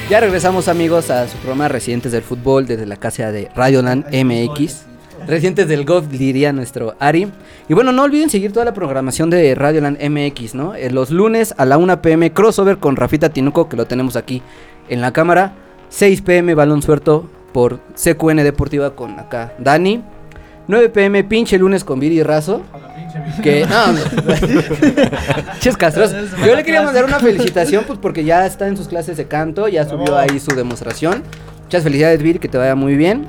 Ya 0.10 0.22
regresamos 0.22 0.70
amigos 0.70 1.10
a 1.10 1.28
su 1.28 1.36
programa 1.40 1.68
Residentes 1.68 2.14
del 2.14 2.24
Fútbol 2.24 2.66
desde 2.66 2.86
la 2.86 2.96
casa 2.96 3.34
de 3.34 3.52
Radioland 3.54 4.06
MX. 4.06 4.95
Residentes 5.28 5.68
del 5.68 5.86
Golf 5.86 6.08
diría 6.08 6.54
nuestro 6.54 6.96
Ari. 7.00 7.32
Y 7.68 7.74
bueno, 7.74 7.92
no 7.92 8.04
olviden 8.04 8.30
seguir 8.30 8.52
toda 8.52 8.66
la 8.66 8.74
programación 8.74 9.30
de 9.30 9.56
Radioland 9.56 9.98
MX, 10.02 10.56
¿no? 10.56 10.76
Eh, 10.76 10.92
los 10.92 11.10
lunes 11.10 11.54
a 11.58 11.66
la 11.66 11.78
1 11.78 12.02
pm 12.02 12.32
crossover 12.32 12.78
con 12.78 12.96
Rafita 12.96 13.30
Tinuco, 13.30 13.68
que 13.68 13.78
lo 13.78 13.86
tenemos 13.86 14.16
aquí 14.16 14.42
en 14.90 15.02
la 15.02 15.12
cámara. 15.14 15.54
6 15.90 16.22
pm 16.22 16.56
balón 16.56 16.82
suelto 16.82 17.30
por 17.54 17.80
CQN 17.96 18.38
Deportiva 18.44 18.96
con 18.96 19.20
acá 19.20 19.54
Dani. 19.60 20.04
9 20.68 20.90
pm 20.90 21.24
pinche 21.24 21.58
lunes 21.58 21.84
con 21.84 22.00
Viri 22.00 22.22
Razo. 22.24 22.62
Que 23.42 23.66
no, 23.66 23.96
Ches 25.60 25.78
castrosos. 25.78 26.32
Yo 26.46 26.56
le 26.56 26.64
quería 26.64 26.82
mandar 26.82 27.06
una 27.06 27.20
felicitación 27.20 27.86
pues 27.88 27.98
porque 27.98 28.26
ya 28.26 28.46
está 28.46 28.68
en 28.68 28.76
sus 28.76 28.90
clases 28.90 29.16
de 29.16 29.26
canto, 29.26 29.68
ya 29.70 29.88
subió 29.88 30.18
ahí 30.18 30.40
su 30.40 30.54
demostración. 30.54 31.24
Muchas 31.64 31.84
felicidades 31.84 32.22
Viri, 32.22 32.40
que 32.40 32.50
te 32.50 32.58
vaya 32.58 32.76
muy 32.76 32.96
bien. 32.96 33.26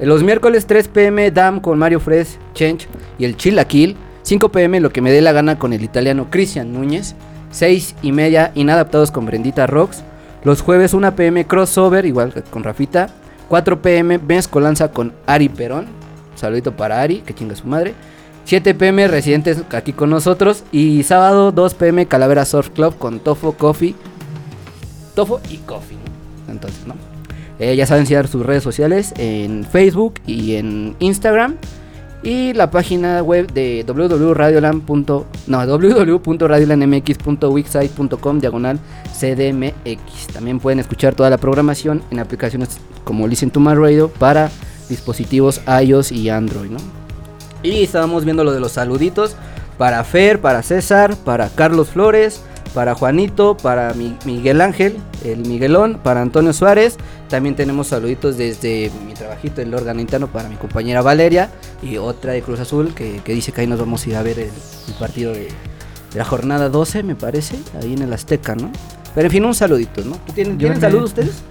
Los 0.00 0.22
miércoles 0.22 0.66
3 0.66 0.88
pm 0.88 1.30
Dam 1.30 1.60
con 1.60 1.78
Mario 1.78 2.00
Fres, 2.00 2.38
Chench 2.54 2.86
y 3.18 3.24
el 3.24 3.36
Chilaquil. 3.36 3.96
5 4.22 4.50
pm 4.50 4.80
lo 4.80 4.90
que 4.90 5.00
me 5.00 5.12
dé 5.12 5.20
la 5.20 5.32
gana 5.32 5.58
con 5.58 5.72
el 5.72 5.82
italiano 5.82 6.26
Cristian 6.30 6.72
Núñez. 6.72 7.14
6 7.50 7.96
y 8.02 8.12
media 8.12 8.52
inadaptados 8.54 9.10
con 9.10 9.24
Brendita 9.24 9.66
Rocks. 9.66 10.02
Los 10.44 10.60
jueves 10.60 10.92
1 10.92 11.16
pm 11.16 11.46
crossover 11.46 12.04
igual 12.04 12.34
con 12.50 12.62
Rafita. 12.62 13.08
4 13.48 13.80
pm 13.80 14.18
mezcolanza 14.18 14.90
con 14.90 15.14
Ari 15.26 15.48
Perón. 15.48 15.86
Saludito 16.34 16.76
para 16.76 17.00
Ari, 17.00 17.20
que 17.20 17.34
chinga 17.34 17.56
su 17.56 17.66
madre. 17.66 17.94
7 18.44 18.74
pm 18.74 19.08
residentes 19.08 19.62
aquí 19.70 19.94
con 19.94 20.10
nosotros. 20.10 20.64
Y 20.72 21.04
sábado 21.04 21.52
2 21.52 21.74
pm 21.74 22.06
Calavera 22.06 22.44
Surf 22.44 22.68
Club 22.68 22.98
con 22.98 23.20
Tofo 23.20 23.52
Coffee. 23.52 23.94
Tofo 25.14 25.40
y 25.48 25.56
Coffee. 25.58 25.96
Entonces, 26.48 26.86
¿no? 26.86 27.15
Eh, 27.58 27.76
ya 27.76 27.86
saben 27.86 28.06
seguir 28.06 28.28
sus 28.28 28.44
redes 28.44 28.62
sociales 28.62 29.14
en 29.16 29.64
Facebook 29.64 30.14
y 30.26 30.56
en 30.56 30.94
Instagram. 30.98 31.56
Y 32.22 32.54
la 32.54 32.70
página 32.70 33.22
web 33.22 33.52
de 33.52 33.84
www.radioland. 33.86 34.82
No, 35.46 35.66
diagonal 38.40 38.80
CDMX. 39.12 40.26
También 40.32 40.58
pueden 40.58 40.80
escuchar 40.80 41.14
toda 41.14 41.30
la 41.30 41.38
programación 41.38 42.02
en 42.10 42.18
aplicaciones 42.18 42.78
como 43.04 43.28
Listen 43.28 43.50
to 43.50 43.60
My 43.60 43.74
Radio 43.74 44.08
para 44.08 44.50
dispositivos 44.88 45.60
iOS 45.82 46.12
y 46.12 46.28
Android, 46.28 46.70
¿no? 46.70 46.78
Y 47.62 47.82
estábamos 47.82 48.24
viendo 48.24 48.44
lo 48.44 48.52
de 48.52 48.60
los 48.60 48.72
saluditos 48.72 49.36
para 49.78 50.02
Fer, 50.04 50.40
para 50.40 50.62
César, 50.62 51.16
para 51.24 51.48
Carlos 51.48 51.88
Flores, 51.88 52.42
para 52.74 52.94
Juanito, 52.94 53.56
para 53.56 53.94
Mi- 53.94 54.16
Miguel 54.24 54.60
Ángel, 54.60 54.96
el 55.24 55.38
Miguelón, 55.46 55.98
para 56.02 56.20
Antonio 56.22 56.52
Suárez. 56.52 56.96
También 57.28 57.56
tenemos 57.56 57.88
saluditos 57.88 58.36
desde 58.36 58.90
mi 59.06 59.14
trabajito, 59.14 59.60
el 59.60 59.74
órgano 59.74 60.00
interno, 60.00 60.28
para 60.28 60.48
mi 60.48 60.56
compañera 60.56 61.02
Valeria 61.02 61.50
y 61.82 61.96
otra 61.96 62.32
de 62.32 62.42
Cruz 62.42 62.60
Azul 62.60 62.94
que, 62.94 63.20
que 63.24 63.32
dice 63.32 63.50
que 63.52 63.62
ahí 63.62 63.66
nos 63.66 63.78
vamos 63.80 64.04
a 64.06 64.10
ir 64.10 64.16
a 64.16 64.22
ver 64.22 64.38
el, 64.38 64.50
el 64.88 64.94
partido 64.98 65.32
de, 65.32 65.48
de 66.12 66.18
la 66.18 66.24
jornada 66.24 66.68
12, 66.68 67.02
me 67.02 67.14
parece, 67.16 67.58
ahí 67.82 67.94
en 67.94 68.02
el 68.02 68.12
Azteca, 68.12 68.54
¿no? 68.54 68.70
Pero 69.14 69.26
en 69.26 69.32
fin, 69.32 69.44
un 69.44 69.54
saludito, 69.54 70.04
¿no? 70.04 70.16
¿Tú 70.26 70.32
¿Tienen, 70.34 70.58
¿tienen 70.58 70.80
saludos 70.80 71.06
ustedes? 71.10 71.42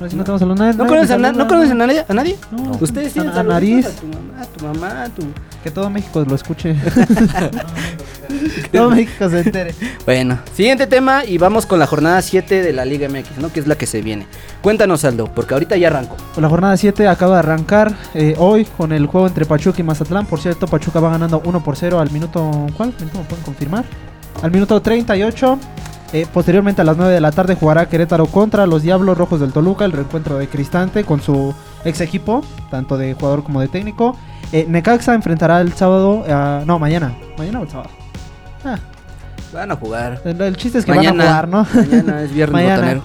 No, 0.00 0.08
si 0.10 0.16
no 0.16 0.24
tenemos 0.24 0.40
saludos, 0.40 0.58
nadie- 0.60 0.72
¿No 0.76 0.84
nadie 0.84 0.88
conocen 0.96 1.12
a, 1.14 1.16
me 1.18 1.22
na- 1.22 1.28
¿no 1.32 1.34
saluda. 1.38 1.48
conocen 1.48 1.82
a 1.82 1.86
nadie? 1.86 2.04
¿A 2.08 2.14
nadie? 2.14 2.36
No. 2.50 2.78
¿Ustedes 2.80 3.12
tienen 3.12 3.32
A- 3.32 3.40
a 3.40 3.42
nariz. 3.42 3.86
A 3.86 3.90
tu 3.90 4.06
mamá, 4.06 4.40
a 4.40 4.46
tu 4.46 4.64
mamá, 4.66 5.02
a 5.04 5.08
tu... 5.10 5.22
Que 5.62 5.70
todo 5.70 5.90
México 5.90 6.24
lo 6.26 6.34
escuche. 6.34 6.74
todo 8.72 8.90
México 8.90 9.28
se 9.28 9.40
entere. 9.40 9.74
Bueno, 10.04 10.38
siguiente 10.54 10.86
tema 10.86 11.24
y 11.24 11.38
vamos 11.38 11.66
con 11.66 11.78
la 11.78 11.86
jornada 11.86 12.20
7 12.22 12.62
de 12.62 12.72
la 12.72 12.84
Liga 12.84 13.08
MX, 13.08 13.38
¿no? 13.38 13.52
Que 13.52 13.60
es 13.60 13.66
la 13.66 13.76
que 13.76 13.86
se 13.86 14.00
viene. 14.02 14.26
Cuéntanos, 14.62 15.04
Aldo, 15.04 15.26
porque 15.34 15.54
ahorita 15.54 15.76
ya 15.76 15.88
arranco. 15.88 16.16
Pues 16.34 16.38
la 16.42 16.48
jornada 16.48 16.76
7 16.76 17.08
acaba 17.08 17.34
de 17.34 17.38
arrancar 17.40 17.94
eh, 18.14 18.34
hoy 18.38 18.64
con 18.64 18.92
el 18.92 19.06
juego 19.06 19.26
entre 19.26 19.44
Pachuca 19.44 19.80
y 19.80 19.84
Mazatlán. 19.84 20.26
Por 20.26 20.40
cierto, 20.40 20.66
Pachuca 20.66 21.00
va 21.00 21.10
ganando 21.10 21.40
1 21.44 21.62
por 21.64 21.76
0 21.76 22.00
al 22.00 22.10
minuto. 22.10 22.50
¿Cuál? 22.76 22.92
¿Minuto 22.98 23.18
me 23.18 23.24
pueden 23.24 23.44
confirmar? 23.44 23.84
Al 24.42 24.50
minuto 24.50 24.80
38. 24.80 25.58
Eh, 26.12 26.26
posteriormente 26.32 26.80
a 26.82 26.84
las 26.84 26.96
9 26.96 27.12
de 27.14 27.20
la 27.20 27.30
tarde 27.30 27.54
jugará 27.54 27.88
Querétaro 27.88 28.26
contra 28.26 28.66
los 28.66 28.82
Diablos 28.82 29.16
Rojos 29.16 29.38
del 29.38 29.52
Toluca, 29.52 29.84
el 29.84 29.92
reencuentro 29.92 30.38
de 30.38 30.48
Cristante 30.48 31.04
con 31.04 31.20
su 31.22 31.54
ex 31.84 32.00
equipo, 32.00 32.42
tanto 32.68 32.98
de 32.98 33.14
jugador 33.14 33.44
como 33.44 33.60
de 33.60 33.68
técnico. 33.68 34.16
Eh, 34.52 34.66
Necaxa 34.68 35.14
enfrentará 35.14 35.60
el 35.60 35.72
sábado, 35.72 36.24
a- 36.28 36.62
no, 36.66 36.80
mañana. 36.80 37.14
¿Mañana 37.38 37.60
o 37.60 37.62
el 37.62 37.70
sábado? 37.70 37.90
Ah, 38.64 38.78
Van 39.52 39.70
a 39.72 39.76
jugar. 39.76 40.20
el, 40.24 40.40
el 40.40 40.56
chiste 40.56 40.78
es 40.78 40.84
que 40.84 40.92
mañana, 40.94 41.24
van 41.24 41.54
a 41.54 41.64
jugar, 41.64 41.76
¿no? 41.76 41.80
Mañana 41.90 42.22
es 42.22 42.32
viernes 42.32 42.52
Mañana. 42.62 42.76
botanero. 42.76 43.02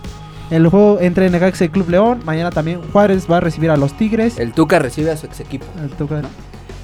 El 0.51 0.67
juego 0.67 0.99
entre 1.01 1.29
Necaxa 1.31 1.65
y 1.65 1.69
Club 1.69 1.89
León. 1.89 2.19
Mañana 2.23 2.51
también 2.51 2.81
Juárez 2.91 3.25
va 3.31 3.37
a 3.37 3.39
recibir 3.39 3.71
a 3.71 3.77
los 3.77 3.97
Tigres. 3.97 4.37
El 4.37 4.53
Tuca 4.53 4.77
recibe 4.77 5.09
a 5.11 5.17
su 5.17 5.25
ex 5.25 5.39
equipo. 5.39 5.65
El 5.81 5.89
Tuca. 5.89 6.21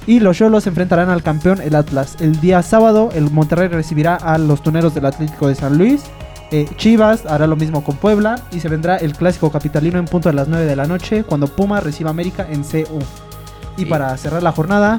Y 0.04 0.18
los 0.18 0.36
Cholos 0.36 0.66
enfrentarán 0.66 1.10
al 1.10 1.22
campeón, 1.22 1.60
el 1.62 1.76
Atlas. 1.76 2.16
El 2.18 2.40
día 2.40 2.60
sábado, 2.62 3.10
el 3.14 3.30
Monterrey 3.30 3.68
recibirá 3.68 4.16
a 4.16 4.36
los 4.36 4.62
Tuneros 4.64 4.96
del 4.96 5.06
Atlético 5.06 5.46
de 5.46 5.54
San 5.54 5.78
Luis. 5.78 6.02
Eh, 6.50 6.68
Chivas 6.76 7.24
hará 7.24 7.46
lo 7.46 7.54
mismo 7.54 7.84
con 7.84 7.94
Puebla. 7.96 8.40
Y 8.50 8.58
se 8.58 8.68
vendrá 8.68 8.96
el 8.96 9.12
clásico 9.12 9.52
capitalino 9.52 10.00
en 10.00 10.06
punto 10.06 10.28
de 10.28 10.34
las 10.34 10.48
9 10.48 10.64
de 10.66 10.74
la 10.74 10.86
noche, 10.86 11.22
cuando 11.22 11.46
Puma 11.46 11.78
reciba 11.78 12.10
a 12.10 12.14
América 12.14 12.44
en 12.50 12.64
CU. 12.64 12.98
Y 13.76 13.82
Sí. 13.82 13.84
para 13.84 14.16
cerrar 14.16 14.42
la 14.42 14.50
jornada, 14.50 14.98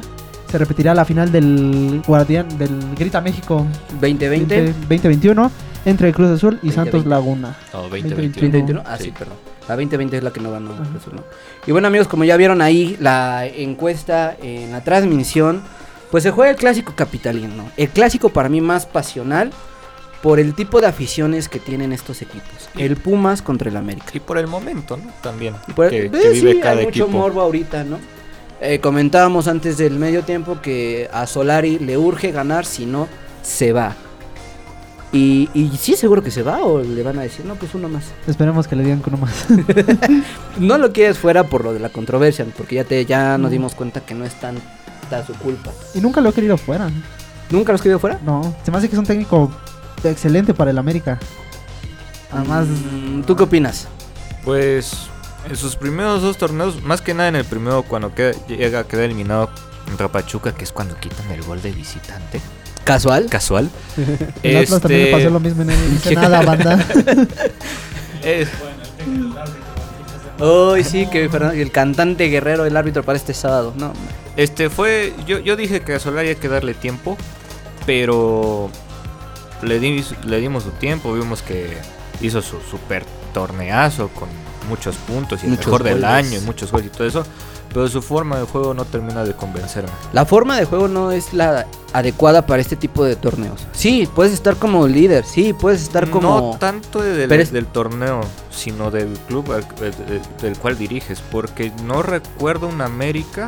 se 0.54 0.60
repetirá 0.60 0.94
la 0.94 1.04
final 1.04 1.32
del 1.32 2.04
Guardián 2.06 2.48
del 2.60 2.70
Grita 2.96 3.22
México 3.22 3.66
2020. 4.00 4.66
2021 4.88 5.52
entre 5.84 6.14
Cruz 6.14 6.30
Azul 6.30 6.60
y 6.62 6.68
2020. 6.68 6.76
Santos 6.92 7.06
Laguna. 7.08 7.58
No, 7.74 7.82
2021. 7.90 8.28
2021. 8.34 8.84
Ah, 8.86 8.98
sí, 9.02 9.12
perdón. 9.18 9.34
La 9.68 9.76
2020 9.76 10.18
es 10.18 10.24
la 10.24 10.32
que 10.32 10.40
no 10.42 10.52
ganó. 10.52 10.76
Cruz 10.76 10.90
Azul, 11.02 11.16
¿no? 11.16 11.24
Y 11.66 11.72
bueno, 11.72 11.88
amigos, 11.88 12.08
como 12.08 12.24
ya 12.24 12.38
vieron 12.38 12.62
ahí 12.62 12.96
la 13.00 13.48
encuesta 13.48 14.38
en 14.44 14.74
la 14.74 14.84
transmisión, 14.84 15.64
pues 16.12 16.22
se 16.22 16.30
juega 16.30 16.52
el 16.52 16.58
clásico 16.58 16.94
capitalino. 16.96 17.66
El 17.76 17.90
clásico 17.90 18.30
para 18.30 18.48
mí 18.48 18.62
más 18.62 18.86
pasional 18.86 19.50
por 20.22 20.40
el 20.40 20.54
tipo 20.54 20.82
de 20.82 20.86
aficiones 20.86 21.50
que 21.50 21.58
tienen 21.58 21.92
estos 21.94 22.22
equipos. 22.22 22.70
El 22.78 22.96
Pumas 22.98 23.42
contra 23.42 23.72
el 23.72 23.76
América. 23.78 24.06
Y 24.14 24.20
por 24.20 24.38
el 24.38 24.46
momento, 24.46 24.98
¿no? 24.98 25.12
También. 25.24 25.56
Y 25.68 25.74
por- 25.74 25.90
que, 25.90 26.06
eh, 26.06 26.12
que 26.12 26.30
vive 26.30 26.52
sí, 26.54 26.60
cada 26.60 26.78
hay 26.78 26.86
mucho 26.86 27.06
equipo. 27.06 27.18
morbo 27.18 27.42
ahorita, 27.42 27.84
¿no? 27.84 27.98
Eh, 28.66 28.80
comentábamos 28.80 29.48
antes 29.50 29.78
del 29.78 30.00
medio 30.00 30.24
tiempo 30.24 30.62
que 30.62 31.10
a 31.12 31.28
Solari 31.28 31.80
le 31.80 31.98
urge 31.98 32.32
ganar, 32.32 32.66
si 32.66 32.86
no, 32.86 33.10
se 33.42 33.74
va. 33.74 33.94
Y, 35.12 35.50
y 35.54 35.70
sí, 35.78 35.96
seguro 35.96 36.24
que 36.24 36.32
se 36.32 36.42
va 36.44 36.64
o 36.64 36.82
le 36.82 37.04
van 37.04 37.20
a 37.20 37.24
decir, 37.24 37.46
no, 37.46 37.56
pues 37.56 37.76
uno 37.76 37.90
más. 37.90 38.06
Esperemos 38.26 38.68
que 38.68 38.76
le 38.78 38.84
digan 38.84 39.00
con 39.02 39.14
uno 39.16 39.26
más. 39.26 39.46
No 40.58 40.78
lo 40.78 40.94
quieres 40.94 41.18
fuera 41.20 41.44
por 41.44 41.64
lo 41.66 41.74
de 41.74 41.80
la 41.80 41.90
controversia, 41.90 42.46
porque 42.58 42.76
ya 42.76 42.84
te 42.86 43.06
ya 43.06 43.38
nos 43.38 43.52
dimos 43.52 43.76
cuenta 43.76 44.00
que 44.02 44.16
no 44.16 44.24
es 44.26 44.34
tanta 44.40 45.26
su 45.28 45.34
culpa. 45.34 45.72
y 45.94 46.00
nunca 46.00 46.22
lo 46.22 46.30
he 46.30 46.34
querido 46.34 46.58
fuera. 46.58 46.90
¿Nunca 47.50 47.72
lo 47.74 47.76
escribió 47.76 48.00
fuera? 48.00 48.20
No, 48.26 48.56
se 48.64 48.72
me 48.72 48.78
hace 48.78 48.88
que 48.88 48.96
es 48.96 49.00
un 49.00 49.06
técnico 49.06 49.52
excelente 50.04 50.54
para 50.54 50.72
el 50.72 50.78
América. 50.78 51.20
Además, 52.32 52.68
Mm, 52.68 53.22
¿Tú 53.24 53.36
qué 53.36 53.44
opinas? 53.44 53.88
Pues 54.46 55.08
en 55.50 55.56
sus 55.56 55.76
primeros 55.76 56.22
dos 56.22 56.38
torneos, 56.38 56.82
más 56.84 57.02
que 57.02 57.14
nada 57.14 57.30
en 57.30 57.36
el 57.36 57.46
primero 57.46 57.84
cuando 57.84 58.14
queda- 58.16 58.34
llega 58.48 58.80
a 58.80 58.84
quedar 58.88 59.06
eliminado 59.06 59.50
contra 59.86 60.08
Pachuca, 60.08 60.54
que 60.56 60.64
es 60.64 60.72
cuando 60.72 60.96
quitan 61.00 61.30
el 61.32 61.42
gol 61.44 61.62
de 61.62 61.72
visitante. 61.72 62.42
¿Casual? 62.84 63.28
Casual. 63.30 63.70
el 64.44 64.58
Atlas 64.58 64.82
también 64.82 65.06
le 65.06 65.12
pasó 65.12 65.30
lo 65.30 65.40
mismo, 65.40 65.64
no 65.64 65.72
dice 65.74 66.16
nada, 66.16 66.42
banda. 66.46 66.86
es- 68.24 68.50
Hoy 70.40 70.84
sí, 70.84 71.08
que 71.10 71.26
el 71.54 71.72
cantante 71.72 72.26
guerrero, 72.28 72.66
el 72.66 72.76
árbitro 72.76 73.04
para 73.04 73.18
este 73.18 73.34
sábado. 73.34 73.74
No, 73.78 73.94
este 74.36 74.70
fue. 74.70 75.14
Yo, 75.28 75.40
yo 75.40 75.56
dije 75.56 75.82
que 75.82 75.94
a 75.94 76.00
Solari 76.00 76.30
hay 76.30 76.36
que 76.36 76.48
darle 76.50 76.74
tiempo, 76.74 77.16
pero 77.86 78.70
le, 79.62 79.80
di- 79.80 80.04
le 80.26 80.40
dimos 80.42 80.64
su 80.64 80.72
tiempo. 80.72 81.14
Vimos 81.14 81.42
que 81.44 81.78
hizo 82.20 82.42
su 82.42 82.60
super 82.62 83.06
torneazo 83.34 84.10
con 84.10 84.28
muchos 84.70 84.96
puntos 84.96 85.44
y 85.44 85.48
el 85.48 85.58
mejor 85.58 85.84
del 85.84 86.04
año 86.06 86.38
y 86.38 86.42
muchos 86.42 86.72
goles 86.72 86.88
y 86.88 86.90
todo 86.90 87.08
eso. 87.08 87.24
Pero 87.74 87.88
su 87.88 88.04
forma 88.04 88.38
de 88.38 88.46
juego 88.46 88.76
no 88.76 88.86
termina 88.86 89.24
de 89.24 89.34
convencerme. 89.34 89.90
La 90.14 90.26
forma 90.28 90.58
de 90.60 90.66
juego 90.66 90.88
no 90.88 91.12
es 91.12 91.34
la 91.34 91.66
adecuada 91.92 92.46
para 92.46 92.62
este 92.62 92.76
tipo 92.76 93.04
de 93.04 93.16
torneos. 93.16 93.62
Sí, 93.72 94.08
puedes 94.14 94.32
estar 94.32 94.58
como 94.58 94.88
líder, 94.88 95.26
sí, 95.26 95.54
puedes 95.54 95.82
estar 95.82 96.08
como... 96.12 96.52
No 96.52 96.58
tanto 96.60 97.02
de- 97.02 97.16
del, 97.16 97.30
Pero 97.30 97.42
es- 97.42 97.52
del 97.52 97.66
torneo, 97.66 98.22
sino 98.52 98.92
del 98.92 99.10
club 99.28 99.52
al- 99.54 99.64
eh, 99.82 99.92
del, 100.08 100.22
del 100.40 100.58
cual 100.60 100.78
diriges. 100.78 101.20
Porque 101.32 101.72
no 101.84 102.04
recuerdo 102.04 102.68
un 102.68 102.82
América 102.82 103.48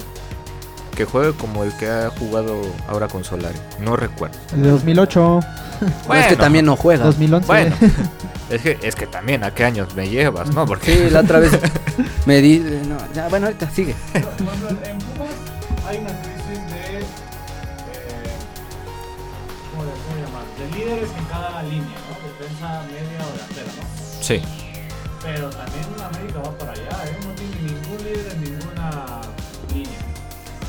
que 0.95 1.05
juegue 1.05 1.33
como 1.33 1.63
el 1.63 1.71
que 1.77 1.87
ha 1.89 2.09
jugado 2.09 2.61
ahora 2.87 3.07
con 3.07 3.23
Solari. 3.23 3.57
No 3.79 3.95
recuerdo. 3.95 4.37
El 4.53 4.63
de 4.63 4.69
2008, 4.71 5.19
No, 5.21 5.39
es 5.85 5.91
que 5.93 6.07
Bueno, 6.07 6.37
también 6.37 6.65
no 6.65 6.75
juega. 6.75 7.05
2011. 7.05 7.47
Bueno, 7.47 7.75
es 8.49 8.61
que, 8.61 8.79
es 8.81 8.95
que 8.95 9.07
también 9.07 9.43
a 9.43 9.51
qué 9.53 9.65
años 9.65 9.93
me 9.95 10.09
llevas, 10.09 10.49
¿no? 10.53 10.65
Porque 10.65 10.93
Sí, 10.95 11.09
la 11.09 11.21
otra 11.21 11.39
vez 11.39 11.51
me 12.25 12.41
di... 12.41 12.59
No, 12.59 12.97
ya, 13.13 13.27
bueno, 13.29 13.47
ahorita 13.47 13.69
sigue. 13.69 13.95
Ejemplo, 14.13 14.69
en 14.69 14.97
Pumas 14.99 15.29
hay 15.87 15.97
una 15.99 16.09
crisis 16.21 16.71
de. 16.71 16.99
Eh. 16.99 17.05
De 20.57 20.77
líderes 20.77 21.09
en 21.17 21.25
cada 21.25 21.61
línea, 21.63 21.81
¿no? 21.83 22.15
Defensa, 22.39 22.81
media 22.87 23.25
o 23.27 23.31
delantera, 23.33 23.67
¿no? 23.77 24.23
sí. 24.23 24.41
Pero 25.21 25.49
también 25.49 25.85
América 26.03 26.39
va 26.39 26.57
para 26.57 26.71
allá, 26.71 26.83
¿eh? 27.05 27.17
No 27.25 27.33
tiene 27.33 27.55
ningún 27.73 27.97
líder 28.05 28.31
en 28.33 28.43
ninguna. 28.43 29.21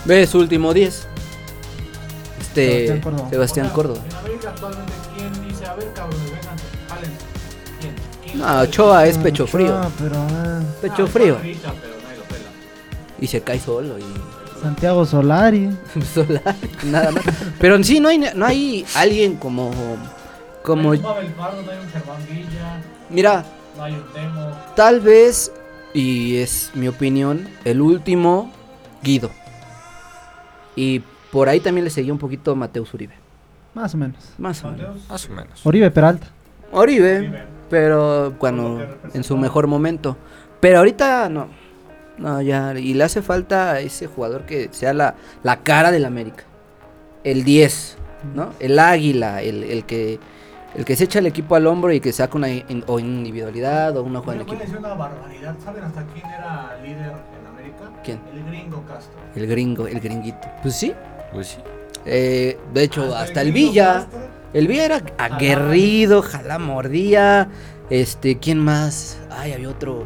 Ve 0.07 0.27
su 0.27 0.39
último 0.39 0.73
10. 0.73 1.07
Este... 2.41 2.87
Sebastián 2.87 3.01
Córdoba. 3.01 3.31
Sebastián 3.31 3.69
Córdoba. 3.71 4.01
En 4.09 4.17
América 4.17 4.51
actualmente, 4.51 4.93
¿quién 5.17 5.49
dice, 5.49 5.67
a 5.67 5.75
ver, 5.75 5.93
cabrones, 5.93 6.25
vengan? 6.31 6.57
¿Quién? 7.81 7.95
¿Quién? 8.23 8.39
No, 8.39 8.61
Ochoa 8.61 9.07
es 9.07 9.19
pecho 9.19 9.47
frío. 9.47 9.81
Pero 9.99 10.15
ah, 10.17 10.61
Pecho 10.81 11.05
Ah, 11.05 11.09
frío. 11.09 11.39
Rica, 11.43 11.73
pero 11.83 11.95
nadie 12.03 12.19
lo 12.19 12.25
pela. 12.25 12.49
Y 13.21 13.27
se 13.27 13.41
cae 13.41 13.59
solo 13.59 13.99
y... 13.99 14.05
Santiago 14.63 15.05
Solari. 15.05 15.71
Solari, 16.15 16.57
nada 16.85 17.11
más. 17.11 17.25
Pero 17.59 17.83
sí, 17.83 17.99
no 17.99 18.09
hay, 18.09 18.19
no 18.19 18.47
hay 18.47 18.87
alguien 18.95 19.37
como... 19.37 19.73
Como... 20.63 20.83
No 20.83 20.93
hay 20.93 20.99
un 20.99 21.05
Pavel 21.05 21.33
Pardo, 21.33 21.63
no 21.63 21.71
hay 21.71 21.79
un 21.79 21.89
Germán 21.91 22.27
Villa, 22.31 22.81
Mira, 23.11 23.45
no 23.77 23.83
hay 23.83 23.93
un 23.93 24.05
Temo. 24.13 24.51
Tal 24.77 25.01
vez, 25.01 25.53
y 25.93 26.37
es 26.37 26.71
mi 26.75 26.87
opinión, 26.89 27.49
el 27.65 27.81
último 27.81 28.53
Guido. 29.03 29.31
Y 30.77 31.03
por 31.33 31.49
ahí 31.49 31.59
también 31.61 31.85
le 31.85 31.91
seguía 31.91 32.13
un 32.13 32.19
poquito 32.19 32.55
Mateus 32.55 32.93
Uribe. 32.95 33.15
Más 33.75 33.95
o 33.95 33.99
menos. 33.99 34.17
Más 34.39 34.63
o 34.65 34.71
menos. 34.71 35.09
Más 35.09 35.27
o 35.29 35.33
menos. 35.33 35.67
Oribe 35.67 35.91
Peralta. 35.91 36.29
Oribe, 36.73 37.19
Uribe. 37.19 37.45
pero 37.69 38.35
cuando 38.39 38.81
en 39.13 39.25
su 39.25 39.37
mejor 39.37 39.67
momento. 39.67 40.17
Pero 40.61 40.79
ahorita 40.79 41.29
no. 41.29 41.49
No, 42.19 42.41
ya. 42.41 42.73
Y 42.79 42.95
le 42.95 43.05
hace 43.05 43.21
falta 43.23 43.73
a 43.73 43.81
ese 43.81 44.07
jugador 44.07 44.47
que 44.47 44.69
sea 44.73 44.95
la, 44.95 45.15
la 45.43 45.61
cara 45.63 45.91
del 45.91 46.05
América. 46.07 46.45
El 47.25 47.45
10, 47.45 47.97
¿no? 48.35 48.51
El 48.61 48.79
águila, 48.79 49.43
el, 49.43 49.65
el 49.65 49.85
que 49.85 50.19
el 50.75 50.85
que 50.85 50.95
se 50.95 51.05
echa 51.05 51.19
el 51.21 51.27
equipo 51.27 51.55
al 51.57 51.67
hombro 51.67 51.91
y 51.93 52.01
que 52.01 52.13
saca 52.13 52.37
una 52.37 52.51
in- 52.51 52.85
o 52.87 52.99
individualidad 53.01 53.97
o 53.97 54.03
una 54.03 54.21
jugada 54.21 54.43
en 54.43 54.49
equipo. 54.49 54.79
una 54.79 54.95
barbaridad. 54.95 55.55
¿Saben 55.65 55.85
hasta 55.85 56.05
quién 56.13 56.27
era 56.27 56.79
líder 56.83 57.13
América? 57.67 58.03
¿Quién? 58.05 58.21
El 58.33 58.45
gringo 58.45 58.85
Castro. 58.87 59.19
El 59.35 59.47
gringo, 59.47 59.87
el 59.87 60.01
gringuito. 60.01 60.49
Pues 60.63 60.75
sí. 60.75 60.93
Pues 61.33 61.49
sí. 61.49 61.59
Eh, 62.05 62.59
de 62.73 62.83
hecho, 62.83 63.15
hasta, 63.15 63.43
el 63.43 63.53
Villa. 63.53 63.95
Castro. 63.95 64.21
El 64.53 64.69
Villa 64.69 64.85
era 64.85 65.03
aguerrido, 65.19 66.23
jala 66.23 66.59
mordía. 66.59 67.49
Este, 67.91 68.39
¿quién 68.39 68.59
más? 68.59 69.19
Ay, 69.31 69.53
había 69.53 69.69
otro. 69.69 70.05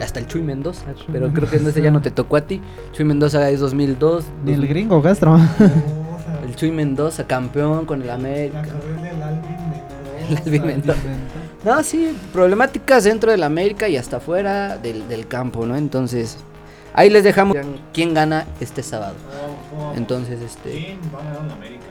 Hasta 0.00 0.20
el 0.20 0.26
Chuy 0.26 0.42
Mendoza. 0.42 0.84
Pero 1.10 1.32
creo 1.32 1.50
que 1.50 1.56
en 1.56 1.66
ese 1.66 1.82
ya 1.82 1.90
no 1.90 2.00
te 2.00 2.10
tocó 2.10 2.36
a 2.36 2.42
ti. 2.42 2.60
Chuy 2.92 3.04
Mendoza 3.04 3.50
es 3.50 3.60
2002. 3.60 4.24
Ni 4.44 4.52
el 4.52 4.60
2000. 4.60 4.68
gringo 4.68 5.02
Castro. 5.02 5.38
El 6.46 6.56
Chuy 6.56 6.70
Mendoza, 6.70 7.26
campeón 7.26 7.84
con 7.84 8.02
el 8.02 8.10
América. 8.10 8.60
Alvin 8.60 9.04
El 10.30 10.36
Alvin 10.36 10.66
Mendoza. 10.66 10.98
Mendoza. 11.02 11.38
No, 11.64 11.82
sí, 11.82 12.16
problemáticas 12.32 13.04
dentro 13.04 13.32
del 13.32 13.42
América 13.42 13.88
y 13.88 13.96
hasta 13.96 14.20
fuera 14.20 14.78
del, 14.78 15.08
del 15.08 15.26
campo, 15.26 15.66
¿no? 15.66 15.76
Entonces, 15.76 16.38
ahí 16.98 17.10
les 17.10 17.22
dejamos 17.22 17.56
quién 17.94 18.12
gana 18.12 18.46
este 18.60 18.82
sábado. 18.82 19.14
Entonces, 19.96 20.40
este. 20.40 20.70
¿Quién 20.70 20.98
va 21.14 21.20
a 21.20 21.24
ganar 21.24 21.44
en 21.44 21.52
América? 21.52 21.84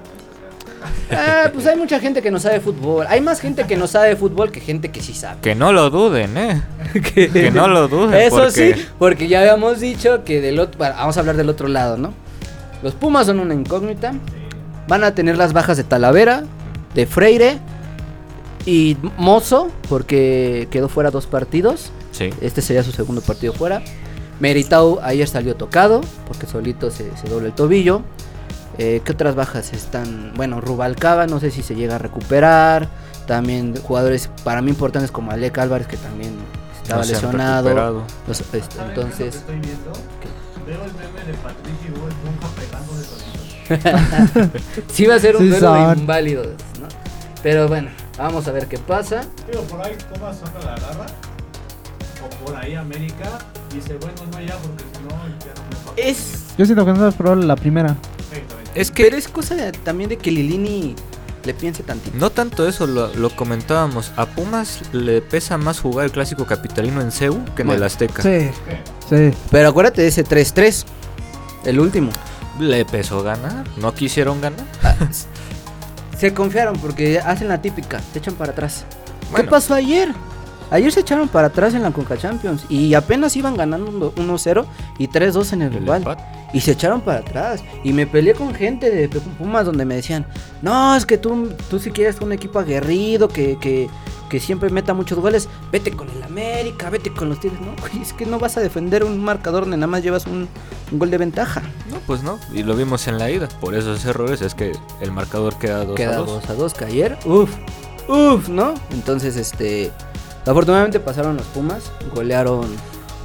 Ah, 1.10 1.50
pues 1.54 1.66
hay 1.66 1.78
mucha 1.78 2.00
gente 2.00 2.22
que 2.22 2.30
no 2.30 2.40
sabe 2.40 2.60
fútbol. 2.60 3.06
Hay 3.10 3.22
más 3.22 3.40
gente 3.40 3.66
que 3.66 3.78
no 3.78 3.88
sabe 3.88 4.16
fútbol 4.16 4.52
que 4.52 4.60
gente 4.60 4.92
que 4.92 5.02
sí 5.02 5.14
sabe. 5.14 5.40
Que 5.42 5.56
no 5.56 5.72
lo 5.72 5.90
duden, 5.90 6.38
¿eh? 6.38 6.62
Que 7.14 7.50
no 7.52 7.68
lo 7.68 7.88
duden. 7.88 8.20
Eso 8.20 8.38
porque 8.38 8.74
sí, 8.76 8.86
porque 9.00 9.28
ya 9.28 9.40
habíamos 9.40 9.80
dicho 9.80 10.24
que 10.26 10.42
del 10.42 10.60
otro, 10.60 10.78
bueno, 10.78 10.96
vamos 10.96 11.16
a 11.16 11.22
hablar 11.22 11.38
del 11.38 11.50
otro 11.50 11.68
lado, 11.68 11.98
¿no? 11.98 12.14
Los 12.84 12.94
Pumas 12.94 13.26
son 13.28 13.40
una 13.40 13.54
incógnita. 13.54 14.14
Van 14.88 15.04
a 15.04 15.16
tener 15.16 15.38
las 15.38 15.54
bajas 15.54 15.78
de 15.78 15.84
Talavera, 15.84 16.44
de 16.94 17.06
Freire 17.06 17.60
y 18.66 18.98
Mozo, 19.18 19.72
porque 19.90 20.68
quedó 20.70 20.90
fuera 20.90 21.12
dos 21.12 21.26
partidos. 21.26 21.92
Sí. 22.12 22.30
Este 22.42 22.62
sería 22.62 22.84
su 22.84 22.92
segundo 22.92 23.22
partido 23.22 23.54
fuera. 23.54 23.82
Meritau 24.40 25.00
ayer 25.02 25.28
salió 25.28 25.56
tocado, 25.56 26.02
porque 26.28 26.46
solito 26.46 26.92
se, 26.92 27.16
se 27.18 27.28
dobla 27.28 27.48
el 27.48 27.54
tobillo. 27.54 28.02
Eh, 28.78 29.02
¿Qué 29.04 29.12
otras 29.14 29.34
bajas 29.36 29.74
están? 29.74 30.34
Bueno, 30.36 30.62
Rubalcaba, 30.62 31.26
no 31.26 31.40
sé 31.40 31.50
si 31.52 31.64
se 31.64 31.76
llega 31.76 31.96
a 31.96 31.98
recuperar. 31.98 32.88
También 33.26 33.76
jugadores 33.82 34.30
para 34.44 34.62
mí 34.62 34.70
importantes 34.70 35.12
como 35.12 35.32
Alec 35.32 35.58
Álvarez, 35.58 35.88
que 35.88 35.98
también 35.98 36.34
estaba 36.82 37.02
No 37.04 37.08
lesionado. 37.08 38.06
Los- 38.28 38.40
este, 38.42 38.62
¿Saben 38.62 38.70
qué 38.70 38.76
es 38.76 38.78
lo 38.78 38.84
que 38.86 38.90
entonces, 39.02 39.36
estoy 39.36 39.60
viendo? 39.60 39.92
Veo 40.66 40.84
el 40.84 40.94
meme 40.94 41.26
de 41.26 41.34
Patricio 41.34 41.94
pegando 42.56 42.94
de 42.94 43.08
sí 44.94 45.06
va 45.06 45.16
a 45.16 45.20
ser 45.20 45.36
un 45.36 45.42
Sí 45.42 45.50
duelo 45.50 45.74
de 45.74 45.80
son. 45.82 46.00
inválidos, 46.00 46.48
¿no? 46.80 46.88
Pero 47.44 47.68
bueno, 47.68 47.90
vamos 48.18 48.48
a 48.48 48.52
ver 48.52 48.68
qué 48.68 48.78
pasa. 48.78 49.26
Digo, 49.50 49.64
por 49.64 49.82
ahí 49.82 49.96
saca 50.00 50.60
la 50.66 50.76
garra. 50.80 51.06
Por 52.48 52.56
ahí 52.58 52.76
América 52.76 53.40
dice, 53.74 53.98
bueno, 53.98 54.16
no 54.32 54.40
ya, 54.42 54.56
porque 54.58 54.84
si 54.94 55.04
no, 55.04 55.10
ya 55.10 55.54
no 55.56 55.70
me 55.70 55.76
paga. 55.86 55.98
Es, 55.98 56.46
Yo 56.58 56.66
siento 56.66 56.86
que 56.86 56.94
no 56.94 57.08
es 57.08 57.16
probable 57.16 57.46
la 57.46 57.56
primera. 57.56 57.96
Es 58.74 58.92
que 58.92 59.04
pero 59.06 59.18
es 59.18 59.28
cosa 59.28 59.56
de- 59.56 59.72
también 59.72 60.10
de 60.10 60.18
que 60.18 60.32
Lilini 60.32 60.96
le 61.44 61.54
piense 61.54 61.82
tantito. 61.84 62.16
no 62.18 62.30
tanto 62.30 62.68
eso, 62.68 62.86
lo, 62.88 63.14
lo 63.16 63.30
comentábamos. 63.32 64.12
A 64.18 64.26
Pumas 64.26 64.82
le 64.94 65.22
pesa 65.22 65.58
más 65.58 65.80
jugar 65.80 66.06
el 66.06 66.12
clásico 66.12 66.46
capitalino 66.46 67.02
en 67.02 67.12
CEU 67.12 67.44
que 67.56 67.64
en 67.64 67.68
Bueno, 67.68 67.74
el 67.74 67.84
Azteca. 67.84 68.22
Sí, 68.22 68.50
sí. 69.10 69.32
Pero 69.52 69.70
acuérdate 69.70 70.02
de 70.04 70.08
ese 70.10 70.24
3-3, 70.24 70.86
el 71.66 71.80
último. 71.80 72.12
le 72.60 72.86
pesó 72.86 73.24
ganar. 73.24 73.66
No 73.78 73.94
quisieron 73.94 74.40
ganar. 74.42 74.66
Se 76.18 76.34
confiaron 76.34 76.78
porque 76.80 77.20
hacen 77.20 77.48
la 77.48 77.62
típica, 77.62 78.00
se 78.14 78.20
echan 78.20 78.34
para 78.36 78.52
atrás. 78.52 78.86
¿Qué 79.22 79.28
Bueno. 79.32 79.50
pasó 79.52 79.74
ayer? 79.76 80.10
Ayer 80.70 80.92
se 80.92 81.00
echaron 81.00 81.28
para 81.30 81.48
atrás 81.48 81.74
en 81.74 81.84
la 81.84 81.92
Conca 81.92 82.18
Champions 82.18 82.66
y 82.70 82.94
apenas 82.94 83.36
iban 83.36 83.56
ganando 83.56 84.14
1-0 84.16 84.66
y 84.98 85.08
3-2 85.08 85.54
en 85.54 85.62
el 85.62 85.76
empate. 85.88 86.24
Y 86.54 86.62
se 86.62 86.72
echaron 86.72 87.02
para 87.02 87.20
atrás. 87.20 87.64
Y 87.84 87.94
me 87.94 88.08
peleé 88.08 88.34
con 88.34 88.54
gente 88.54 88.90
de 88.90 89.08
Pumas 89.10 89.66
donde 89.66 89.86
me 89.86 89.96
decían, 89.96 90.26
no, 90.62 90.96
es 90.96 91.06
que 91.06 91.18
tú, 91.18 91.50
tú 91.70 91.80
si 91.80 91.92
quieres 91.92 92.20
un 92.22 92.32
equipo 92.32 92.60
aguerrido, 92.60 93.28
que, 93.28 93.58
que, 93.60 93.90
que 94.30 94.40
siempre 94.40 94.70
meta 94.70 94.94
muchos 94.94 95.20
goles, 95.20 95.48
vete 95.72 95.92
con 95.92 96.10
el 96.10 96.24
América, 96.24 96.90
vete 96.90 97.14
con 97.14 97.30
los 97.30 97.40
Tigres. 97.40 97.60
No, 97.62 98.02
es 98.02 98.14
que 98.14 98.26
no 98.26 98.40
vas 98.40 98.58
a 98.58 98.62
defender 98.62 99.04
un 99.04 99.24
marcador 99.24 99.64
donde 99.64 99.78
nada 99.78 99.88
más 99.88 100.04
llevas 100.04 100.26
un, 100.26 100.48
un 100.92 101.00
gol 101.00 101.12
de 101.12 101.18
ventaja. 101.18 101.62
No, 101.90 101.98
pues 102.06 102.24
no. 102.24 102.40
Y 102.54 102.64
lo 102.64 102.76
vimos 102.76 103.08
en 103.08 103.18
la 103.18 103.30
ida. 103.30 103.48
Por 103.62 103.76
esos 103.76 104.04
errores 104.06 104.42
es 104.42 104.54
que 104.54 104.74
el 105.02 105.12
marcador 105.12 105.58
queda 105.58 105.86
2 105.86 105.96
Queda 105.96 106.16
a 106.16 106.20
2. 106.20 106.28
2 106.28 106.50
a 106.50 106.54
2 106.54 106.74
que 106.74 106.86
ayer, 106.86 107.18
uff, 107.26 107.52
uff, 108.08 108.50
¿no? 108.50 108.74
Entonces, 108.92 109.36
este, 109.38 109.92
afortunadamente 110.48 111.00
pasaron 111.00 111.38
los 111.38 111.46
Pumas, 111.48 111.92
golearon 112.14 112.68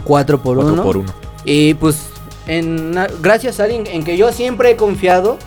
4 0.04 0.42
por 0.42 0.58
1. 0.58 0.82
por 0.82 0.96
1. 0.96 1.12
Y 1.44 1.74
pues, 1.74 2.08
en, 2.46 2.94
gracias 3.20 3.60
a 3.60 3.64
alguien 3.64 3.86
en 3.86 4.04
que 4.04 4.16
yo 4.16 4.32
siempre 4.32 4.70
he 4.70 4.76
confiado, 4.76 5.38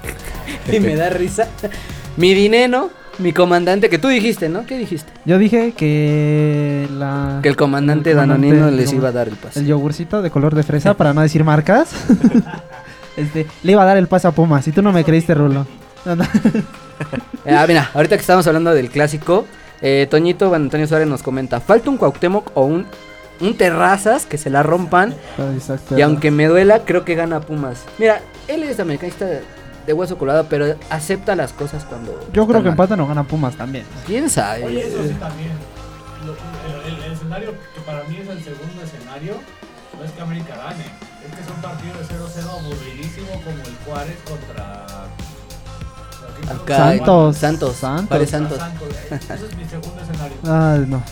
y 0.72 0.80
me 0.80 0.96
da 0.96 1.10
risa, 1.10 1.48
mi 2.16 2.34
dinero, 2.34 2.90
mi 3.18 3.32
comandante, 3.32 3.88
que 3.88 3.98
tú 3.98 4.08
dijiste, 4.08 4.48
¿no? 4.48 4.64
¿Qué 4.64 4.78
dijiste? 4.78 5.10
Yo 5.24 5.38
dije 5.38 5.72
que 5.72 6.88
la 6.92 7.40
Que 7.42 7.48
el 7.48 7.56
comandante 7.56 8.10
El 8.10 8.16
comandante, 8.16 8.54
Danonino 8.54 8.70
les 8.70 8.92
iba 8.92 9.08
a 9.08 9.12
dar 9.12 9.28
el 9.28 9.36
pase. 9.36 9.60
el 9.60 9.66
yogurcito 9.66 10.22
de 10.22 10.30
color 10.30 10.54
de 10.54 10.62
fresa, 10.62 10.94
para 10.96 11.12
no 11.12 11.20
decir 11.20 11.44
marcas, 11.44 11.90
este, 13.16 13.46
le 13.62 13.72
iba 13.72 13.82
a 13.82 13.86
dar 13.86 13.96
el 13.96 14.06
pase 14.06 14.28
a 14.28 14.30
Pumas. 14.30 14.66
Y 14.68 14.72
tú 14.72 14.82
no 14.82 14.92
me 14.92 15.04
creíste, 15.04 15.34
Rulo. 15.34 15.66
Ah, 17.46 17.64
mira, 17.66 17.90
ahorita 17.94 18.16
que 18.16 18.20
estamos 18.20 18.46
hablando 18.46 18.72
del 18.72 18.90
clásico, 18.90 19.46
eh, 19.82 20.06
Toñito 20.10 20.48
Juan 20.48 20.62
Antonio 20.62 20.86
Suárez 20.86 21.06
nos 21.08 21.22
comenta, 21.22 21.60
falta 21.60 21.90
un 21.90 21.96
Cuauhtémoc 21.98 22.50
o 22.54 22.64
un, 22.64 22.86
un 23.40 23.56
Terrazas 23.56 24.26
que 24.26 24.38
se 24.38 24.50
la 24.50 24.62
rompan 24.62 25.14
Exacto. 25.54 25.96
Y 25.98 26.02
aunque 26.02 26.30
me 26.30 26.46
duela, 26.46 26.80
creo 26.84 27.04
que 27.04 27.14
gana 27.14 27.40
Pumas. 27.40 27.84
Mira, 27.98 28.20
él 28.48 28.62
es 28.64 28.80
americanista 28.80 29.24
de, 29.26 29.42
de 29.86 29.92
hueso 29.92 30.18
colorado, 30.18 30.46
pero 30.50 30.74
acepta 30.90 31.36
las 31.36 31.52
cosas 31.52 31.84
cuando. 31.84 32.18
Yo 32.32 32.46
creo 32.46 32.58
que 32.60 32.64
mal. 32.64 32.72
empatan 32.72 33.00
o 33.00 33.06
gana 33.06 33.22
Pumas 33.24 33.56
también. 33.56 33.84
¿Quién 34.06 34.28
sabe? 34.28 34.64
Oye, 34.64 34.86
eso 34.88 35.02
sí 35.02 35.14
también. 35.20 35.52
Lo- 36.26 36.32
el, 36.34 36.92
el- 36.96 37.04
el 37.04 37.12
escenario 37.12 37.52
que 37.74 37.80
para 37.82 38.02
mí 38.04 38.16
es 38.20 38.28
el 38.28 38.42
segundo 38.42 38.82
escenario 38.82 39.34
no 39.96 40.04
es 40.04 40.10
que 40.12 40.20
América 40.20 40.56
gane. 40.56 40.84
Es 41.28 41.34
que 41.36 41.44
son 41.44 41.60
partidos 41.62 42.08
de 42.08 42.14
0-0 42.14 42.48
aburridísimo 42.50 43.28
como 43.44 43.56
el 43.64 43.76
Juárez 43.84 44.16
contra. 44.24 44.57
Acá, 46.50 46.76
Santos. 46.76 47.36
Santos. 47.36 47.76
Santos. 47.76 48.08
Juárez 48.08 48.30
Santos. 48.30 48.58
Ese 49.10 49.34
es 49.46 49.56
mi 49.56 49.64
segundo 49.64 50.00
escenario. 50.02 50.36
Ay, 50.44 50.84
no. 50.88 51.02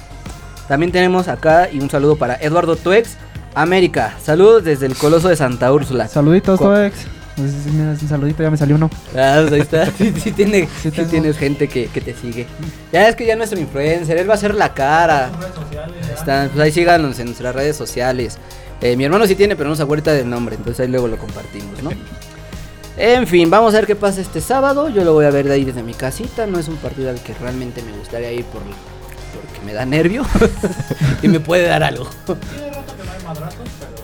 También 0.69 0.91
tenemos 0.93 1.29
acá 1.29 1.69
y 1.71 1.79
un 1.81 1.89
saludo 1.91 2.17
para 2.17 2.35
Eduardo 2.37 2.77
Tuex, 2.77 3.17
América. 3.55 4.15
Saludos 4.23 4.65
desde 4.65 4.87
el 4.87 4.97
Coloso 4.97 5.29
de 5.29 5.37
Santa 5.37 5.73
Úrsula. 5.73 6.09
Saluditos, 6.09 6.59
Cu- 6.59 6.65
Toex. 6.65 7.07
Pues, 7.37 7.53
mira, 7.67 7.91
un 7.91 8.09
saludito, 8.09 8.43
ya 8.43 8.51
me 8.51 8.57
salió 8.57 8.77
uno. 8.77 8.89
Ah, 9.15 9.41
pues 9.43 9.53
ahí 9.53 9.61
está. 9.61 9.87
Sí, 9.99 10.13
sí 10.23 10.33
tiene, 10.33 10.67
Sí 10.83 10.91
sí 10.91 11.05
tienes 11.05 11.37
gente 11.37 11.69
que, 11.69 11.87
que 11.89 12.01
te 12.01 12.15
sigue. 12.15 12.47
Ya 12.93 13.09
es 13.09 13.15
que 13.15 13.27
ya 13.27 13.33
es 13.35 13.39
nuestro 13.39 13.61
influencer, 13.61 14.17
él 14.17 14.29
va 14.29 14.35
a 14.35 14.39
ser 14.39 14.55
la 14.55 14.73
cara. 14.73 15.31
Redes 15.39 15.55
sociales. 15.55 16.09
Están, 16.19 16.49
pues 16.49 16.61
ahí 16.65 16.73
síganos 16.73 17.19
en 17.19 17.27
nuestras 17.27 17.55
redes 17.55 17.77
sociales. 17.77 18.39
Eh, 18.81 18.97
mi 18.97 19.05
hermano 19.05 19.27
sí 19.27 19.35
tiene, 19.35 19.55
pero 19.55 19.69
no 19.69 19.77
se 19.77 19.83
acuerda 19.83 20.13
del 20.15 20.29
nombre, 20.31 20.57
entonces 20.57 20.81
ahí 20.81 20.89
luego 20.91 21.09
lo 21.09 21.17
compartimos, 21.19 21.83
¿no? 21.83 21.91
En 22.99 23.27
fin, 23.27 23.51
vamos 23.51 23.75
a 23.75 23.79
ver 23.79 23.87
qué 23.87 23.95
pasa 23.95 24.21
este 24.21 24.41
sábado. 24.41 24.89
Yo 24.89 25.05
lo 25.05 25.13
voy 25.13 25.27
a 25.27 25.31
ver 25.31 25.47
de 25.47 25.55
ahí 25.55 25.65
desde 25.65 25.83
mi 25.83 25.93
casita. 25.93 26.47
No 26.47 26.59
es 26.59 26.69
un 26.69 26.77
partido 26.77 27.11
al 27.11 27.21
que 27.21 27.35
realmente 27.35 27.83
me 27.83 27.93
gustaría 27.93 28.33
ir 28.33 28.45
por, 28.47 28.63
porque 28.63 29.67
me 29.67 29.75
da 29.75 29.85
nervio 29.85 30.25
y 31.23 31.29
me 31.29 31.41
puede 31.41 31.67
dar 31.67 31.83
algo. 31.83 32.07
Tiene 32.25 32.71
rato 32.71 32.97
que 32.97 33.05
no 33.05 33.13
hay 33.13 33.25
madrazos, 33.25 33.69
pero. 33.79 33.97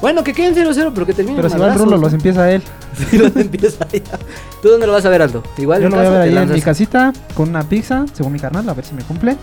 Bueno, 0.00 0.24
que 0.24 0.34
queden 0.34 0.54
0-0, 0.54 0.90
pero 0.92 1.06
que 1.06 1.14
termine 1.14 1.36
Pero 1.36 1.48
si 1.48 1.56
va 1.56 1.72
Rulo, 1.72 1.96
los 1.96 2.12
empieza 2.12 2.50
él. 2.50 2.62
Sí, 3.10 3.18
los 3.18 3.34
empieza 3.34 3.88
ya. 3.88 4.18
¿Tú 4.62 4.68
dónde 4.68 4.86
lo 4.86 4.92
vas 4.92 5.04
a 5.04 5.08
ver, 5.08 5.20
Aldo? 5.20 5.42
Igual 5.58 5.82
Yo 5.82 5.88
lo 5.88 5.96
voy 5.96 6.06
a 6.06 6.10
ver 6.10 6.20
ahí 6.20 6.36
en 6.36 6.52
mi 6.52 6.60
casita 6.60 7.12
con 7.34 7.48
una 7.48 7.64
pizza, 7.64 8.04
según 8.12 8.32
mi 8.32 8.38
carnal, 8.38 8.68
a 8.68 8.74
ver 8.74 8.84
si 8.84 8.94
me 8.94 9.02
cumple. 9.02 9.36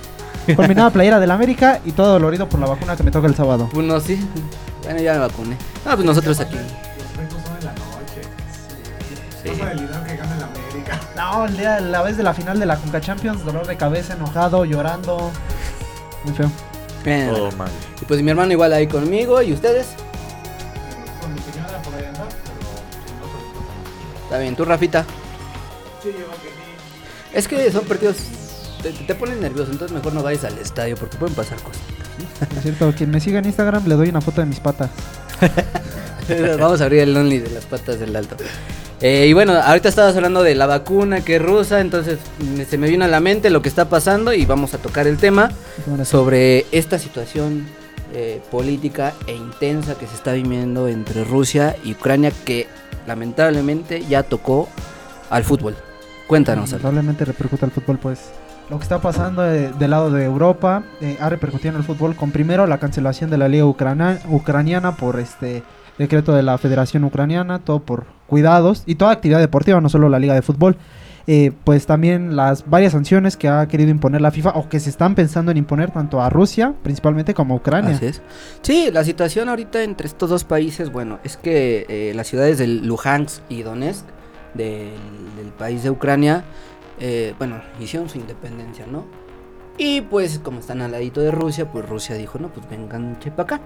Con 0.55 0.69
mi 0.69 0.73
nueva 0.73 0.89
playera 0.89 1.19
del 1.19 1.31
América 1.31 1.81
y 1.83 1.91
todo 1.91 2.13
dolorido 2.13 2.47
por 2.47 2.61
la 2.61 2.67
vacuna 2.67 2.95
que 2.95 3.03
me 3.03 3.11
toca 3.11 3.27
el 3.27 3.35
sábado. 3.35 3.69
Pues 3.73 3.85
no, 3.85 3.99
sí. 3.99 4.19
Bueno, 4.83 5.01
ya 5.01 5.13
me 5.13 5.19
vacuné. 5.19 5.57
Ah, 5.85 5.95
pues 5.95 6.05
nosotros 6.05 6.39
aquí. 6.39 6.55
Cosa 9.51 9.69
del 9.69 9.77
Lidón 9.81 10.03
que 10.05 10.15
gana 10.15 10.35
el 10.35 10.43
América. 10.43 10.99
No, 11.15 11.45
el 11.45 11.57
día, 11.57 11.79
la 11.79 12.01
vez 12.01 12.17
de 12.17 12.23
la 12.23 12.33
final 12.33 12.59
de 12.59 12.65
la 12.65 12.77
Conca 12.77 12.99
Champions, 12.99 13.45
dolor 13.45 13.67
de 13.67 13.77
cabeza, 13.77 14.13
enojado, 14.13 14.65
llorando. 14.65 15.31
Muy 16.23 16.33
feo. 16.33 16.51
Bien. 17.03 17.29
Todo 17.29 17.51
mal. 17.53 17.69
Y 18.01 18.05
pues 18.05 18.21
mi 18.21 18.29
hermano 18.31 18.51
igual 18.51 18.73
ahí 18.73 18.87
conmigo. 18.87 19.41
¿Y 19.41 19.53
ustedes? 19.53 19.87
Con 21.19 21.33
mi 21.33 21.39
señora 21.41 21.81
por 21.81 21.93
ahí 21.95 22.05
anda, 22.05 22.25
pero 22.27 22.55
si 23.05 23.13
no 23.13 24.23
Está 24.23 24.37
bien, 24.39 24.55
tú, 24.55 24.65
Rafita. 24.65 25.03
Sí, 26.01 26.09
yo 26.17 26.25
que 26.27 26.49
sí. 26.49 27.33
Es 27.33 27.47
que 27.47 27.71
son 27.71 27.85
partidos. 27.85 28.17
Te, 28.81 28.91
te 28.91 29.15
ponen 29.15 29.39
nervioso, 29.41 29.71
entonces 29.71 29.95
mejor 29.95 30.13
no 30.13 30.23
vayas 30.23 30.43
al 30.43 30.57
estadio 30.57 30.95
porque 30.95 31.17
pueden 31.17 31.35
pasar 31.35 31.61
cosas. 31.61 31.81
Por 32.39 32.63
cierto, 32.63 32.93
quien 32.95 33.11
me 33.11 33.19
siga 33.19 33.39
en 33.39 33.45
Instagram 33.45 33.85
le 33.87 33.95
doy 33.95 34.09
una 34.09 34.21
foto 34.21 34.41
de 34.41 34.47
mis 34.47 34.59
patas. 34.59 34.89
Vamos 36.59 36.81
a 36.81 36.85
abrir 36.85 36.99
el 37.01 37.15
Only 37.15 37.39
de 37.39 37.49
las 37.49 37.65
patas 37.65 37.99
del 37.99 38.15
alto. 38.15 38.35
Eh, 39.01 39.25
y 39.27 39.33
bueno, 39.33 39.53
ahorita 39.53 39.89
estabas 39.89 40.15
hablando 40.15 40.43
de 40.43 40.53
la 40.53 40.67
vacuna 40.67 41.21
que 41.21 41.37
es 41.37 41.41
rusa, 41.41 41.81
entonces 41.81 42.19
se 42.69 42.77
me 42.77 42.87
vino 42.87 43.03
a 43.03 43.07
la 43.07 43.19
mente 43.19 43.49
lo 43.49 43.61
que 43.63 43.69
está 43.69 43.89
pasando 43.89 44.31
y 44.31 44.45
vamos 44.45 44.75
a 44.75 44.77
tocar 44.77 45.07
el 45.07 45.17
tema 45.17 45.51
sobre 46.03 46.67
esta 46.71 46.99
situación 46.99 47.65
eh, 48.13 48.41
política 48.51 49.13
e 49.25 49.33
intensa 49.33 49.95
que 49.95 50.05
se 50.05 50.13
está 50.13 50.33
viviendo 50.33 50.87
entre 50.87 51.23
Rusia 51.23 51.75
y 51.83 51.93
Ucrania 51.93 52.31
que 52.45 52.67
lamentablemente 53.07 54.05
ya 54.05 54.21
tocó 54.21 54.69
al 55.31 55.43
fútbol. 55.43 55.75
Cuéntanos. 56.27 56.71
Aldo. 56.71 56.77
Probablemente 56.81 57.25
repercuta 57.25 57.65
al 57.65 57.71
fútbol, 57.71 57.97
pues. 57.97 58.19
Lo 58.69 58.77
que 58.77 58.83
está 58.83 59.01
pasando 59.01 59.45
eh, 59.51 59.71
del 59.79 59.91
lado 59.91 60.11
de 60.11 60.23
Europa 60.23 60.83
eh, 61.01 61.17
ha 61.19 61.27
repercutido 61.29 61.71
en 61.71 61.77
el 61.77 61.83
fútbol 61.83 62.15
con 62.15 62.31
primero 62.31 62.67
la 62.67 62.77
cancelación 62.77 63.29
de 63.29 63.37
la 63.37 63.47
liga 63.49 63.65
ucrana- 63.65 64.19
ucraniana 64.29 64.95
por 64.95 65.19
este 65.19 65.63
decreto 65.97 66.33
de 66.33 66.43
la 66.43 66.57
Federación 66.57 67.03
Ucraniana, 67.03 67.59
todo 67.59 67.79
por 67.79 68.05
cuidados 68.27 68.83
y 68.85 68.95
toda 68.95 69.11
actividad 69.11 69.39
deportiva, 69.39 69.81
no 69.81 69.89
solo 69.89 70.09
la 70.09 70.19
liga 70.19 70.33
de 70.33 70.41
fútbol. 70.41 70.77
Eh, 71.27 71.51
pues 71.63 71.85
también 71.85 72.35
las 72.35 72.67
varias 72.67 72.93
sanciones 72.93 73.37
que 73.37 73.47
ha 73.47 73.67
querido 73.67 73.91
imponer 73.91 74.21
la 74.21 74.31
FIFA 74.31 74.53
o 74.55 74.69
que 74.69 74.79
se 74.79 74.89
están 74.89 75.13
pensando 75.13 75.51
en 75.51 75.57
imponer 75.57 75.91
tanto 75.91 76.19
a 76.19 76.31
Rusia 76.31 76.73
principalmente 76.81 77.35
como 77.35 77.53
a 77.53 77.57
Ucrania. 77.57 77.95
Así. 77.95 78.11
Sí, 78.61 78.89
la 78.91 79.03
situación 79.03 79.47
ahorita 79.47 79.83
entre 79.83 80.07
estos 80.07 80.29
dos 80.29 80.43
países, 80.43 80.91
bueno, 80.91 81.19
es 81.23 81.37
que 81.37 81.85
eh, 81.89 82.13
las 82.15 82.27
ciudades 82.27 82.57
de 82.57 82.67
Luhansk 82.67 83.43
y 83.49 83.61
Donetsk 83.61 84.05
del, 84.55 84.89
del 85.37 85.53
país 85.57 85.83
de 85.83 85.91
Ucrania, 85.91 86.43
eh, 86.99 87.35
bueno, 87.37 87.61
hicieron 87.79 88.09
su 88.09 88.17
independencia, 88.17 88.85
¿no? 88.87 89.05
Y 89.77 90.01
pues 90.01 90.39
como 90.39 90.59
están 90.59 90.81
al 90.81 90.91
ladito 90.91 91.21
de 91.21 91.31
Rusia, 91.31 91.71
pues 91.71 91.87
Rusia 91.87 92.15
dijo, 92.15 92.39
no, 92.39 92.49
pues 92.49 92.67
vengan 92.69 93.17
para 93.35 93.43
acá. 93.43 93.61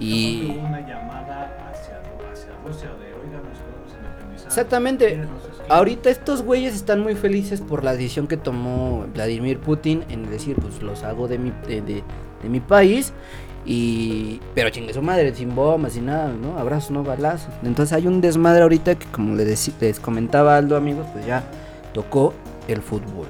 Y 0.00 0.56
Hubo 0.58 0.66
una 0.66 0.80
llamada 0.80 1.56
hacia, 1.70 1.98
hacia 2.32 2.50
Rusia 2.66 2.88
de, 2.98 3.06
oiga, 3.14 3.38
nos 3.38 3.58
podemos 3.58 3.92
independizar. 3.96 4.46
Exactamente. 4.48 5.06
¿Quieren 5.08 5.28
los 5.32 5.44
esquís?" 5.44 5.60
ahorita 5.70 6.10
estos 6.10 6.42
güeyes 6.42 6.74
están 6.74 7.00
muy 7.00 7.14
felices 7.14 7.60
por 7.60 7.84
la 7.84 7.92
decisión 7.92 8.26
que 8.26 8.36
tomó 8.36 9.06
Vladimir 9.14 9.58
Putin 9.60 10.04
en 10.08 10.28
decir, 10.30 10.56
pues 10.56 10.82
los 10.82 11.04
hago 11.04 11.28
de 11.28 11.38
mi, 11.38 11.52
de, 11.68 11.80
de- 11.82 12.02
de 12.42 12.48
mi 12.48 12.60
país. 12.60 13.12
Y. 13.66 14.40
Pero 14.54 14.70
chingue 14.70 14.94
su 14.94 15.02
madre, 15.02 15.34
sin 15.34 15.54
bombas, 15.54 15.92
sin 15.92 16.06
nada, 16.06 16.32
¿no? 16.32 16.58
Abrazos, 16.58 16.90
no 16.92 17.04
balazos. 17.04 17.52
Entonces 17.62 17.92
hay 17.92 18.06
un 18.06 18.20
desmadre 18.22 18.62
ahorita 18.62 18.94
que, 18.94 19.06
como 19.08 19.34
les, 19.36 19.70
les 19.80 20.00
comentaba 20.00 20.56
Aldo, 20.56 20.76
amigos, 20.76 21.06
pues 21.12 21.26
ya 21.26 21.44
tocó 21.92 22.32
el 22.68 22.80
fútbol. 22.80 23.26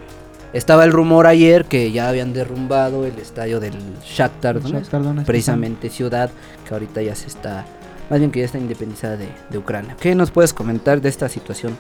Estaba 0.53 0.85
el 0.85 0.93
rumor 0.93 1.27
ayer 1.27 1.65
que 1.65 1.93
ya 1.93 2.09
habían 2.09 2.33
derrumbado 2.33 3.05
el 3.07 3.17
estadio 3.19 3.61
del 3.61 3.75
Shakhtar 4.05 4.61
Donetsk, 4.61 4.75
Shakhtar 4.85 5.03
Donetsk. 5.05 5.27
precisamente 5.27 5.89
ciudad 5.91 6.31
que 6.71 6.75
ahorita 6.75 7.03
ya 7.03 7.17
se 7.17 7.27
está, 7.27 7.67
más 8.09 8.21
bien 8.21 8.31
que 8.31 8.39
ya 8.39 8.45
está 8.45 8.57
independizada 8.59 9.17
de, 9.17 9.29
de 9.51 9.59
Ucrania. 9.59 9.97
¿Qué 10.01 10.15
nos 10.15 10.31
puedes 10.31 10.55
comentar 10.55 11.01
de 11.01 11.09
esta 11.09 11.29
situación 11.29 11.77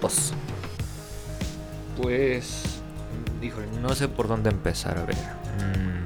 post? 0.00 0.32
Pues, 2.00 2.62
híjole, 3.40 3.66
no 3.80 3.94
sé 3.94 4.08
por 4.08 4.26
dónde 4.26 4.50
empezar. 4.50 4.98
A 4.98 5.04
ver. 5.04 5.14
Mm, 5.14 6.02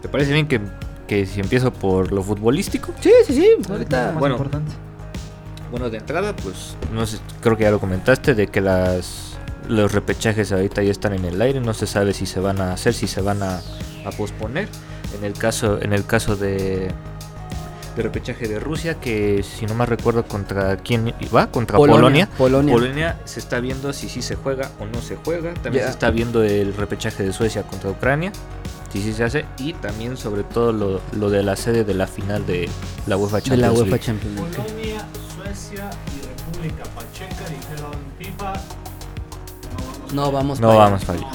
¿Te 0.00 0.08
parece 0.08 0.32
bien 0.32 0.46
que, 0.46 0.60
que 1.08 1.26
si 1.26 1.40
empiezo 1.40 1.72
por 1.72 2.12
lo 2.12 2.22
futbolístico? 2.22 2.92
Sí, 3.00 3.10
sí, 3.26 3.34
sí, 3.34 3.48
Lo 3.66 3.74
ahorita. 3.74 4.12
más 4.12 4.20
bueno. 4.20 4.36
importante. 4.36 4.70
Bueno, 5.72 5.90
de 5.90 5.98
entrada, 5.98 6.36
pues, 6.36 6.76
no 6.92 7.04
sé, 7.04 7.18
creo 7.40 7.56
que 7.56 7.64
ya 7.64 7.72
lo 7.72 7.80
comentaste, 7.80 8.34
de 8.34 8.46
que 8.46 8.60
las 8.60 9.30
los 9.68 9.90
repechajes 9.92 10.52
ahorita 10.52 10.82
ya 10.84 10.90
están 10.92 11.14
en 11.14 11.24
el 11.24 11.40
aire, 11.42 11.60
no 11.60 11.72
se 11.74 11.86
sabe 11.88 12.12
si 12.12 12.26
se 12.26 12.38
van 12.40 12.60
a 12.60 12.72
hacer, 12.74 12.94
si 12.94 13.06
se 13.08 13.20
van 13.22 13.42
a, 13.42 13.56
a 14.04 14.10
posponer. 14.16 14.68
En 15.18 15.24
el 15.24 15.34
caso, 15.34 15.80
en 15.80 15.92
el 15.92 16.04
caso 16.04 16.36
de, 16.36 16.90
de 17.96 18.02
repechaje 18.02 18.48
de 18.48 18.58
Rusia, 18.58 18.94
que 18.94 19.42
si 19.42 19.66
no 19.66 19.74
más 19.74 19.88
recuerdo 19.88 20.24
contra 20.24 20.76
quién 20.78 21.14
iba, 21.20 21.48
contra 21.48 21.76
Polonia, 21.78 22.28
Polonia. 22.38 22.74
Polonia. 22.74 23.18
se 23.24 23.40
está 23.40 23.60
viendo 23.60 23.92
si 23.92 24.08
sí 24.08 24.22
se 24.22 24.34
juega 24.36 24.70
o 24.80 24.86
no 24.86 25.00
se 25.02 25.16
juega. 25.16 25.52
También 25.54 25.84
se 25.84 25.90
está 25.90 26.10
viendo 26.10 26.42
el 26.42 26.74
repechaje 26.74 27.22
de 27.22 27.32
Suecia 27.32 27.62
contra 27.64 27.90
Ucrania, 27.90 28.32
si 28.92 29.02
sí 29.02 29.12
se 29.12 29.24
hace. 29.24 29.44
Y 29.58 29.74
también 29.74 30.16
sobre 30.16 30.42
todo 30.44 30.72
lo, 30.72 31.00
lo 31.12 31.30
de 31.30 31.42
la 31.42 31.56
sede 31.56 31.84
de 31.84 31.94
la 31.94 32.06
final 32.06 32.46
de 32.46 32.68
la 33.06 33.16
UEFA 33.16 33.36
de 33.36 33.42
Champions 33.42 33.60
la 33.62 33.72
UEFA 33.72 33.84
League. 33.90 34.04
Champions 34.04 34.34
League. 34.40 34.56
Polonia, 34.56 35.06
Suecia 35.36 35.90
y 36.16 36.26
República 36.26 36.84
Pacheca 36.94 37.44
dijeron 37.50 37.92
FIFA. 38.18 38.52
No 40.14 40.30
vamos 40.30 40.60
No 40.60 40.68
para 40.68 40.80
allá. 40.80 40.90
vamos 40.90 41.04
para 41.04 41.18
allá. 41.18 41.30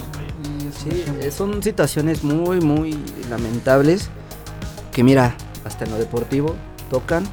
Son 1.32 1.62
situaciones 1.62 2.24
muy, 2.24 2.62
muy 2.62 2.98
lamentables 3.30 4.10
que 4.92 5.04
mira, 5.04 5.36
hasta 5.64 5.86
en 5.86 5.92
lo 5.92 5.98
deportivo 5.98 6.56
tocan. 6.90 7.24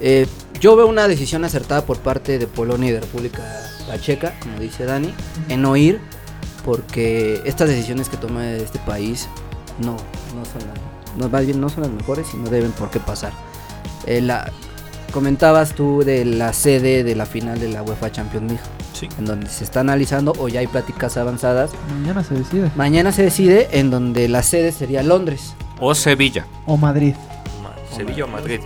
Eh, 0.00 0.26
yo 0.60 0.74
veo 0.74 0.86
una 0.86 1.06
decisión 1.06 1.44
acertada 1.44 1.84
por 1.84 1.98
parte 1.98 2.38
de 2.38 2.46
Polonia 2.46 2.88
y 2.88 2.92
de 2.92 3.00
República 3.00 3.42
Checa, 4.00 4.34
como 4.40 4.58
dice 4.58 4.84
Dani, 4.84 5.12
en 5.48 5.62
no 5.62 5.76
ir, 5.76 6.00
porque 6.64 7.42
estas 7.44 7.68
decisiones 7.68 8.08
que 8.08 8.16
toma 8.16 8.52
este 8.52 8.78
país 8.80 9.28
no, 9.78 9.92
no 10.34 10.44
son 10.44 10.62
las, 10.66 11.54
no, 11.54 11.60
no 11.60 11.68
son 11.68 11.82
las 11.82 11.92
mejores 11.92 12.26
y 12.34 12.36
no 12.38 12.48
deben 12.48 12.72
por 12.72 12.90
qué 12.90 13.00
pasar. 13.00 13.32
Eh, 14.06 14.26
comentabas 15.12 15.74
tú 15.74 16.02
de 16.04 16.24
la 16.24 16.52
sede 16.52 17.04
de 17.04 17.14
la 17.14 17.26
final 17.26 17.58
de 17.60 17.68
la 17.68 17.82
UEFA 17.82 18.10
Champions 18.12 18.46
League, 18.52 18.64
Sí. 18.92 19.08
en 19.18 19.24
donde 19.26 19.48
se 19.48 19.64
está 19.64 19.80
analizando 19.80 20.32
o 20.38 20.48
ya 20.48 20.60
hay 20.60 20.66
pláticas 20.66 21.16
avanzadas 21.16 21.70
Mañana 22.00 22.22
se 22.24 22.34
decide. 22.34 22.70
Mañana 22.76 23.12
se 23.12 23.22
decide 23.22 23.68
en 23.72 23.90
donde 23.90 24.28
la 24.28 24.42
sede 24.42 24.72
sería 24.72 25.02
Londres. 25.02 25.54
O 25.80 25.94
Sevilla. 25.94 26.46
O 26.66 26.76
Madrid. 26.76 27.14
Ma- 27.62 27.74
Sevilla 27.96 28.24
o 28.24 28.28
Madrid. 28.28 28.60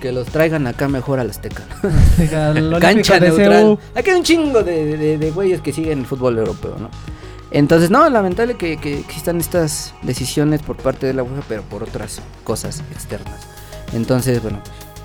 Que 0.00 0.10
los 0.10 0.26
traigan 0.26 0.66
acá 0.66 0.88
mejor 0.88 1.20
al 1.20 1.30
Azteca. 1.30 1.62
El 2.56 2.76
Cancha 2.80 3.20
neutral. 3.20 3.62
CU. 3.76 3.78
Aquí 3.94 4.10
hay 4.10 4.16
un 4.16 4.24
chingo 4.24 4.62
de, 4.64 4.96
de- 4.96 5.16
de 5.18 5.30
güeyes 5.30 5.60
que 5.60 5.72
siguen 5.72 6.00
el 6.00 6.06
fútbol 6.06 6.38
europeo, 6.38 6.76
¿no? 6.78 6.90
Entonces, 7.52 7.88
no, 7.90 8.08
lamentable 8.10 8.54
que, 8.56 8.78
que 8.78 8.98
existan 8.98 9.38
estas 9.38 9.94
decisiones 10.02 10.60
por 10.62 10.76
parte 10.76 11.06
de 11.06 11.14
la 11.14 11.22
UEFA, 11.22 11.42
pero 11.48 11.62
por 11.62 11.82
otras 11.84 12.20
cosas 12.44 12.82
externas. 12.92 13.42
Entonces, 13.92 14.42
bueno, 14.42 14.58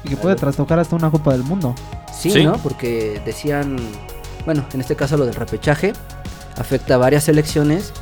Y 0.03 0.09
que 0.09 0.17
puede 0.17 0.35
trastocar 0.35 0.79
hasta 0.79 0.95
una 0.95 1.09
Copa 1.11 1.31
del 1.33 1.43
Mundo. 1.43 1.73
sí, 2.13 2.31
Sí. 2.31 2.43
¿no? 2.43 2.53
Porque 2.57 3.21
decían, 3.25 3.77
bueno, 4.45 4.65
en 4.73 4.81
este 4.81 4.95
caso 4.95 5.17
lo 5.17 5.25
del 5.25 5.35
repechaje 5.35 5.93
afecta 6.57 6.95
a 6.95 6.97
varias 6.97 7.23
selecciones 7.25 7.93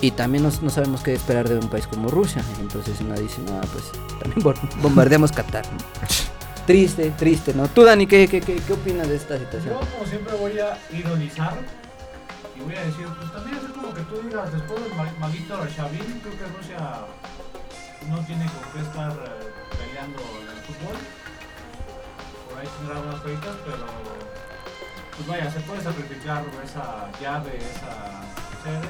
y 0.00 0.10
también 0.12 0.42
no, 0.44 0.50
no 0.62 0.70
sabemos 0.70 1.02
qué 1.02 1.14
esperar 1.14 1.48
de 1.48 1.58
un 1.58 1.68
país 1.68 1.86
como 1.86 2.08
Rusia. 2.08 2.42
Entonces 2.60 2.96
uno 3.00 3.14
dice, 3.14 3.40
no, 3.46 3.60
pues 3.72 3.84
también 4.20 4.42
bom- 4.44 4.80
bombardeamos 4.82 5.32
Qatar. 5.32 5.64
Triste, 6.66 7.10
triste, 7.16 7.54
¿no? 7.54 7.68
Tú, 7.68 7.84
Dani, 7.84 8.06
¿qué, 8.06 8.26
qué, 8.26 8.40
qué, 8.40 8.56
qué 8.56 8.72
opinas 8.72 9.08
de 9.08 9.16
esta 9.16 9.38
situación? 9.38 9.74
Yo, 9.74 9.80
como 9.80 10.04
siempre, 10.08 10.34
voy 10.36 10.58
a 10.58 10.76
ironizar 10.96 11.54
y 12.58 12.62
voy 12.64 12.74
a 12.74 12.80
decir, 12.80 13.06
pues 13.18 13.32
también 13.32 13.56
es 13.56 13.70
como 13.72 13.94
que 13.94 14.00
tú 14.02 14.16
digas, 14.26 14.52
después 14.52 14.82
del 14.82 14.94
Ma- 14.94 15.12
Maguito 15.20 15.54
Shavin, 15.66 16.00
creo 16.22 16.32
que 16.34 16.44
Rusia 16.58 16.78
no 18.08 18.18
tiene 18.20 18.46
con 18.46 18.62
qué 18.72 18.80
estar 18.86 19.10
eh, 19.10 19.50
peleando 19.76 20.22
en 20.42 20.48
el 20.48 20.60
fútbol. 20.62 20.96
Por 22.48 22.58
ahí 22.58 22.68
tendrá 22.78 23.00
unas 23.00 23.20
feitas, 23.22 23.56
pero 23.64 23.86
pues 25.16 25.26
vaya, 25.28 25.50
se 25.50 25.60
puede 25.60 25.82
sacrificar 25.82 26.44
esa 26.62 27.10
llave, 27.20 27.56
esa 27.56 28.22
sede. 28.62 28.88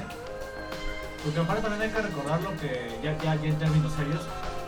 Porque 1.23 1.39
aparte 1.39 1.61
también 1.61 1.81
hay 1.81 1.89
que 1.89 2.01
recordar 2.01 2.41
lo 2.41 2.55
que, 2.57 2.99
ya, 3.01 3.17
ya, 3.17 3.35
ya 3.35 3.49
en 3.49 3.57
términos 3.57 3.91
serios, 3.93 4.21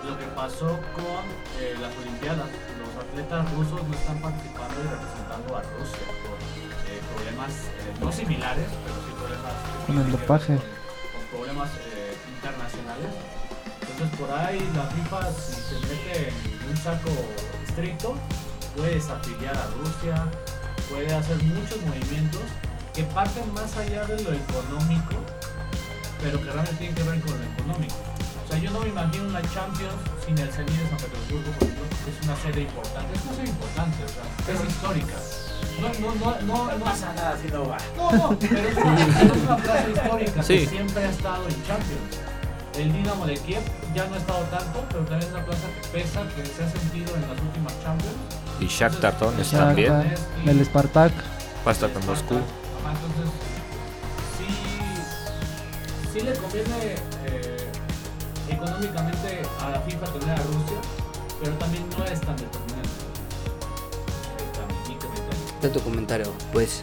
lo 0.03 0.17
que 0.17 0.25
pasó 0.33 0.79
con 0.97 1.23
eh, 1.61 1.75
las 1.79 1.95
Olimpiadas. 1.97 2.49
Los 2.79 2.91
atletas 2.95 3.51
rusos 3.53 3.83
no 3.85 3.93
están 3.93 4.17
participando 4.19 4.75
y 4.81 4.87
representando 4.87 5.57
a 5.57 5.61
Rusia 5.61 6.07
por 6.25 6.37
eh, 6.89 7.01
problemas 7.13 7.51
no 8.01 8.11
similares, 8.11 8.67
pero 8.83 8.95
sí 9.05 9.11
problemas 9.13 9.53
Con 9.85 9.97
el 9.99 10.11
dopaje. 10.11 10.55
Con, 10.55 10.65
con 10.65 11.23
problemas 11.31 11.69
internacionales. 12.35 13.38
Entonces 13.99 14.19
por 14.19 14.31
ahí 14.31 14.59
la 14.75 14.83
FIFA 14.83 15.33
si 15.33 15.53
se 15.55 15.75
mete 15.87 16.29
en 16.29 16.69
un 16.69 16.77
saco 16.77 17.09
estricto 17.67 18.15
puede 18.73 18.95
desafiliar 18.95 19.57
a 19.57 19.65
Rusia, 19.75 20.23
puede 20.89 21.13
hacer 21.13 21.35
muchos 21.43 21.81
movimientos 21.81 22.41
que 22.93 23.03
parten 23.03 23.53
más 23.53 23.75
allá 23.75 24.05
de 24.05 24.23
lo 24.23 24.31
económico, 24.31 25.15
pero 26.21 26.37
que 26.39 26.45
realmente 26.45 26.75
tienen 26.75 26.95
que 26.95 27.03
ver 27.03 27.19
con 27.21 27.31
lo 27.37 27.43
económico. 27.43 27.95
O 28.45 28.47
sea, 28.49 28.57
yo 28.59 28.71
no 28.71 28.79
me 28.79 28.87
imagino 28.87 29.25
una 29.27 29.41
Champions 29.41 29.99
sin 30.25 30.37
el 30.37 30.49
Zenit 30.49 30.71
de 30.71 30.89
San 30.89 30.97
Petersburgo, 30.97 31.51
por 31.59 31.67
ejemplo, 31.67 31.85
que 32.05 32.11
es 32.11 32.23
una 32.23 32.35
sede 32.37 32.61
importante. 32.61 33.13
Es 33.13 33.23
una 33.25 33.35
sede 33.35 33.49
importante, 33.49 33.97
o 34.05 34.07
sea, 34.07 34.63
es 34.63 34.69
histórica. 34.69 35.15
No, 35.81 35.87
no, 35.99 36.15
no, 36.15 36.41
no, 36.41 36.77
no 36.77 36.85
pasa 36.85 37.13
nada 37.15 37.37
si 37.41 37.47
no 37.51 37.67
va. 37.67 37.77
No, 37.97 38.11
no, 38.11 38.39
pero 38.39 38.57
es 38.69 38.77
una, 38.77 38.95
pero 38.95 39.33
es 39.35 39.43
una 39.43 39.57
plaza 39.57 39.89
histórica 39.89 40.43
Sí. 40.43 40.57
que 40.59 40.67
siempre 40.67 41.03
ha 41.03 41.09
estado 41.09 41.47
en 41.49 41.63
Champions. 41.67 42.28
El 42.79 42.93
Dinamo 42.93 43.25
de 43.25 43.35
Kiev 43.35 43.61
ya 43.93 44.05
no 44.07 44.15
ha 44.15 44.17
estado 44.17 44.39
tanto, 44.45 44.85
pero 44.89 45.03
también 45.03 45.29
es 45.29 45.35
una 45.35 45.43
plaza 45.43 45.67
que 45.67 45.87
pesa, 45.89 46.21
que 46.33 46.45
se 46.45 46.63
ha 46.63 46.69
sentido 46.69 47.13
en 47.13 47.21
las 47.23 47.41
últimas 47.41 47.73
Champions. 47.83 48.15
Y 48.61 48.67
Shakhtar 48.67 49.19
Donetsk 49.19 49.51
también. 49.51 50.15
El 50.45 50.63
Spartak. 50.65 51.11
Pasta 51.65 51.89
con 51.89 52.05
Moscú. 52.05 52.35
Ajá, 52.35 52.95
entonces, 52.95 53.33
sí, 54.37 54.47
sí 56.13 56.19
le 56.21 56.33
conviene 56.35 56.95
eh, 57.25 57.69
económicamente 58.47 59.41
a 59.59 59.69
la 59.71 59.81
FIFA 59.81 60.05
tener 60.13 60.39
a 60.39 60.43
Rusia, 60.43 60.79
pero 61.43 61.55
también 61.55 61.83
no 61.97 62.05
es 62.05 62.21
tan 62.21 62.37
determinante. 62.37 62.89
Está 65.55 65.69
tu 65.69 65.81
comentario, 65.81 66.31
pues. 66.53 66.81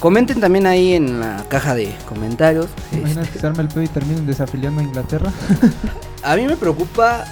Comenten 0.00 0.40
también 0.40 0.66
ahí 0.66 0.94
en 0.94 1.20
la 1.20 1.44
caja 1.48 1.74
de 1.74 1.94
comentarios. 2.08 2.66
Imagínate 2.92 3.26
Este, 3.26 3.32
que 3.34 3.38
se 3.38 3.46
arme 3.46 3.62
el 3.62 3.68
pedo 3.68 3.82
y 3.82 3.88
terminen 3.88 4.26
desafiliando 4.26 4.80
a 4.80 4.84
Inglaterra. 4.84 5.30
a 6.24 6.36
mí 6.36 6.46
me 6.46 6.56
preocupa, 6.56 7.24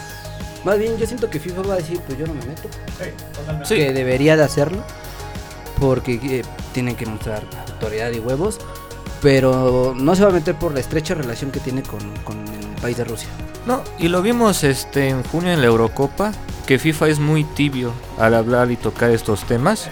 más 0.64 0.78
bien 0.78 0.96
yo 0.98 1.06
siento 1.06 1.30
que 1.30 1.40
FIFA 1.40 1.62
va 1.62 1.74
a 1.74 1.76
decir, 1.78 1.98
pues 2.06 2.18
yo 2.18 2.26
no 2.26 2.34
me 2.34 2.44
meto. 2.44 2.68
Sí, 2.98 3.10
totalmente. 3.34 3.68
Sí. 3.68 3.74
que 3.76 3.92
debería 3.92 4.36
de 4.36 4.44
hacerlo 4.44 4.84
porque 5.80 6.20
eh, 6.22 6.42
tienen 6.72 6.94
que 6.94 7.06
mostrar 7.06 7.42
autoridad 7.70 8.10
y 8.12 8.18
huevos 8.18 8.58
pero 9.22 9.94
no 9.96 10.14
se 10.14 10.22
va 10.22 10.30
a 10.30 10.32
meter 10.32 10.54
por 10.54 10.72
la 10.72 10.80
estrecha 10.80 11.14
relación 11.14 11.50
que 11.50 11.60
tiene 11.60 11.82
con, 11.82 12.00
con 12.24 12.38
el 12.46 12.66
país 12.80 12.96
de 12.96 13.04
Rusia 13.04 13.28
No, 13.66 13.82
y 13.98 14.08
lo 14.08 14.22
vimos 14.22 14.62
este 14.64 15.08
en 15.08 15.22
junio 15.24 15.52
en 15.52 15.60
la 15.60 15.66
Eurocopa, 15.66 16.32
que 16.66 16.78
FIFA 16.78 17.08
es 17.08 17.18
muy 17.18 17.44
tibio 17.44 17.92
al 18.18 18.34
hablar 18.34 18.70
y 18.70 18.76
tocar 18.76 19.10
estos 19.10 19.44
temas. 19.44 19.88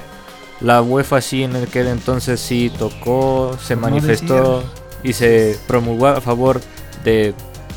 La 0.61 0.81
UEFA 0.83 1.21
sí 1.21 1.43
en 1.45 1.55
aquel 1.57 1.87
entonces 1.89 2.41
sí 2.41 2.73
tocó, 2.79 3.57
se 3.63 3.77
no 3.77 3.83
manifestó 3.83 4.65
y 5.03 5.13
se 5.13 5.59
promulgó 5.67 6.07
a 6.09 6.21
favor 6.21 6.61
de 7.05 7.35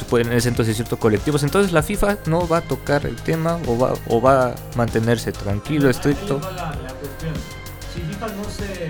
pues, 0.09 0.25
en 0.25 0.31
ese 0.33 0.47
entonces 0.49 0.75
ciertos 0.75 0.97
colectivos. 0.97 1.43
Entonces 1.43 1.73
la 1.73 1.83
FIFA 1.83 2.17
no 2.27 2.47
va 2.47 2.57
a 2.57 2.61
tocar 2.61 3.05
el 3.05 3.17
tema 3.17 3.59
o 3.67 3.77
va, 3.77 3.93
o 4.07 4.21
va 4.21 4.47
a 4.47 4.55
mantenerse 4.75 5.31
tranquilo, 5.33 5.85
Ahí 5.85 5.91
estricto. 5.91 6.39
va 6.39 6.51
la, 6.51 6.69
la 6.81 6.93
cuestión. 6.93 7.33
Si 7.93 7.99
FIFA 8.01 8.27
no 8.27 8.43
se 8.45 8.87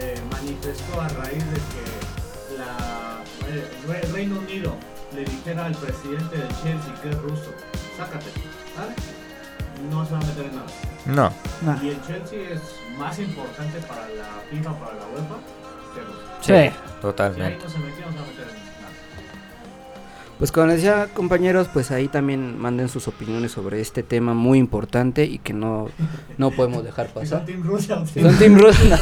eh, 0.00 0.20
manifestó 0.32 1.00
a 1.00 1.08
raíz 1.08 1.44
de 1.44 1.56
que 1.56 2.56
la, 2.58 3.20
eh, 3.50 3.68
Re- 3.86 4.12
Reino 4.12 4.38
Unido 4.38 4.74
le 5.14 5.24
dijera 5.24 5.66
al 5.66 5.74
presidente 5.74 6.36
del 6.38 6.48
Chelsea 6.62 6.94
que 7.02 7.10
es 7.10 7.18
ruso, 7.20 7.52
sácate, 7.96 8.26
¿sabes? 8.74 8.96
No 9.90 10.04
se 10.06 10.12
va 10.12 10.18
a 10.18 10.22
meter 10.22 10.46
en 10.46 10.56
nada. 10.56 10.66
No, 11.06 11.32
Nah. 11.62 11.82
Y 11.82 11.88
el 11.90 12.02
Chelsea 12.06 12.38
es 12.54 12.60
más 12.98 13.18
importante 13.18 13.78
para 13.86 14.02
la 14.08 14.42
FIFA, 14.50 14.72
para 14.78 14.92
la 14.94 15.06
UEFA, 15.14 15.36
que 15.94 16.00
Rusia. 16.00 16.24
sí, 16.40 16.46
Sí. 16.46 16.52
Si 16.52 16.54
ahí 16.56 16.72
totalmente. 17.00 17.64
no 17.64 17.70
se 17.70 17.78
metió, 17.78 18.06
no 18.06 18.12
se 18.12 18.48
pues 20.38 20.52
como 20.52 20.66
les 20.68 20.76
decía 20.76 21.08
compañeros 21.14 21.66
pues 21.72 21.90
ahí 21.90 22.06
también 22.06 22.56
manden 22.60 22.88
sus 22.88 23.08
opiniones 23.08 23.50
sobre 23.50 23.80
este 23.80 24.04
tema 24.04 24.34
muy 24.34 24.58
importante 24.60 25.24
y 25.24 25.38
que 25.38 25.52
no, 25.52 25.88
no 26.36 26.52
podemos 26.52 26.84
dejar 26.84 27.06
Si 27.08 27.12
son 27.12 27.22
pasar 27.40 27.44
Team 27.44 27.62
Rusia 27.64 27.96
son 28.06 28.38
Team 28.38 28.56
Rusia 28.56 28.98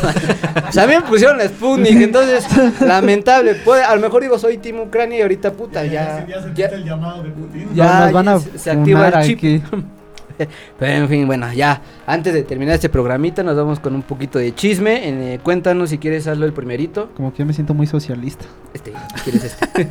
también 0.72 1.02
pusieron 1.02 1.36
la 1.36 1.46
Sputnik 1.48 2.00
entonces 2.00 2.46
lamentable 2.80 3.54
puede, 3.56 3.84
a 3.84 3.94
lo 3.94 4.00
mejor 4.00 4.22
digo 4.22 4.38
soy 4.38 4.56
Team 4.56 4.80
Ucrania 4.80 5.18
y 5.18 5.22
ahorita 5.22 5.52
puta 5.52 5.84
ya 5.84 6.24
ya, 6.26 6.54
ya, 6.54 6.66
el 6.68 6.84
llamado 6.84 7.22
de 7.22 7.28
Putin. 7.30 7.68
Ya, 7.74 8.00
nos 8.00 8.12
van 8.12 8.28
a 8.28 8.38
se- 8.38 8.58
se 8.58 8.70
activa 8.70 9.08
el 9.08 9.26
chip. 9.26 9.36
aquí. 9.38 9.62
Pero 10.78 10.92
en 10.92 11.08
fin, 11.08 11.26
bueno, 11.26 11.52
ya, 11.52 11.80
antes 12.06 12.32
de 12.34 12.42
terminar 12.42 12.74
este 12.74 12.88
programita, 12.88 13.42
nos 13.42 13.56
vamos 13.56 13.80
con 13.80 13.94
un 13.94 14.02
poquito 14.02 14.38
de 14.38 14.54
chisme. 14.54 15.34
Eh, 15.34 15.38
cuéntanos 15.42 15.90
si 15.90 15.98
quieres 15.98 16.26
hazlo 16.26 16.46
el 16.46 16.52
primerito. 16.52 17.10
Como 17.16 17.32
que 17.32 17.38
yo 17.38 17.46
me 17.46 17.52
siento 17.52 17.74
muy 17.74 17.86
socialista. 17.86 18.44
Este, 18.74 18.92
quieres 19.24 19.44
este. 19.44 19.86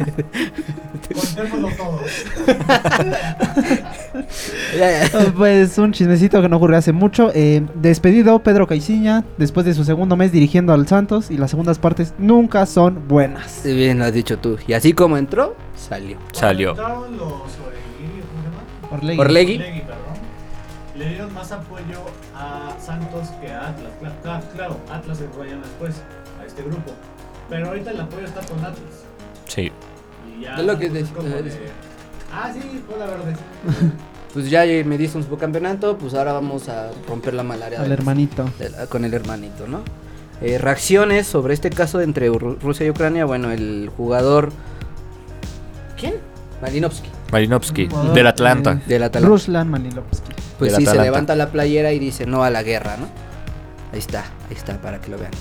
Contémoslo 1.13 1.69
todos. 1.75 2.01
Ya, 4.77 4.91
ya. 5.07 5.09
Ah, 5.13 5.25
Pues 5.35 5.77
un 5.77 5.91
chismecito 5.93 6.41
que 6.41 6.49
no 6.49 6.57
ocurrió 6.57 6.77
hace 6.77 6.91
mucho. 6.91 7.31
eh, 7.33 7.63
despedido 7.75 8.39
Pedro 8.39 8.67
Caiciña 8.67 9.23
después 9.37 9.65
de 9.65 9.73
su 9.73 9.83
segundo 9.83 10.15
mes 10.15 10.31
dirigiendo 10.31 10.73
al 10.73 10.87
Santos 10.87 11.31
y 11.31 11.37
las 11.37 11.51
segundas 11.51 11.79
partes 11.79 12.13
nunca 12.17 12.65
son 12.65 13.07
buenas. 13.07 13.61
Bien 13.63 13.99
lo 13.99 14.05
has 14.05 14.13
dicho 14.13 14.37
tú. 14.37 14.57
Y 14.67 14.73
así 14.73 14.93
como 14.93 15.17
entró, 15.17 15.55
salió. 15.75 16.17
Salió. 16.31 16.73
Los 16.75 16.87
Orlegui, 16.87 18.21
¿cómo 18.21 18.41
se 18.41 18.47
llama? 18.49 18.91
Orlegui. 18.91 19.19
Orlegui. 19.19 19.61
Le 20.97 21.09
dieron 21.09 21.33
más 21.33 21.51
apoyo 21.51 21.99
a 22.35 22.73
Santos 22.79 23.27
que 23.41 23.51
a 23.51 23.69
Atlas. 23.69 23.91
Cla- 24.01 24.21
cla- 24.23 24.41
Claro, 24.53 24.77
Atlas 24.89 25.17
se 25.17 25.27
vayan 25.37 25.61
después 25.61 25.95
a 26.41 26.45
este 26.45 26.61
grupo. 26.63 26.91
Pero 27.49 27.67
ahorita 27.67 27.91
el 27.91 27.99
apoyo 27.99 28.25
está 28.25 28.41
con 28.41 28.59
Atlas. 28.59 29.03
Sí. 29.47 29.71
Y 30.37 30.41
ya 30.43 30.55
Es 30.55 30.65
lo 30.65 30.77
que 30.79 30.89
de- 30.89 31.03
como 31.03 31.27
de- 31.27 31.43
de, 31.43 31.69
Ah, 32.33 32.51
sí, 32.53 32.83
bola 32.89 33.05
verde. 33.05 33.35
Pues 34.33 34.49
ya 34.49 34.65
me 34.83 34.97
diste 34.97 35.17
un 35.17 35.23
subcampeonato, 35.23 35.97
pues 35.97 36.13
ahora 36.13 36.33
vamos 36.33 36.67
a 36.67 36.89
romper 37.07 37.33
la 37.33 37.43
malaria. 37.43 37.79
Al 37.81 37.89
hermanito. 37.91 38.43
de 38.59 38.69
la- 38.69 38.87
con 38.87 39.05
el 39.05 39.13
hermanito, 39.13 39.65
¿no? 39.65 39.79
Eh, 40.41 40.57
reacciones 40.57 41.25
sobre 41.25 41.53
este 41.53 41.69
caso 41.69 42.01
entre 42.01 42.29
Ru- 42.29 42.59
Rusia 42.59 42.85
y 42.85 42.89
Ucrania. 42.89 43.23
Bueno, 43.23 43.51
el 43.51 43.89
jugador. 43.95 44.51
¿Quién? 45.97 46.15
Malinovsky, 46.61 47.09
Marinovsky, 47.31 47.87
Jugador, 47.87 48.13
del 48.13 48.27
Atlanta. 48.27 48.71
eh, 48.73 48.81
del 48.87 49.03
Atalanta. 49.03 49.29
Ruslan 49.29 49.69
Manilovsky. 49.69 50.33
Pues 50.59 50.71
sí, 50.73 50.83
se 50.83 50.89
Atalanta. 50.89 51.03
levanta 51.03 51.35
la 51.35 51.51
playera 51.51 51.91
y 51.93 51.99
dice 51.99 52.25
no 52.25 52.43
a 52.43 52.49
la 52.49 52.63
guerra, 52.63 52.97
¿no? 52.97 53.07
Ahí 53.91 53.99
está, 53.99 54.21
ahí 54.49 54.55
está, 54.55 54.79
para 54.81 54.99
que 55.01 55.09
lo 55.09 55.17
vean. 55.17 55.31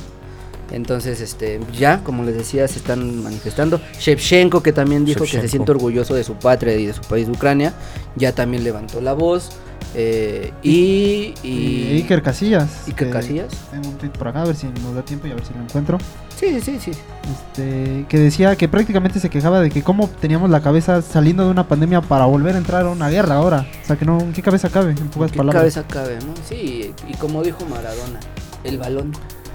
Entonces, 0.72 1.20
este, 1.20 1.60
ya, 1.76 2.00
como 2.02 2.24
les 2.24 2.36
decía, 2.36 2.66
se 2.66 2.78
están 2.78 3.22
manifestando. 3.22 3.80
Shevchenko, 3.98 4.62
que 4.62 4.72
también 4.72 5.04
dijo 5.04 5.20
que 5.20 5.26
se 5.26 5.32
Shevchenko. 5.32 5.50
siente 5.50 5.70
orgulloso 5.72 6.14
de 6.14 6.24
su 6.24 6.34
patria 6.34 6.74
y 6.76 6.86
de 6.86 6.92
su 6.94 7.02
país, 7.02 7.28
Ucrania, 7.28 7.72
ya 8.16 8.32
también 8.34 8.64
levantó 8.64 9.00
la 9.00 9.12
voz. 9.12 9.50
Eh, 9.94 10.52
y, 10.62 11.34
y, 11.42 11.48
Y 11.48 11.92
Iker 12.02 12.22
Casillas. 12.22 12.86
Iker 12.86 13.10
Casillas. 13.10 13.48
Tengo 13.70 13.88
un 13.88 13.96
tweet 13.98 14.10
por 14.10 14.28
acá, 14.28 14.42
a 14.42 14.44
ver 14.46 14.56
si 14.56 14.66
nos 14.66 14.94
da 14.94 15.02
tiempo 15.02 15.26
y 15.26 15.32
a 15.32 15.34
ver 15.34 15.44
si 15.44 15.54
lo 15.54 15.62
encuentro. 15.62 15.98
Sí, 16.36 16.60
sí, 16.60 16.78
sí. 16.80 16.90
Este, 16.90 18.06
que 18.08 18.18
decía 18.18 18.56
que 18.56 18.68
prácticamente 18.68 19.20
se 19.20 19.30
quejaba 19.30 19.60
de 19.60 19.70
que 19.70 19.82
cómo 19.82 20.08
teníamos 20.08 20.50
la 20.50 20.60
cabeza 20.60 21.00
saliendo 21.00 21.44
de 21.44 21.50
una 21.50 21.68
pandemia 21.68 22.00
para 22.00 22.24
volver 22.26 22.54
a 22.56 22.58
entrar 22.58 22.84
a 22.86 22.90
una 22.90 23.08
guerra 23.08 23.36
ahora. 23.36 23.66
O 23.82 23.86
sea, 23.86 23.96
que 23.96 24.04
no, 24.04 24.18
¿en 24.20 24.32
qué 24.32 24.42
cabeza 24.42 24.68
cabe? 24.68 24.90
En 24.90 25.08
pocas 25.08 25.30
¿Qué 25.30 25.38
palabras. 25.38 25.60
cabeza 25.60 25.84
cabe, 25.86 26.18
no? 26.26 26.34
Sí, 26.48 26.92
y 27.08 27.14
como 27.14 27.42
dijo 27.42 27.64
Maradona, 27.66 28.18
el 28.64 28.78
balón 28.78 29.12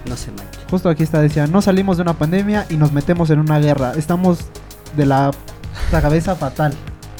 no 0.08 0.16
se 0.16 0.30
mancha. 0.30 0.60
Justo 0.70 0.88
aquí 0.88 1.02
está, 1.02 1.20
decía, 1.20 1.46
no 1.46 1.60
salimos 1.60 1.98
de 1.98 2.02
una 2.02 2.14
pandemia 2.14 2.64
y 2.70 2.76
nos 2.76 2.92
metemos 2.92 3.28
en 3.30 3.40
una 3.40 3.58
guerra. 3.58 3.92
Estamos 3.96 4.38
de 4.96 5.04
la, 5.04 5.30
la 5.92 6.00
cabeza 6.00 6.34
fatal. 6.34 6.72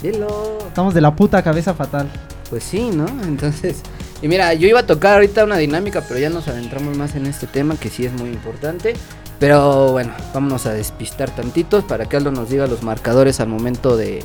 Dilo. 0.02 0.58
Estamos 0.66 0.94
de 0.94 1.02
la 1.02 1.14
puta 1.14 1.42
cabeza 1.42 1.74
fatal. 1.74 2.08
Pues 2.50 2.64
sí, 2.64 2.90
¿no? 2.90 3.06
Entonces, 3.22 3.78
y 4.20 4.28
mira, 4.28 4.52
yo 4.54 4.68
iba 4.68 4.80
a 4.80 4.86
tocar 4.86 5.14
ahorita 5.14 5.44
una 5.44 5.56
dinámica, 5.56 6.02
pero 6.06 6.20
ya 6.20 6.28
nos 6.28 6.48
adentramos 6.48 6.96
más 6.96 7.14
en 7.14 7.26
este 7.26 7.46
tema 7.46 7.76
que 7.76 7.88
sí 7.88 8.04
es 8.04 8.12
muy 8.12 8.28
importante. 8.28 8.94
Pero 9.38 9.92
bueno, 9.92 10.12
vámonos 10.34 10.66
a 10.66 10.74
despistar 10.74 11.34
tantitos 11.34 11.82
para 11.84 12.06
que 12.06 12.18
Aldo 12.18 12.30
nos 12.30 12.50
diga 12.50 12.66
los 12.66 12.82
marcadores 12.82 13.40
al 13.40 13.48
momento 13.48 13.96
de, 13.96 14.22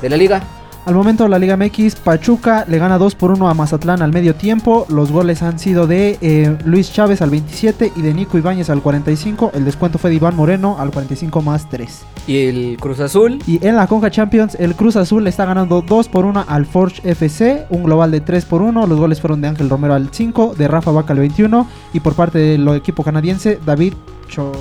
de 0.00 0.08
la 0.08 0.16
liga. 0.16 0.44
Al 0.86 0.94
momento 0.94 1.26
la 1.26 1.40
Liga 1.40 1.56
MX, 1.56 1.96
Pachuca 1.96 2.64
le 2.68 2.78
gana 2.78 2.96
2 2.96 3.16
por 3.16 3.32
1 3.32 3.48
a 3.48 3.54
Mazatlán 3.54 4.02
al 4.02 4.12
medio 4.12 4.36
tiempo. 4.36 4.86
Los 4.88 5.10
goles 5.10 5.42
han 5.42 5.58
sido 5.58 5.88
de 5.88 6.16
eh, 6.20 6.56
Luis 6.64 6.92
Chávez 6.92 7.20
al 7.22 7.30
27 7.30 7.92
y 7.96 8.02
de 8.02 8.14
Nico 8.14 8.38
Ibáñez 8.38 8.70
al 8.70 8.80
45. 8.80 9.50
El 9.52 9.64
descuento 9.64 9.98
fue 9.98 10.10
de 10.10 10.16
Iván 10.16 10.36
Moreno 10.36 10.76
al 10.78 10.92
45 10.92 11.42
más 11.42 11.68
3. 11.68 12.04
Y 12.28 12.46
el 12.46 12.76
Cruz 12.76 13.00
Azul, 13.00 13.40
Y 13.48 13.66
en 13.66 13.74
la 13.74 13.88
Conca 13.88 14.12
Champions, 14.12 14.54
el 14.60 14.76
Cruz 14.76 14.94
Azul 14.94 15.24
le 15.24 15.30
está 15.30 15.44
ganando 15.44 15.82
2 15.82 16.08
por 16.08 16.24
1 16.24 16.44
al 16.46 16.66
Forge 16.66 17.02
FC, 17.02 17.66
un 17.70 17.82
global 17.82 18.12
de 18.12 18.20
3 18.20 18.44
por 18.44 18.62
1. 18.62 18.86
Los 18.86 18.96
goles 19.00 19.20
fueron 19.20 19.40
de 19.40 19.48
Ángel 19.48 19.68
Romero 19.68 19.94
al 19.94 20.10
5, 20.12 20.54
de 20.56 20.68
Rafa 20.68 20.92
Vaca 20.92 21.12
al 21.14 21.18
21 21.18 21.66
y 21.94 21.98
por 21.98 22.14
parte 22.14 22.38
del 22.38 22.68
equipo 22.68 23.02
canadiense, 23.02 23.58
David 23.66 23.94
Cho... 24.28 24.52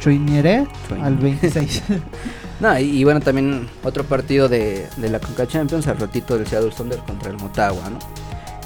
Choiniere 0.00 0.66
al 1.02 1.16
26. 1.16 1.82
no, 2.60 2.78
y, 2.78 2.82
y 3.00 3.04
bueno, 3.04 3.20
también 3.20 3.68
otro 3.84 4.04
partido 4.04 4.48
de, 4.48 4.86
de 4.96 5.10
la 5.10 5.20
Conca 5.20 5.46
Champions, 5.46 5.86
al 5.88 5.98
ratito 5.98 6.36
del 6.38 6.46
Seattle 6.46 6.70
Thunder 6.76 6.98
contra 7.00 7.30
el 7.30 7.36
Motagua, 7.36 7.90
¿no? 7.90 7.98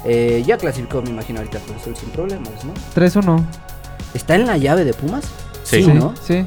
Eh, 0.05 0.43
ya 0.45 0.57
clasificó, 0.57 1.01
me 1.01 1.09
imagino, 1.09 1.39
ahorita 1.39 1.59
Cruz 1.59 1.77
Azul 1.81 1.95
sin 1.95 2.09
problemas, 2.09 2.49
¿no? 2.65 2.73
3-1. 2.95 3.43
¿Está 4.13 4.35
en 4.35 4.47
la 4.47 4.57
llave 4.57 4.83
de 4.85 4.93
Pumas? 4.93 5.25
Sí. 5.63 5.83
Sí, 5.83 5.91
¿no? 5.93 6.13
Sí. 6.25 6.43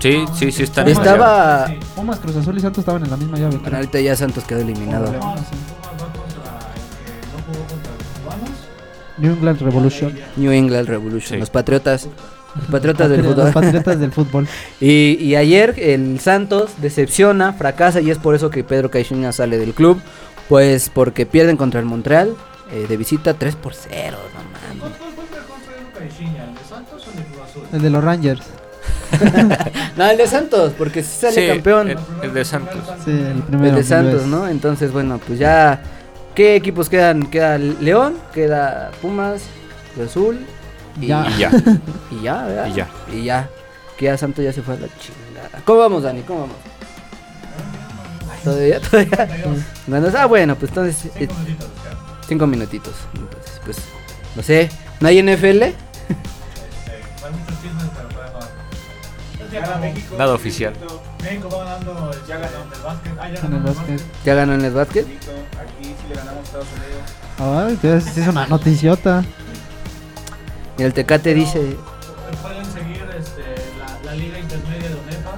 Sí, 0.00 0.24
sí, 0.34 0.52
sí, 0.52 0.62
está 0.62 0.82
en 0.82 0.92
Pumas 0.94 1.04
llave. 1.04 1.18
Estaba... 1.18 1.74
Pumas, 1.96 2.18
Cruz 2.20 2.36
Azul 2.36 2.56
y 2.56 2.60
Santos 2.60 2.78
estaban 2.82 3.04
en 3.04 3.10
la 3.10 3.16
misma 3.16 3.36
llave. 3.36 3.50
Bueno, 3.50 3.64
creo. 3.64 3.76
ahorita 3.76 4.00
ya 4.00 4.16
Santos 4.16 4.44
quedó 4.44 4.60
eliminado. 4.60 5.06
Pumas, 5.06 5.20
Pumas 5.20 5.42
va 5.42 5.98
contra 5.98 6.32
el 6.74 7.20
que 7.20 7.26
no 7.26 7.44
jugó 7.46 7.66
contra 7.68 7.92
los 7.92 8.22
cubanos. 8.22 8.50
New 9.18 9.32
England 9.32 9.60
Revolution. 9.60 10.18
New 10.36 10.52
England 10.52 10.88
Revolution, 10.88 11.30
Sí. 11.30 11.36
los 11.36 11.50
Patriotas. 11.50 12.08
Los 12.56 12.66
Patriotas 12.66 13.08
del 13.10 13.22
Los 13.22 13.34
fútbol. 13.34 13.52
Patriotas 13.52 14.00
del 14.00 14.12
fútbol. 14.12 14.48
Y, 14.80 15.16
y 15.20 15.36
ayer 15.36 15.74
el 15.78 16.18
Santos 16.20 16.72
decepciona, 16.78 17.52
fracasa 17.52 18.00
y 18.00 18.10
es 18.10 18.18
por 18.18 18.34
eso 18.34 18.50
que 18.50 18.64
Pedro 18.64 18.90
Caixinha 18.90 19.32
sale 19.32 19.58
del 19.58 19.74
club. 19.74 20.00
Pues 20.48 20.90
porque 20.92 21.26
pierden 21.26 21.56
contra 21.58 21.78
el 21.78 21.86
Montreal 21.86 22.34
eh, 22.72 22.86
de 22.88 22.96
visita 22.96 23.34
3 23.34 23.54
por 23.56 23.74
0. 23.74 24.16
No 24.34 24.80
mames. 24.80 24.80
¿Cuál 24.80 24.92
fue 25.14 25.24
el 25.24 25.30
mejor 25.30 25.58
Pedro 25.60 25.98
Caixinha? 25.98 26.44
¿El 26.44 26.54
de 26.54 26.64
Santos 26.68 27.06
o 27.06 27.10
el 27.10 27.16
de 27.16 27.22
Cruz 27.24 27.38
Azul? 27.50 27.62
El 27.72 27.82
de 27.82 27.90
los 27.90 28.04
Rangers. 28.04 28.42
No, 29.96 30.06
el 30.08 30.16
de 30.16 30.26
Santos, 30.28 30.72
porque 30.78 31.02
sí 31.02 31.20
sale 31.20 31.32
Sí, 31.34 31.48
campeón. 31.48 31.88
el- 31.90 31.98
el 32.22 32.34
de 32.34 32.44
Santos. 32.44 32.78
Sí, 33.04 33.10
el 33.10 33.42
primero. 33.42 33.70
El 33.70 33.74
de 33.76 33.82
Santos. 33.84 34.26
¿no? 34.26 34.46
Entonces, 34.48 34.92
bueno, 34.92 35.18
pues 35.26 35.38
ya. 35.38 35.82
¿Qué 36.34 36.54
equipos 36.56 36.88
quedan? 36.88 37.26
Queda 37.26 37.58
León, 37.58 38.14
queda 38.32 38.90
Pumas, 39.02 39.42
Azul. 40.04 40.38
Y 41.00 41.06
Ya. 41.06 41.26
Y 41.28 41.38
ya. 41.38 41.50
Y 42.10 42.22
ya, 42.22 42.44
¿verdad? 42.44 42.66
Y 42.66 42.74
ya. 42.74 42.88
Y 43.12 43.24
ya. 43.24 43.48
Que 43.96 44.04
ya 44.06 44.16
Santos 44.16 44.44
ya 44.44 44.52
se 44.52 44.62
fue 44.62 44.74
a 44.74 44.78
la 44.78 44.86
chingada. 44.98 45.62
¿Cómo 45.64 45.80
vamos, 45.80 46.02
Dani? 46.02 46.22
¿Cómo 46.22 46.40
vamos? 46.42 46.56
¿Todavía? 48.44 48.80
¿Todavía? 48.80 49.28
Bueno, 49.86 50.08
ah, 50.16 50.26
bueno, 50.26 50.54
pues 50.54 50.70
entonces... 50.70 51.10
eh, 51.16 51.28
cinco 52.28 52.46
minutitos. 52.46 52.94
Entonces, 53.14 53.60
pues, 53.64 53.78
no 54.36 54.42
sé. 54.42 54.70
¿No 55.00 55.08
hay 55.08 55.22
NFL? 55.22 55.62
Nada 60.18 60.34
oficial. 60.34 60.74
México 61.22 61.48
va 61.50 61.64
ganando 61.64 62.10
ya 62.26 62.36
ganó 62.38 62.56
en 62.64 62.72
el 62.72 62.82
básquet. 62.82 63.12
Ah, 63.18 63.28
ya 63.28 63.40
ganó 63.40 63.56
en 63.56 63.66
el 63.66 63.74
básquet. 63.74 64.02
¿Ya 64.24 64.34
ganó 64.34 64.54
en 64.54 64.64
el 64.64 64.72
básquet? 64.72 65.06
Aquí 65.06 65.84
sí 65.84 66.08
le 66.08 66.14
ganamos 66.14 66.40
a 66.40 66.42
Estados 66.42 66.68
Unidos. 66.76 67.72
Ay, 67.82 68.00
sí 68.00 68.20
es 68.20 68.28
una 68.28 68.46
noticiota. 68.46 69.24
Y 70.78 70.82
el 70.84 70.92
Tecate 70.94 71.34
dice... 71.34 71.76
Pueden 72.42 72.64
seguir 72.64 73.04
este, 73.18 73.42
la, 73.78 73.98
la 74.04 74.14
liga 74.14 74.38
intermedia 74.38 74.88
de 74.88 74.94
ONEPA, 74.94 75.32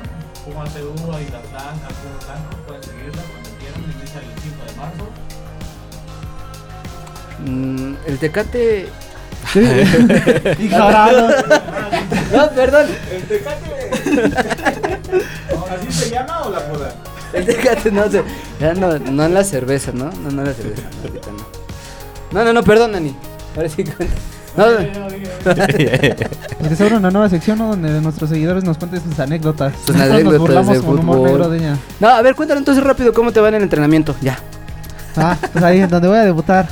Pumas 0.44 0.70
CU, 0.70 1.12
Águilas 1.12 1.50
Blancas, 1.50 1.92
Pumas 2.02 2.26
Blancos, 2.26 2.56
pueden 2.66 2.82
seguirla 2.82 3.22
cuando 3.22 3.50
quieran, 3.58 3.82
inicia 3.84 4.20
el 4.20 4.26
5 4.42 4.64
de 4.66 4.72
marzo. 4.76 5.04
mm, 7.46 7.94
el 8.06 8.18
Tecate... 8.18 8.88
Ignorado. 10.62 11.28
No, 12.32 12.48
perdón. 12.50 12.86
¿Así 15.70 15.92
se 15.92 16.10
llama 16.10 16.42
o 16.42 16.50
la 16.50 16.60
poda? 16.68 16.94
El 17.32 17.46
Tecate 17.46 17.90
no 17.90 18.08
se... 18.10 18.22
Ya 18.60 18.74
no, 18.74 18.98
no 18.98 19.24
en 19.24 19.34
la 19.34 19.42
cerveza, 19.42 19.90
¿no? 19.92 20.10
No, 20.12 20.30
no 20.30 20.42
en 20.42 20.48
la 20.48 20.54
cerveza. 20.54 20.82
no, 21.02 21.32
no. 21.32 21.44
No, 22.30 22.44
no, 22.44 22.52
no, 22.52 22.62
perdón, 22.62 22.92
Dani. 22.92 23.16
Ahora 23.56 23.68
sí. 23.68 23.82
cuenta. 23.84 24.14
Se 24.56 24.60
abre 26.84 26.96
una 26.96 27.10
nueva 27.10 27.28
sección 27.28 27.58
¿no? 27.58 27.68
donde 27.68 28.00
nuestros 28.00 28.30
seguidores 28.30 28.64
nos 28.64 28.78
cuenten 28.78 29.02
sus 29.02 29.18
anécdotas. 29.18 29.72
Sus 29.84 29.94
Nosotros 29.96 30.10
anécdotas 30.10 30.32
nos 30.32 30.40
burlamos 30.40 30.74
de 30.76 30.80
con 30.80 30.98
humor 30.98 31.16
fútbol. 31.16 31.28
negro 31.30 31.48
de 31.50 31.58
ella. 31.58 31.76
No, 32.00 32.08
a 32.08 32.22
ver, 32.22 32.34
cuéntalo 32.34 32.58
entonces 32.58 32.82
rápido 32.82 33.12
cómo 33.12 33.32
te 33.32 33.40
va 33.40 33.48
en 33.48 33.54
el 33.54 33.62
entrenamiento. 33.62 34.14
Ya. 34.20 34.38
Ah, 35.16 35.36
pues 35.52 35.64
ahí 35.64 35.80
donde 35.80 36.08
voy 36.08 36.18
a 36.18 36.24
debutar. 36.24 36.68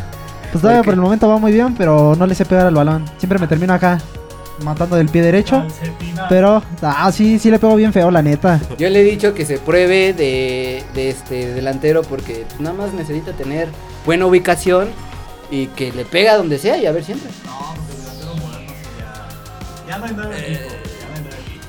Pues 0.52 0.62
todavía 0.62 0.82
por 0.82 0.94
el 0.94 1.00
momento 1.00 1.28
va 1.28 1.38
muy 1.38 1.52
bien, 1.52 1.74
pero 1.76 2.14
no 2.16 2.26
le 2.26 2.34
sé 2.34 2.44
pegar 2.44 2.66
al 2.66 2.74
balón. 2.74 3.04
Siempre 3.18 3.38
me 3.38 3.46
termino 3.46 3.74
acá 3.74 3.98
matando 4.62 4.96
del 4.96 5.08
pie 5.08 5.22
derecho. 5.22 5.60
Calcetina. 5.60 6.26
Pero, 6.28 6.62
ah, 6.82 7.10
sí, 7.12 7.38
sí 7.38 7.50
le 7.50 7.58
pego 7.58 7.76
bien 7.76 7.92
feo, 7.92 8.10
la 8.10 8.22
neta. 8.22 8.60
Yo 8.78 8.88
le 8.88 9.00
he 9.00 9.04
dicho 9.04 9.34
que 9.34 9.44
se 9.44 9.58
pruebe 9.58 10.12
de, 10.12 10.82
de 10.94 11.10
este 11.10 11.52
delantero 11.54 12.02
porque 12.02 12.44
nada 12.58 12.74
más 12.74 12.92
necesita 12.92 13.32
tener 13.32 13.68
buena 14.04 14.26
ubicación 14.26 14.88
y 15.51 15.66
que 15.68 15.92
le 15.92 16.05
pega 16.05 16.36
donde 16.36 16.59
sea 16.59 16.76
y 16.76 16.86
a 16.86 16.92
ver 16.92 17.05
siempre. 17.05 17.30
No, 17.44 17.74
porque 17.76 17.92
el 17.92 17.99
delantero 17.99 18.34
moderno 18.36 18.72
sí 18.74 18.88
ya. 18.99 19.88
Ya 19.88 19.99
no 19.99 20.05
hay 20.05 20.12
nuevo 20.14 20.32
equipo. 20.32 20.68
Ya 20.68 21.20
no 21.22 21.28
hay. 21.28 21.61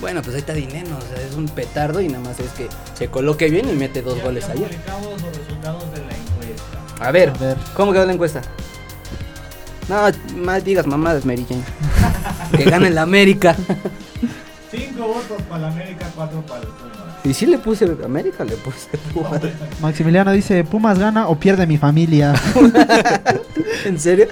Bueno, 0.00 0.22
pues 0.22 0.34
ahí 0.34 0.40
está 0.40 0.52
Dineno, 0.54 0.98
o 0.98 1.00
sea, 1.00 1.26
es 1.26 1.34
un 1.34 1.46
petardo 1.48 2.00
y 2.00 2.08
nada 2.08 2.24
más 2.24 2.38
es 2.40 2.50
que 2.52 2.68
se 2.98 3.08
coloque 3.08 3.48
bien 3.48 3.68
y 3.68 3.72
mete 3.72 4.02
dos 4.02 4.18
Ya- 4.18 4.24
goles 4.24 4.46
ya 4.46 4.52
ayer. 4.52 4.70
los 5.22 5.22
resultados 5.36 5.90
de 5.92 5.98
la 5.98 6.12
encuesta. 6.16 6.78
A 7.00 7.10
ver, 7.10 7.30
A 7.30 7.32
ver. 7.38 7.56
¿cómo 7.74 7.92
quedó 7.92 8.04
la 8.06 8.12
encuesta? 8.12 8.42
No, 9.88 10.02
más 10.36 10.64
digas 10.64 10.86
mamadas, 10.86 11.24
Mary 11.24 11.44
Jane. 11.48 11.62
que 12.56 12.64
gane 12.70 12.88
el 12.88 12.98
América. 12.98 13.56
5 14.70 15.06
votos 15.06 15.42
para 15.48 15.62
la 15.62 15.68
América, 15.68 16.06
4 16.14 16.40
para 16.46 16.60
el. 16.62 16.68
Y 17.24 17.34
si 17.34 17.46
le 17.46 17.58
puse 17.58 17.84
América, 18.04 18.44
le 18.44 18.56
puse 18.56 18.88
Pumas. 19.14 19.40
Maximiliano 19.80 20.32
dice, 20.32 20.64
Pumas 20.64 20.98
gana 20.98 21.28
o 21.28 21.36
pierde 21.38 21.66
mi 21.68 21.78
familia. 21.78 22.34
¿En 23.84 23.98
serio? 23.98 24.26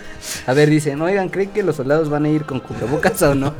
A 0.46 0.52
ver, 0.54 0.68
dicen, 0.70 1.00
oigan, 1.00 1.28
¿creen 1.28 1.50
que 1.50 1.62
los 1.62 1.76
soldados 1.76 2.08
van 2.08 2.24
a 2.24 2.28
ir 2.28 2.44
con 2.44 2.60
cubrebocas 2.60 3.20
o 3.22 3.34
no? 3.34 3.54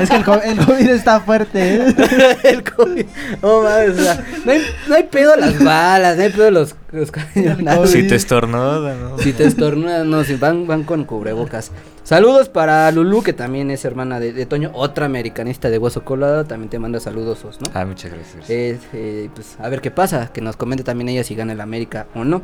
Es 0.00 0.08
que 0.10 0.16
el, 0.16 0.24
co- 0.24 0.40
el 0.42 0.58
COVID 0.58 0.88
está 0.88 1.20
fuerte, 1.20 1.74
¿eh? 1.76 1.94
el 2.44 2.62
COVID. 2.64 3.04
Oh, 3.42 3.62
mames, 3.62 3.98
o 3.98 4.02
sea, 4.02 4.24
no 4.44 4.52
hay, 4.52 4.62
no 4.88 4.94
hay 4.94 5.02
pedo 5.04 5.36
las 5.36 5.62
balas, 5.62 6.16
no 6.16 6.22
hay 6.22 6.30
pedo 6.30 6.50
los, 6.50 6.74
los 6.92 7.10
cañonazos. 7.10 7.90
Si 7.90 8.06
te 8.06 8.14
estornuda, 8.14 8.94
¿no? 8.94 9.18
Si 9.18 9.32
te 9.32 9.44
estornudas, 9.44 10.06
no, 10.06 10.24
si 10.24 10.34
van, 10.36 10.66
van 10.66 10.84
con 10.84 11.04
cubrebocas. 11.04 11.70
Saludos 12.10 12.48
para 12.48 12.90
Lulu, 12.90 13.22
que 13.22 13.32
también 13.32 13.70
es 13.70 13.84
hermana 13.84 14.18
de, 14.18 14.32
de 14.32 14.44
Toño, 14.44 14.72
otra 14.74 15.06
americanista 15.06 15.70
de 15.70 15.78
hueso 15.78 16.02
colado, 16.02 16.44
también 16.44 16.68
te 16.68 16.80
manda 16.80 16.98
saludos, 16.98 17.44
¿no? 17.44 17.70
Ah, 17.72 17.84
muchas 17.84 18.10
gracias. 18.10 18.50
Eh, 18.50 18.80
eh, 18.92 19.30
pues 19.32 19.56
a 19.60 19.68
ver 19.68 19.80
qué 19.80 19.92
pasa, 19.92 20.32
que 20.32 20.40
nos 20.40 20.56
comente 20.56 20.82
también 20.82 21.08
ella 21.08 21.22
si 21.22 21.36
gana 21.36 21.52
el 21.52 21.60
América 21.60 22.08
o 22.16 22.24
no. 22.24 22.42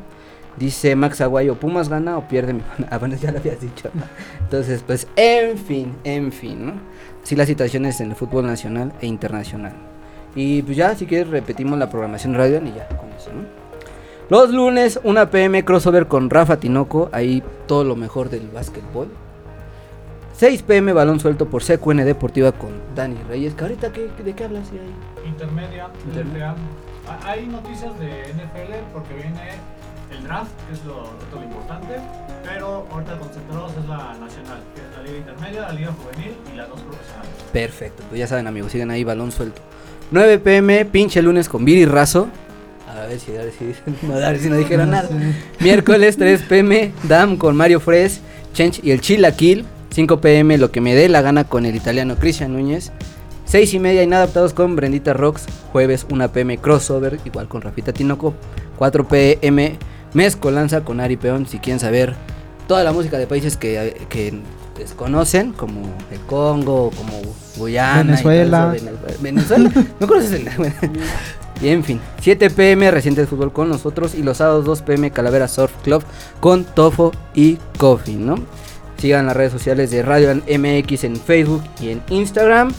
Dice 0.56 0.94
Max 0.94 1.20
Aguayo, 1.20 1.56
¿Pumas 1.56 1.88
gana 1.88 2.16
o 2.16 2.28
pierde 2.28 2.52
mi 2.52 2.62
Ah, 2.90 2.98
bueno, 2.98 3.16
ya 3.16 3.32
lo 3.32 3.38
habías 3.38 3.60
dicho. 3.60 3.90
Entonces, 4.38 4.84
pues, 4.86 5.08
en 5.16 5.58
fin, 5.58 5.96
en 6.04 6.30
fin, 6.30 6.66
¿no? 6.66 6.74
Así 7.24 7.34
las 7.34 7.48
situaciones 7.48 8.00
en 8.00 8.10
el 8.10 8.14
fútbol 8.14 8.46
nacional 8.46 8.92
e 9.00 9.08
internacional. 9.08 9.72
Y 10.36 10.62
pues 10.62 10.76
ya, 10.76 10.94
si 10.94 11.06
quieres, 11.06 11.26
repetimos 11.26 11.76
la 11.76 11.90
programación 11.90 12.34
radio 12.34 12.62
y 12.64 12.72
ya, 12.72 12.86
con 12.86 13.10
eso, 13.18 13.32
¿no? 13.32 13.42
Los 14.28 14.50
lunes, 14.50 15.00
1 15.02 15.28
pm 15.32 15.64
crossover 15.64 16.06
con 16.06 16.30
Rafa 16.30 16.58
Tinoco, 16.58 17.08
ahí 17.10 17.42
todo 17.66 17.82
lo 17.82 17.96
mejor 17.96 18.30
del 18.30 18.46
básquetbol. 18.46 19.08
6 20.38 20.62
pm 20.62 20.92
balón 20.92 21.18
suelto 21.18 21.46
por 21.46 21.62
CQN 21.64 22.04
Deportiva 22.04 22.52
con 22.52 22.70
Dani 22.94 23.16
Reyes. 23.26 23.54
Que 23.54 23.62
ahorita, 23.62 23.90
¿qué, 23.90 24.10
¿de 24.22 24.34
qué 24.34 24.44
hablas 24.44 24.70
ahí? 24.70 25.26
Intermedia, 25.26 25.88
Intermedia. 26.06 26.54
Hay 27.24 27.46
noticias 27.46 27.98
de 27.98 28.06
NFL 28.34 28.92
porque 28.92 29.14
viene 29.14 29.52
el 30.10 30.24
draft, 30.24 30.50
que 30.68 30.74
es 30.74 30.84
lo, 30.84 31.10
lo 31.34 31.42
importante, 31.42 31.94
pero 32.44 32.86
ahorita 32.92 33.18
concentrados 33.18 33.72
es 33.82 33.88
la 33.88 34.14
nacional, 34.20 34.58
que 34.74 34.82
es 34.82 34.96
la 34.96 35.02
liga 35.04 35.18
intermedia, 35.18 35.60
la 35.62 35.72
liga 35.72 35.92
juvenil 35.92 36.36
y 36.52 36.56
las 36.56 36.68
dos 36.68 36.80
profesionales. 36.80 37.30
Perfecto, 37.52 38.02
pues 38.08 38.18
ya 38.18 38.26
saben 38.26 38.46
amigos, 38.46 38.72
sigan 38.72 38.90
ahí 38.90 39.04
balón 39.04 39.32
suelto. 39.32 39.62
9 40.10 40.38
pm, 40.38 40.84
pinche 40.84 41.22
lunes 41.22 41.48
con 41.48 41.64
Viri 41.64 41.86
Razo. 41.86 42.28
A 42.88 43.06
ver 43.06 43.18
si, 43.18 43.36
a 43.36 43.42
ver 43.42 43.52
si, 43.52 43.74
no, 44.06 44.14
a 44.16 44.18
ver 44.18 44.38
si 44.38 44.50
no 44.50 44.56
dijeron 44.56 44.90
nada. 44.90 45.08
Miércoles 45.60 46.16
3 46.18 46.42
pm, 46.42 46.92
Dam 47.04 47.36
con 47.36 47.56
Mario 47.56 47.80
Fres, 47.80 48.20
Chench 48.52 48.80
y 48.84 48.90
el 48.90 49.00
Chilaquil. 49.00 49.64
5 49.90 50.20
pm, 50.20 50.58
lo 50.58 50.70
que 50.70 50.80
me 50.80 50.94
dé 50.94 51.08
la 51.08 51.22
gana 51.22 51.44
con 51.44 51.66
el 51.66 51.74
italiano 51.74 52.16
Cristian 52.16 52.52
Núñez. 52.52 52.92
6 53.46 53.74
y 53.74 53.78
media, 53.78 54.02
inadaptados 54.02 54.52
con 54.52 54.76
Brendita 54.76 55.12
Rocks. 55.12 55.46
Jueves 55.72 56.06
1 56.10 56.32
pm, 56.32 56.58
crossover, 56.58 57.18
igual 57.24 57.48
con 57.48 57.62
Rafita 57.62 57.92
Tinoco. 57.92 58.34
4 58.76 59.08
pm, 59.08 59.78
mezcolanza 60.14 60.82
con 60.82 61.00
Ari 61.00 61.16
Peón. 61.16 61.46
Si 61.46 61.58
quieren 61.58 61.80
saber 61.80 62.14
toda 62.66 62.84
la 62.84 62.92
música 62.92 63.18
de 63.18 63.26
países 63.26 63.56
que, 63.56 64.06
que 64.08 64.34
desconocen, 64.76 65.52
como 65.52 65.80
el 66.10 66.20
Congo, 66.26 66.90
como 66.96 67.20
Guyana, 67.56 68.20
y 68.20 68.24
Venezuela. 68.24 68.74
eso, 68.74 68.86
Venezuela, 69.20 69.70
no 70.00 70.06
conoces 70.06 70.32
el. 70.32 70.48
Y 71.60 71.68
en 71.68 71.84
fin, 71.84 72.00
7 72.20 72.50
pm 72.50 72.90
reciente 72.90 73.22
de 73.22 73.26
fútbol 73.26 73.50
con 73.50 73.70
nosotros 73.70 74.14
y 74.14 74.22
los 74.22 74.36
sábados 74.36 74.66
2 74.66 74.82
pm 74.82 75.10
Calavera 75.10 75.48
Surf 75.48 75.72
Club 75.82 76.02
con 76.38 76.64
Tofo 76.64 77.12
y 77.34 77.56
Coffee, 77.78 78.16
¿no? 78.16 78.36
Sigan 78.98 79.26
las 79.26 79.36
redes 79.36 79.52
sociales 79.52 79.90
de 79.90 80.02
Radio 80.02 80.34
MX 80.34 81.04
en 81.04 81.16
Facebook 81.16 81.62
y 81.80 81.90
en 81.90 82.02
Instagram. 82.08 82.72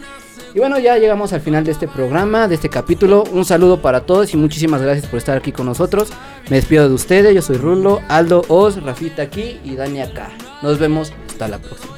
Y 0.55 0.59
bueno, 0.59 0.79
ya 0.79 0.97
llegamos 0.97 1.33
al 1.33 1.41
final 1.41 1.65
de 1.65 1.73
este 1.73 1.85
programa, 1.85 2.47
de 2.47 2.55
este 2.55 2.69
capítulo. 2.69 3.25
Un 3.33 3.43
saludo 3.43 3.81
para 3.81 4.05
todos 4.05 4.33
y 4.33 4.37
muchísimas 4.37 4.81
gracias 4.81 5.05
por 5.05 5.17
estar 5.17 5.37
aquí 5.37 5.51
con 5.51 5.65
nosotros. 5.65 6.13
Me 6.49 6.55
despido 6.55 6.87
de 6.87 6.95
ustedes, 6.95 7.35
yo 7.35 7.41
soy 7.41 7.57
Rulo, 7.57 7.99
Aldo 8.07 8.41
Oz, 8.47 8.81
Rafita 8.81 9.23
aquí 9.23 9.59
y 9.65 9.75
Dani 9.75 10.01
acá. 10.01 10.29
Nos 10.61 10.79
vemos 10.79 11.11
hasta 11.27 11.49
la 11.49 11.57
próxima. 11.59 11.95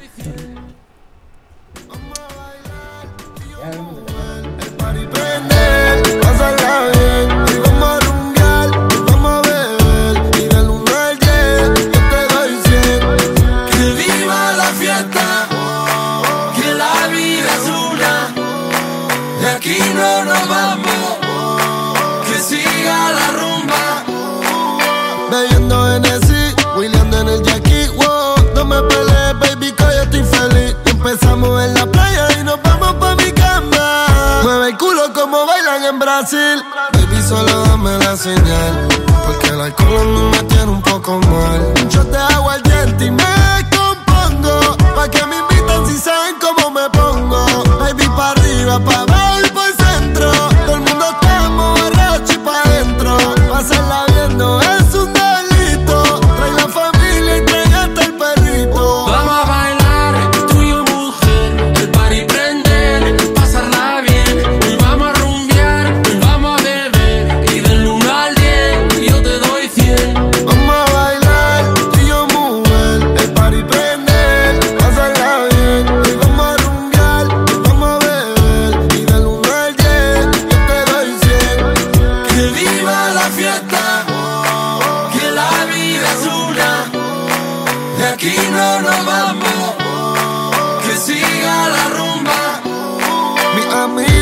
Empezamos 31.38 31.66
en 31.66 31.74
la 31.76 31.86
playa 31.86 32.28
y 32.40 32.44
nos 32.44 32.60
vamos 32.64 32.94
pa' 32.96 33.16
mi 33.16 33.32
cama. 33.32 34.08
Mueve 34.42 34.70
el 34.70 34.78
culo 34.78 35.14
como 35.14 35.46
bailan 35.46 35.84
en 35.84 36.00
Brasil. 36.00 36.64
Baby, 36.94 37.22
solo 37.22 37.64
dame 37.66 37.96
la 38.00 38.18
señal. 38.18 38.88
Porque 39.24 39.50
el 39.50 39.62
alcohol 39.62 40.00
a 40.00 40.04
mí 40.04 40.22
me 40.32 40.44
tiene 40.44 40.72
un 40.72 40.82
poco 40.82 41.20
mal. 41.20 41.74
Yo 41.90 42.04
te 42.08 42.18
hago 42.18 42.50
al 42.50 42.64
diente 42.64 43.06
y 43.06 43.12
me 43.12 43.70
compongo. 43.70 44.78
Pa' 44.96 45.08
que 45.10 45.24
me 45.28 45.38
invitan 45.38 45.86
si 45.86 45.98
saben 45.98 46.38
cómo 46.42 46.72
me 46.72 46.90
pongo. 46.90 47.46
Baby, 47.82 48.08
pa' 48.16 48.32
arriba, 48.32 48.80
pa' 48.80 49.06
ver 49.06 49.54
por 49.54 49.70
centro. 49.86 50.32
Todo 50.66 50.76
el 50.76 50.82
mundo 50.82 51.06
estamos 51.22 51.80
borracho 51.80 52.34
y 52.34 52.38
pa' 52.40 52.62
adentro. 52.64 53.16
Pasarla 53.52 54.06
viendo 54.08 54.60
es 54.62 54.87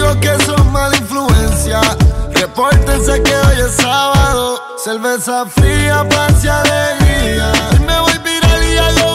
amigos 0.05 0.17
que 0.17 0.45
son 0.45 0.71
mala 0.71 0.95
influencia, 0.97 1.81
repórtense 2.33 3.21
que 3.23 3.35
hoy 3.35 3.59
es 3.65 3.75
sábado. 3.75 4.61
Cerveza 4.77 5.45
fría, 5.45 6.07
paz 6.09 6.43
y 6.43 6.47
alegría. 6.47 7.51
Hoy 7.71 7.79
me 7.79 7.99
voy 7.99 8.17
viral 8.23 8.63
y 8.63 8.77
hago 8.77 9.14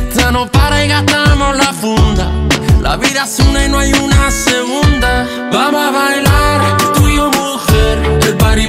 fiesta 0.00 0.30
no 0.30 0.46
para 0.46 0.84
y 0.84 0.88
gastamos 0.88 1.56
la 1.56 1.72
funda. 1.72 2.30
La 2.82 2.96
vida 2.96 3.24
es 3.24 3.38
una 3.40 3.64
y 3.64 3.68
no 3.68 3.78
hay 3.78 3.92
una 3.92 4.30
segunda. 4.30 5.26
Vamos 5.52 5.80
a 5.80 5.90
bailar, 5.90 6.76
tú 6.94 7.08
y 7.08 7.16
yo 7.16 7.30
mujer, 7.30 8.20
el 8.22 8.36
party 8.36 8.68